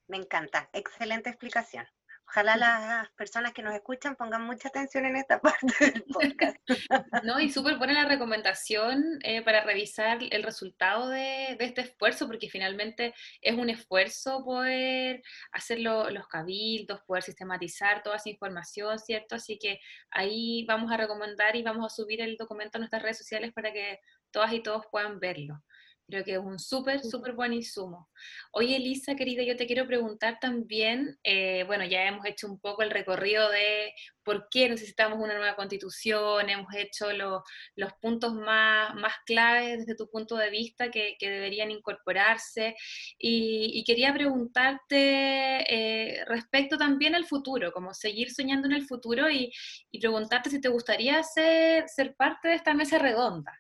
Me 0.09 0.19
encanta, 0.19 0.71
excelente 0.73 1.31
explicación. 1.31 1.85
Ojalá 2.29 2.57
las 2.57 3.11
personas 3.13 3.53
que 3.53 3.63
nos 3.63 3.75
escuchan 3.75 4.17
pongan 4.17 4.43
mucha 4.43 4.69
atención 4.69 5.07
en 5.07 5.17
esta 5.17 5.41
parte 5.41 5.73
del 5.81 6.05
podcast. 6.05 6.57
No, 7.23 7.41
y 7.41 7.51
súper 7.51 7.77
buena 7.77 7.93
la 7.93 8.09
recomendación 8.09 9.19
eh, 9.23 9.43
para 9.43 9.65
revisar 9.65 10.19
el 10.31 10.43
resultado 10.43 11.09
de, 11.09 11.57
este 11.59 11.83
esfuerzo, 11.83 12.27
porque 12.27 12.49
finalmente 12.49 13.15
es 13.41 13.57
un 13.57 13.71
esfuerzo 13.71 14.45
poder 14.45 15.23
hacer 15.53 15.81
los 15.81 16.29
cabildos, 16.29 17.01
poder 17.07 17.23
sistematizar 17.23 18.03
toda 18.03 18.17
esa 18.17 18.29
información, 18.29 18.99
¿cierto? 18.99 19.37
Así 19.37 19.59
que 19.59 19.81
ahí 20.11 20.65
vamos 20.67 20.93
a 20.93 20.97
recomendar 20.97 21.57
y 21.57 21.63
vamos 21.63 21.87
a 21.87 21.95
subir 21.95 22.21
el 22.21 22.37
documento 22.37 22.79
a 22.79 22.81
nuestras 22.81 23.03
redes 23.03 23.19
sociales 23.19 23.53
para 23.53 23.73
que 23.73 23.99
todas 24.31 24.53
y 24.53 24.63
todos 24.63 24.85
puedan 24.91 25.19
verlo. 25.19 25.63
Creo 26.09 26.23
que 26.25 26.35
es 26.35 26.39
un 26.39 26.61
súper, 26.61 27.01
súper 27.01 27.33
buen 27.33 27.53
insumo. 27.53 28.09
Oye, 28.53 28.77
Elisa, 28.77 29.17
querida, 29.17 29.43
yo 29.43 29.57
te 29.57 29.67
quiero 29.67 29.89
preguntar 29.89 30.39
también, 30.41 31.19
eh, 31.25 31.65
bueno, 31.67 31.85
ya 31.85 32.07
hemos 32.07 32.25
hecho 32.27 32.47
un 32.47 32.61
poco 32.61 32.83
el 32.83 32.91
recorrido 32.91 33.51
de 33.51 33.93
por 34.23 34.49
qué 34.49 34.69
necesitamos 34.69 35.19
una 35.19 35.35
nueva 35.35 35.57
constitución, 35.57 36.49
hemos 36.49 36.73
hecho 36.77 37.09
los 37.13 37.93
puntos 38.01 38.35
más, 38.35 38.95
más 38.95 39.15
claves 39.25 39.81
desde 39.81 39.97
tu 39.97 40.09
punto 40.09 40.37
de 40.37 40.51
vista 40.51 40.93
que, 40.93 41.17
deberían 41.21 41.73
incorporarse. 41.73 42.77
Y, 43.19 43.83
quería 43.85 44.13
preguntarte 44.15 44.99
eh, 44.99 46.25
respecto 46.27 46.79
también 46.79 47.17
al 47.17 47.27
futuro, 47.27 47.73
como 47.73 47.95
seguir 47.95 48.31
soñando 48.33 48.69
en 48.69 48.75
el 48.75 48.87
futuro 48.87 49.29
y, 49.31 49.53
y 49.91 50.01
preguntarte 50.01 50.51
si 50.51 50.61
te 50.61 50.69
gustaría 50.69 51.21
ser, 51.25 51.89
ser 51.89 52.15
parte 52.15 52.49
de 52.49 52.55
esta 52.55 52.75
mesa 52.75 52.99
redonda. 52.99 53.53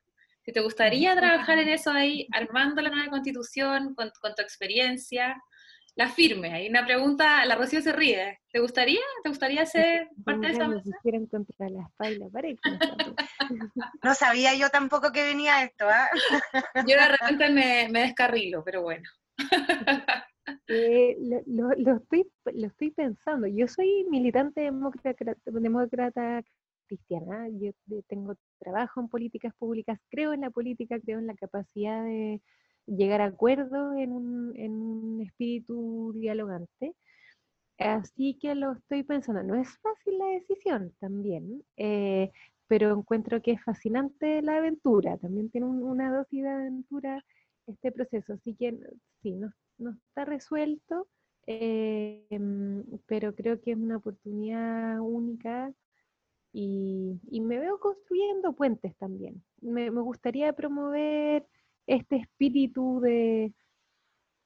Si 0.47 0.53
te 0.53 0.61
gustaría 0.61 1.17
trabajar 1.17 1.59
en 1.59 1.69
eso 1.71 1.91
ahí, 1.91 2.29
armando 2.31 2.81
la 2.81 2.91
nueva 2.91 3.11
constitución 3.11 3.97
con, 3.97 4.13
tu 4.13 4.43
experiencia, 4.43 5.43
la 5.97 6.09
firme. 6.09 6.53
Hay 6.53 6.69
una 6.69 6.87
pregunta, 6.87 7.45
la 7.47 7.57
Rocío 7.57 7.83
se 7.83 7.93
ríe. 7.93 8.39
¿Te 8.53 8.61
gustaría? 8.61 9.01
¿Te 9.25 9.29
gustaría 9.29 9.67
ser 9.67 10.09
parte 10.25 10.47
de 10.47 10.53
esa 10.53 10.69
mesa? 10.69 10.91
contra 11.29 11.69
la 11.69 11.83
espalda, 11.83 12.27
No 14.05 14.15
sabía 14.15 14.55
yo 14.55 14.69
tampoco 14.69 15.11
que 15.11 15.25
venía 15.25 15.65
esto, 15.65 15.89
¿ah? 15.89 16.09
Yo 16.87 16.97
de 16.97 17.09
repente 17.09 17.51
me, 17.51 17.89
me 17.91 18.03
descarrilo, 18.03 18.63
pero 18.63 18.83
bueno. 18.83 19.09
Eh, 20.69 21.17
lo, 21.47 21.71
lo, 21.77 21.97
estoy, 21.97 22.31
lo 22.55 22.69
estoy 22.69 22.93
pensando. 22.93 23.49
Yo 23.49 23.67
soy 23.67 24.07
militante 24.09 24.61
demócrata, 24.61 25.35
demócrata 25.45 26.45
cristiana. 26.87 27.49
Yo 27.51 27.73
tengo 28.09 28.35
trabajo 28.59 29.01
en 29.01 29.09
políticas 29.09 29.55
públicas, 29.59 29.99
creo 30.11 30.33
en 30.33 30.43
la 30.43 30.51
política, 30.51 30.99
creo 31.01 31.19
en 31.19 31.27
la 31.27 31.35
capacidad 31.35 32.05
de 32.05 32.41
llegar 32.87 33.21
a 33.21 33.27
acuerdos 33.27 33.97
en 33.97 34.13
un, 34.13 35.21
espíritu 35.23 36.13
dialogante. 36.15 36.95
Así 37.79 38.39
que 38.41 38.55
lo 38.55 38.73
estoy 38.73 39.03
pensando. 39.03 39.43
No 39.43 39.55
es 39.57 39.69
fácil 39.79 40.19
la 40.19 40.27
decisión 40.27 40.95
también, 41.01 41.63
eh, 41.77 42.31
pero 42.69 42.93
encuentro 42.93 43.43
que 43.43 43.53
es 43.53 43.63
fascinante 43.65 44.43
la 44.43 44.59
aventura. 44.59 45.19
También 45.19 45.51
tiene 45.51 45.67
una 45.67 46.11
dosis 46.11 46.43
de 46.43 46.49
aventura 46.49 47.25
este 47.67 47.93
proceso. 47.93 48.35
Así 48.35 48.55
que 48.55 48.79
sí, 49.23 49.33
no, 49.33 49.53
no 49.79 49.91
está 49.91 50.25
resuelto, 50.25 51.09
eh, 51.47 52.27
pero 53.07 53.35
creo 53.35 53.61
que 53.61 53.73
es 53.73 53.77
una 53.77 53.99
oportunidad 53.99 55.01
única 55.01 55.73
y, 56.59 57.41
me 57.43 57.59
veo 57.59 57.79
construyendo 57.79 58.55
puentes 58.55 58.97
también. 58.97 59.43
Me, 59.61 59.91
gustaría 59.91 60.55
promover 60.55 61.47
este 61.87 62.17
espíritu 62.17 63.01
de, 63.01 63.53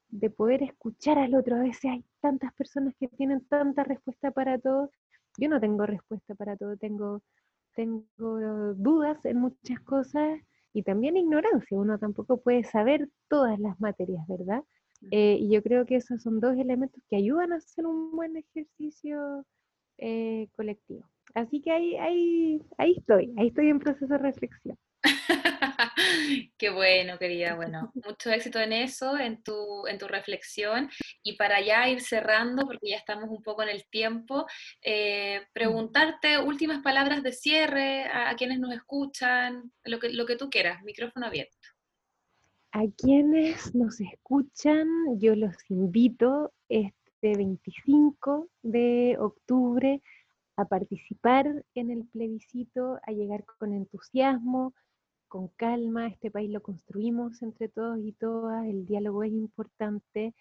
de 0.09 0.31
poder 0.31 0.65
escuchar 0.65 1.19
al 1.19 1.37
otro. 1.37 1.55
A 1.55 1.63
veces 1.63 1.85
hay 1.85 2.05
tantas 2.21 2.53
personas 2.55 2.95
que 2.99 3.07
tienen 3.07 3.45
tanta 3.47 3.85
respuesta 3.85 4.33
para 4.33 4.59
todo. 4.59 4.91
Yo 5.39 5.49
no 5.49 5.61
tengo 5.61 5.87
respuesta 5.87 6.35
para 6.35 6.57
todo, 6.57 6.77
tengo, 6.77 7.23
tengo 7.77 8.75
dudas 8.75 9.25
en 9.25 9.37
muchas 9.37 9.79
cosas 9.81 10.41
y 10.73 10.83
también 10.83 11.17
ignorancia. 11.17 11.79
Uno 11.79 11.97
tampoco 11.97 12.41
puede 12.41 12.65
saber 12.65 13.09
todas 13.29 13.61
las 13.61 13.81
materias, 13.81 14.27
¿verdad? 14.27 14.65
Eh, 15.13 15.37
y 15.41 15.49
yo 15.49 15.63
creo 15.63 15.87
que 15.87 15.97
esos 15.97 16.23
son 16.23 16.41
dos 16.41 16.57
elementos 16.57 17.01
que 17.09 17.17
ayudan 17.17 17.53
a 17.53 17.57
hacer 17.57 17.87
un 17.87 18.11
buen 18.11 18.37
ejercicio 18.37 19.47
eh, 20.01 20.49
colectivo. 20.57 21.09
Así 21.35 21.61
que 21.61 21.71
ahí, 21.71 21.97
ahí, 21.97 22.63
ahí 22.79 22.95
estoy, 22.99 23.33
ahí 23.39 23.49
estoy 23.49 23.69
en 23.69 23.79
proceso 23.79 24.07
de 24.07 24.19
reflexión. 24.19 24.77
Qué 26.59 26.71
bueno, 26.71 27.19
querida. 27.19 27.55
Bueno, 27.55 27.93
mucho 28.05 28.31
éxito 28.31 28.59
en 28.59 28.73
eso, 28.73 29.19
en 29.19 29.43
tu, 29.43 29.87
en 29.87 29.99
tu 29.99 30.09
reflexión. 30.09 30.91
Y 31.23 31.37
para 31.37 31.61
ya 31.61 31.89
ir 31.89 32.01
cerrando, 32.01 32.67
porque 32.67 32.91
ya 32.91 32.97
estamos 32.97 33.29
un 33.31 33.43
poco 33.43 33.63
en 33.63 33.71
el 33.71 33.85
tiempo, 33.89 34.47
eh, 34.83 35.43
preguntarte 35.53 36.39
últimas 36.39 36.83
palabras 36.83 37.23
de 37.23 37.33
cierre 37.33 38.05
a, 38.05 38.35
quienes 38.37 38.59
nos 38.59 38.73
escuchan, 38.73 39.73
lo 39.85 39.99
que, 39.99 40.11
lo 40.11 40.27
que 40.27 40.37
tú 40.37 40.51
quieras, 40.51 40.83
micrófono 40.83 41.27
abierto. 41.27 41.57
A 42.73 42.85
quienes 42.97 43.75
nos 43.75 44.01
escuchan, 44.01 44.87
yo 45.19 45.35
los 45.35 45.57
invito 45.69 46.53
este 46.69 47.00
25 47.23 48.49
de 48.63 49.17
octubre 49.19 50.03
a 50.57 50.65
participar 50.65 51.65
en 51.75 51.91
el 51.91 52.05
plebiscito, 52.07 52.99
a 53.07 53.13
llegar 53.13 53.45
con 53.59 53.73
entusiasmo, 53.73 54.75
con 55.29 55.49
calma, 55.57 56.09
este 56.09 56.31
país 56.31 56.51
lo 56.51 56.61
construimos 56.61 57.41
entre 57.43 57.69
todos 57.69 57.99
y 58.01 58.13
todas, 58.13 58.67
el 58.67 58.87
diálogo 58.87 59.23
es 59.23 59.33
importante, 59.33 60.35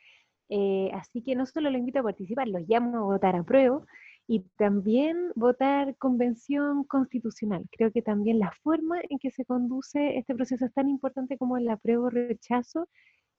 eh, 0.49 0.89
así 0.93 1.21
que 1.21 1.35
no 1.35 1.45
solo 1.45 1.69
lo 1.69 1.77
invito 1.77 1.99
a 1.99 2.03
participar, 2.03 2.47
los 2.47 2.67
llamo 2.67 2.97
a 2.97 3.01
votar 3.01 3.35
a 3.35 3.43
prueba 3.43 3.85
y 4.27 4.41
también 4.57 5.31
votar 5.35 5.95
convención 5.97 6.83
constitucional. 6.83 7.65
Creo 7.71 7.91
que 7.91 8.01
también 8.01 8.39
la 8.39 8.51
forma 8.63 8.99
en 9.09 9.19
que 9.19 9.31
se 9.31 9.45
conduce 9.45 10.17
este 10.17 10.35
proceso 10.35 10.65
es 10.65 10.73
tan 10.73 10.89
importante 10.89 11.37
como 11.37 11.57
el 11.57 11.69
apruebo 11.69 12.09
rechazo. 12.09 12.87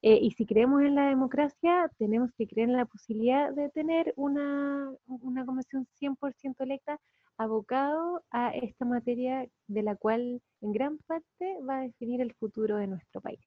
Eh, 0.03 0.19
y 0.23 0.31
si 0.31 0.47
creemos 0.47 0.83
en 0.83 0.95
la 0.95 1.09
democracia, 1.09 1.91
tenemos 1.99 2.31
que 2.37 2.47
creer 2.47 2.71
en 2.71 2.77
la 2.77 2.87
posibilidad 2.87 3.53
de 3.53 3.69
tener 3.69 4.15
una, 4.17 4.91
una 5.07 5.45
convención 5.45 5.87
100% 6.01 6.57
electa 6.61 6.99
abocado 7.37 8.23
a 8.31 8.51
esta 8.51 8.85
materia 8.85 9.47
de 9.67 9.83
la 9.83 9.97
cual 9.97 10.43
en 10.61 10.73
gran 10.73 10.99
parte 11.07 11.57
va 11.69 11.79
a 11.79 11.83
definir 11.83 12.21
el 12.21 12.35
futuro 12.35 12.77
de 12.77 12.87
nuestro 12.87 13.21
país. 13.21 13.41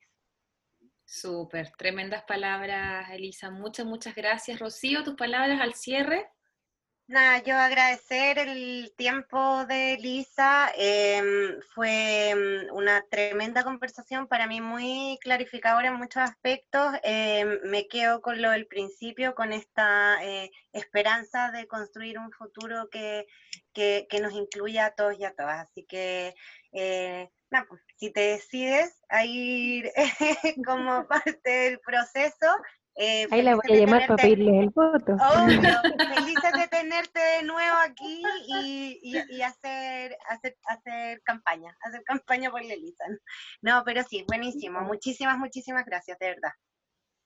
Súper, 1.06 1.72
tremendas 1.78 2.24
palabras, 2.24 3.10
Elisa. 3.12 3.52
Muchas, 3.52 3.86
muchas 3.86 4.16
gracias. 4.16 4.60
Rocío, 4.60 5.04
tus 5.04 5.16
palabras 5.16 5.60
al 5.62 5.74
cierre. 5.74 6.28
Nada, 7.08 7.44
yo 7.44 7.58
agradecer 7.58 8.40
el 8.40 8.94
tiempo 8.96 9.66
de 9.66 9.98
Lisa. 9.98 10.72
Em, 10.78 11.60
fue 11.76 12.30
em, 12.30 12.72
una 12.72 13.02
tremenda 13.10 13.64
conversación 13.64 14.28
para 14.28 14.48
mí, 14.48 14.62
muy 14.62 15.20
clarificadora 15.22 15.90
en 15.90 15.96
muchos 15.96 16.24
aspectos. 16.24 16.94
Em, 17.04 17.60
me 17.66 17.88
quedo 17.90 18.22
con 18.22 18.42
lo 18.42 18.52
del 18.52 18.68
principio, 18.68 19.36
con 19.36 19.52
esta 19.52 20.24
eh, 20.24 20.50
esperanza 20.72 21.52
de 21.52 21.68
construir 21.68 22.18
un 22.18 22.32
futuro 22.32 22.90
que, 22.90 23.28
que, 23.74 24.08
nos 24.22 24.32
incluya 24.34 24.86
a 24.88 24.96
todos 24.96 25.20
y 25.20 25.26
a 25.26 25.36
todas. 25.36 25.60
Así 25.70 25.84
que, 25.84 26.34
eh, 26.72 27.30
pues, 27.50 27.82
si 27.98 28.12
te 28.12 28.22
decides 28.22 29.04
a 29.10 29.26
ir 29.26 29.92
como 30.66 31.06
parte 31.08 31.50
del 31.50 31.80
proceso, 31.82 32.48
eh, 32.96 33.28
Ahí 33.32 33.42
la 33.42 33.56
voy 33.56 33.64
a 33.72 33.76
llamar 33.76 34.08
para 34.08 34.22
pedirle 34.22 34.60
el 34.60 34.70
voto. 34.70 35.18
felices 36.16 36.52
de 36.54 36.68
tenerte 36.70 37.20
de 37.20 37.44
nuevo 37.44 37.78
aquí 37.84 38.24
y, 39.02 39.42
hacer, 39.42 40.16
hacer, 40.30 40.58
hacer 40.66 41.22
campaña, 41.24 41.76
hacer 41.82 42.04
campaña 42.04 42.52
por 42.52 42.62
Elisa. 42.62 43.04
No, 43.62 43.84
pero 43.86 44.04
sí, 44.04 44.24
buenísimo. 44.28 44.82
Muchísimas, 44.82 45.38
muchísimas 45.38 45.86
gracias, 45.86 46.20
de 46.20 46.28
verdad. 46.28 46.52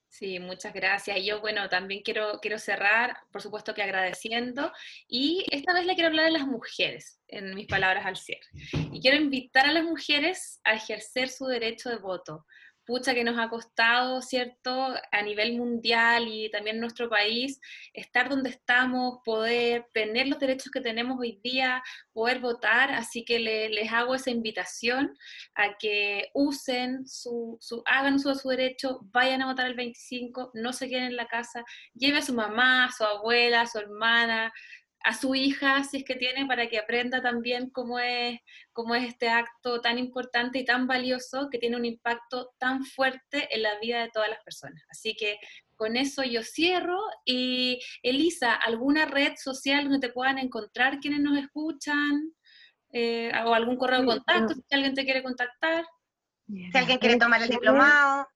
Sí, 0.09 0.39
muchas 0.39 0.74
gracias. 0.74 1.18
Y 1.18 1.26
yo, 1.26 1.41
bueno, 1.41 1.70
también 1.70 2.01
quiero, 2.01 2.39
quiero 2.41 2.57
cerrar, 2.57 3.18
por 3.32 3.41
supuesto 3.41 3.74
que 3.74 3.84
agradeciendo, 3.84 4.72
y 5.07 5.45
esta 5.51 5.74
vez 5.74 5.86
le 5.86 5.95
quiero 5.95 6.07
hablar 6.07 6.28
a 6.28 6.32
las 6.32 6.47
mujeres, 6.47 7.20
en 7.28 7.53
mis 7.53 7.68
palabras 7.68 8.05
al 8.05 8.15
cierre. 8.15 8.47
Y 8.91 9.01
quiero 9.01 9.18
invitar 9.18 9.68
a 9.68 9.74
las 9.74 9.84
mujeres 9.84 10.61
a 10.63 10.74
ejercer 10.74 11.30
su 11.30 11.45
derecho 11.45 11.89
de 11.89 11.97
voto, 11.97 12.45
pucha 12.88 13.13
que 13.13 13.25
nos 13.25 13.38
ha 13.38 13.49
costado, 13.49 14.21
¿cierto?, 14.21 14.95
a 15.11 15.21
nivel 15.21 15.57
mundial 15.57 16.27
y 16.27 16.49
también 16.49 16.77
en 16.77 16.81
nuestro 16.81 17.09
país, 17.09 17.59
estar 17.93 18.29
donde 18.29 18.49
estamos, 18.49 19.19
poder 19.25 19.85
tener 19.93 20.27
los 20.27 20.39
derechos 20.39 20.71
que 20.71 20.81
tenemos 20.81 21.19
hoy 21.19 21.39
día, 21.43 21.83
poder 22.13 22.39
votar, 22.39 22.91
así 22.91 23.25
que 23.25 23.39
les 23.39 23.91
hago 23.91 24.15
esa 24.15 24.31
invitación 24.31 25.15
a 25.53 25.77
que 25.77 26.29
usen 26.33 27.05
su, 27.05 27.57
su 27.59 27.83
hagan 27.85 28.15
uso 28.15 28.29
de 28.29 28.35
su 28.35 28.49
derecho, 28.49 28.99
vayan 29.11 29.41
a 29.41 29.47
votar 29.47 29.67
el 29.67 29.75
25, 29.75 30.51
no 30.53 30.71
se 30.71 30.88
queden 30.88 31.03
en 31.03 31.15
la 31.17 31.27
casa, 31.27 31.63
lleve 31.93 32.19
a 32.19 32.21
su 32.21 32.33
mamá, 32.33 32.85
a 32.85 32.91
su 32.91 33.03
abuela, 33.03 33.61
a 33.61 33.67
su 33.67 33.79
hermana, 33.79 34.53
a 35.07 35.13
su 35.13 35.35
hija, 35.35 35.85
si 35.85 35.97
es 35.97 36.03
que 36.03 36.15
tiene, 36.15 36.45
para 36.45 36.67
que 36.67 36.77
aprenda 36.77 37.21
también 37.21 37.69
cómo 37.69 37.97
es, 37.97 38.41
cómo 38.73 38.93
es 38.93 39.07
este 39.07 39.29
acto 39.29 39.79
tan 39.79 39.97
importante 39.97 40.59
y 40.59 40.65
tan 40.65 40.85
valioso 40.85 41.47
que 41.49 41.59
tiene 41.59 41.77
un 41.77 41.85
impacto 41.85 42.51
tan 42.57 42.83
fuerte 42.83 43.47
en 43.55 43.61
la 43.61 43.79
vida 43.79 44.01
de 44.01 44.09
todas 44.09 44.27
las 44.27 44.43
personas. 44.43 44.83
Así 44.89 45.15
que 45.15 45.37
con 45.77 45.95
eso 45.95 46.23
yo 46.23 46.43
cierro. 46.43 46.99
Y 47.23 47.79
Elisa, 48.03 48.53
¿alguna 48.53 49.05
red 49.05 49.31
social 49.37 49.85
donde 49.85 50.05
te 50.05 50.13
puedan 50.13 50.39
encontrar 50.39 50.99
quienes 50.99 51.21
nos 51.21 51.37
escuchan? 51.37 52.33
Eh, 52.91 53.31
o 53.45 53.53
algún 53.53 53.77
correo 53.77 54.01
de 54.01 54.07
contacto 54.07 54.55
si 54.55 54.75
alguien 54.75 54.93
te 54.93 55.05
quiere 55.05 55.23
contactar. 55.23 55.85
Si 56.47 56.77
alguien 56.77 56.97
quiere 56.97 57.17
tomar 57.17 57.41
el 57.43 57.47
diplomado. 57.49 58.27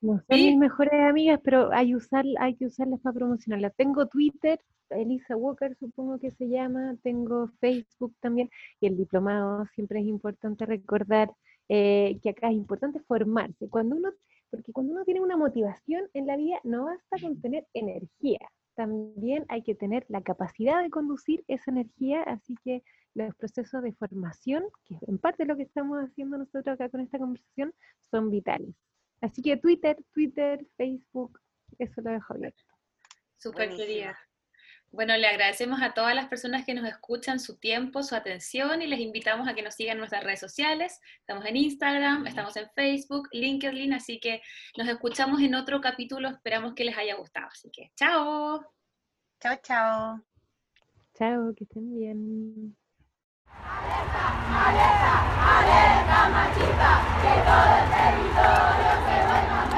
No 0.00 0.22
son 0.28 0.38
mis 0.38 0.56
mejores 0.56 1.00
amigas, 1.02 1.40
pero 1.42 1.72
hay, 1.72 1.96
usar, 1.96 2.24
hay 2.38 2.54
que 2.54 2.66
usarlas 2.66 3.00
para 3.00 3.14
promocionarlas. 3.14 3.74
Tengo 3.74 4.06
Twitter, 4.06 4.60
Elisa 4.90 5.36
Walker 5.36 5.76
supongo 5.78 6.18
que 6.18 6.30
se 6.32 6.48
llama, 6.48 6.96
tengo 7.02 7.48
Facebook 7.60 8.14
también, 8.20 8.50
y 8.80 8.86
el 8.86 8.96
diplomado 8.96 9.66
siempre 9.74 10.00
es 10.00 10.06
importante 10.06 10.66
recordar 10.66 11.30
eh, 11.68 12.18
que 12.22 12.30
acá 12.30 12.48
es 12.48 12.56
importante 12.56 13.00
formarse. 13.00 13.68
Cuando 13.68 13.96
uno, 13.96 14.12
porque 14.50 14.72
cuando 14.72 14.92
uno 14.92 15.04
tiene 15.04 15.20
una 15.20 15.36
motivación 15.36 16.08
en 16.14 16.26
la 16.26 16.36
vida, 16.36 16.58
no 16.64 16.84
basta 16.84 17.16
con 17.20 17.40
tener 17.40 17.66
energía, 17.74 18.38
también 18.74 19.44
hay 19.48 19.62
que 19.62 19.74
tener 19.74 20.04
la 20.08 20.22
capacidad 20.22 20.82
de 20.82 20.90
conducir 20.90 21.42
esa 21.48 21.70
energía, 21.70 22.22
así 22.22 22.54
que 22.62 22.82
los 23.14 23.34
procesos 23.34 23.82
de 23.82 23.92
formación, 23.94 24.64
que 24.84 24.98
en 25.08 25.18
parte 25.18 25.46
lo 25.46 25.56
que 25.56 25.62
estamos 25.62 25.98
haciendo 25.98 26.36
nosotros 26.36 26.74
acá 26.74 26.90
con 26.90 27.00
esta 27.00 27.18
conversación, 27.18 27.72
son 28.10 28.30
vitales. 28.30 28.74
Así 29.22 29.40
que 29.40 29.56
Twitter, 29.56 29.96
Twitter, 30.12 30.66
Facebook, 30.76 31.40
eso 31.78 32.02
lo 32.02 32.10
dejo 32.10 32.34
abierto. 32.34 32.62
Súper 33.38 33.74
querida. 33.74 34.16
Bueno, 34.92 35.16
le 35.16 35.26
agradecemos 35.26 35.82
a 35.82 35.92
todas 35.92 36.14
las 36.14 36.28
personas 36.28 36.64
que 36.64 36.72
nos 36.72 36.86
escuchan 36.86 37.38
su 37.38 37.58
tiempo, 37.58 38.02
su 38.02 38.14
atención 38.14 38.80
y 38.80 38.86
les 38.86 39.00
invitamos 39.00 39.46
a 39.46 39.54
que 39.54 39.62
nos 39.62 39.74
sigan 39.74 39.94
en 39.94 39.98
nuestras 39.98 40.24
redes 40.24 40.40
sociales. 40.40 41.00
Estamos 41.20 41.44
en 41.44 41.56
Instagram, 41.56 42.26
estamos 42.26 42.56
en 42.56 42.70
Facebook, 42.74 43.28
LinkedIn, 43.32 43.92
así 43.92 44.18
que 44.20 44.40
nos 44.78 44.88
escuchamos 44.88 45.40
en 45.42 45.54
otro 45.54 45.80
capítulo. 45.80 46.28
Esperamos 46.28 46.74
que 46.74 46.84
les 46.84 46.96
haya 46.96 47.16
gustado. 47.16 47.48
Así 47.48 47.70
que, 47.70 47.92
chao. 47.94 48.64
Chao, 49.40 49.56
chao. 49.62 50.20
Chao, 51.14 51.54
que 51.54 51.64
estén 51.64 51.94
bien. 51.94 52.76
Alerta, 53.48 54.24
alerta, 54.68 55.12
alerta 55.58 56.28
machista, 56.28 56.90
que 57.22 57.32
todo 57.46 57.72
el 57.76 57.86
territorio 57.96 58.92
se 59.06 59.16
vuelva 59.26 59.75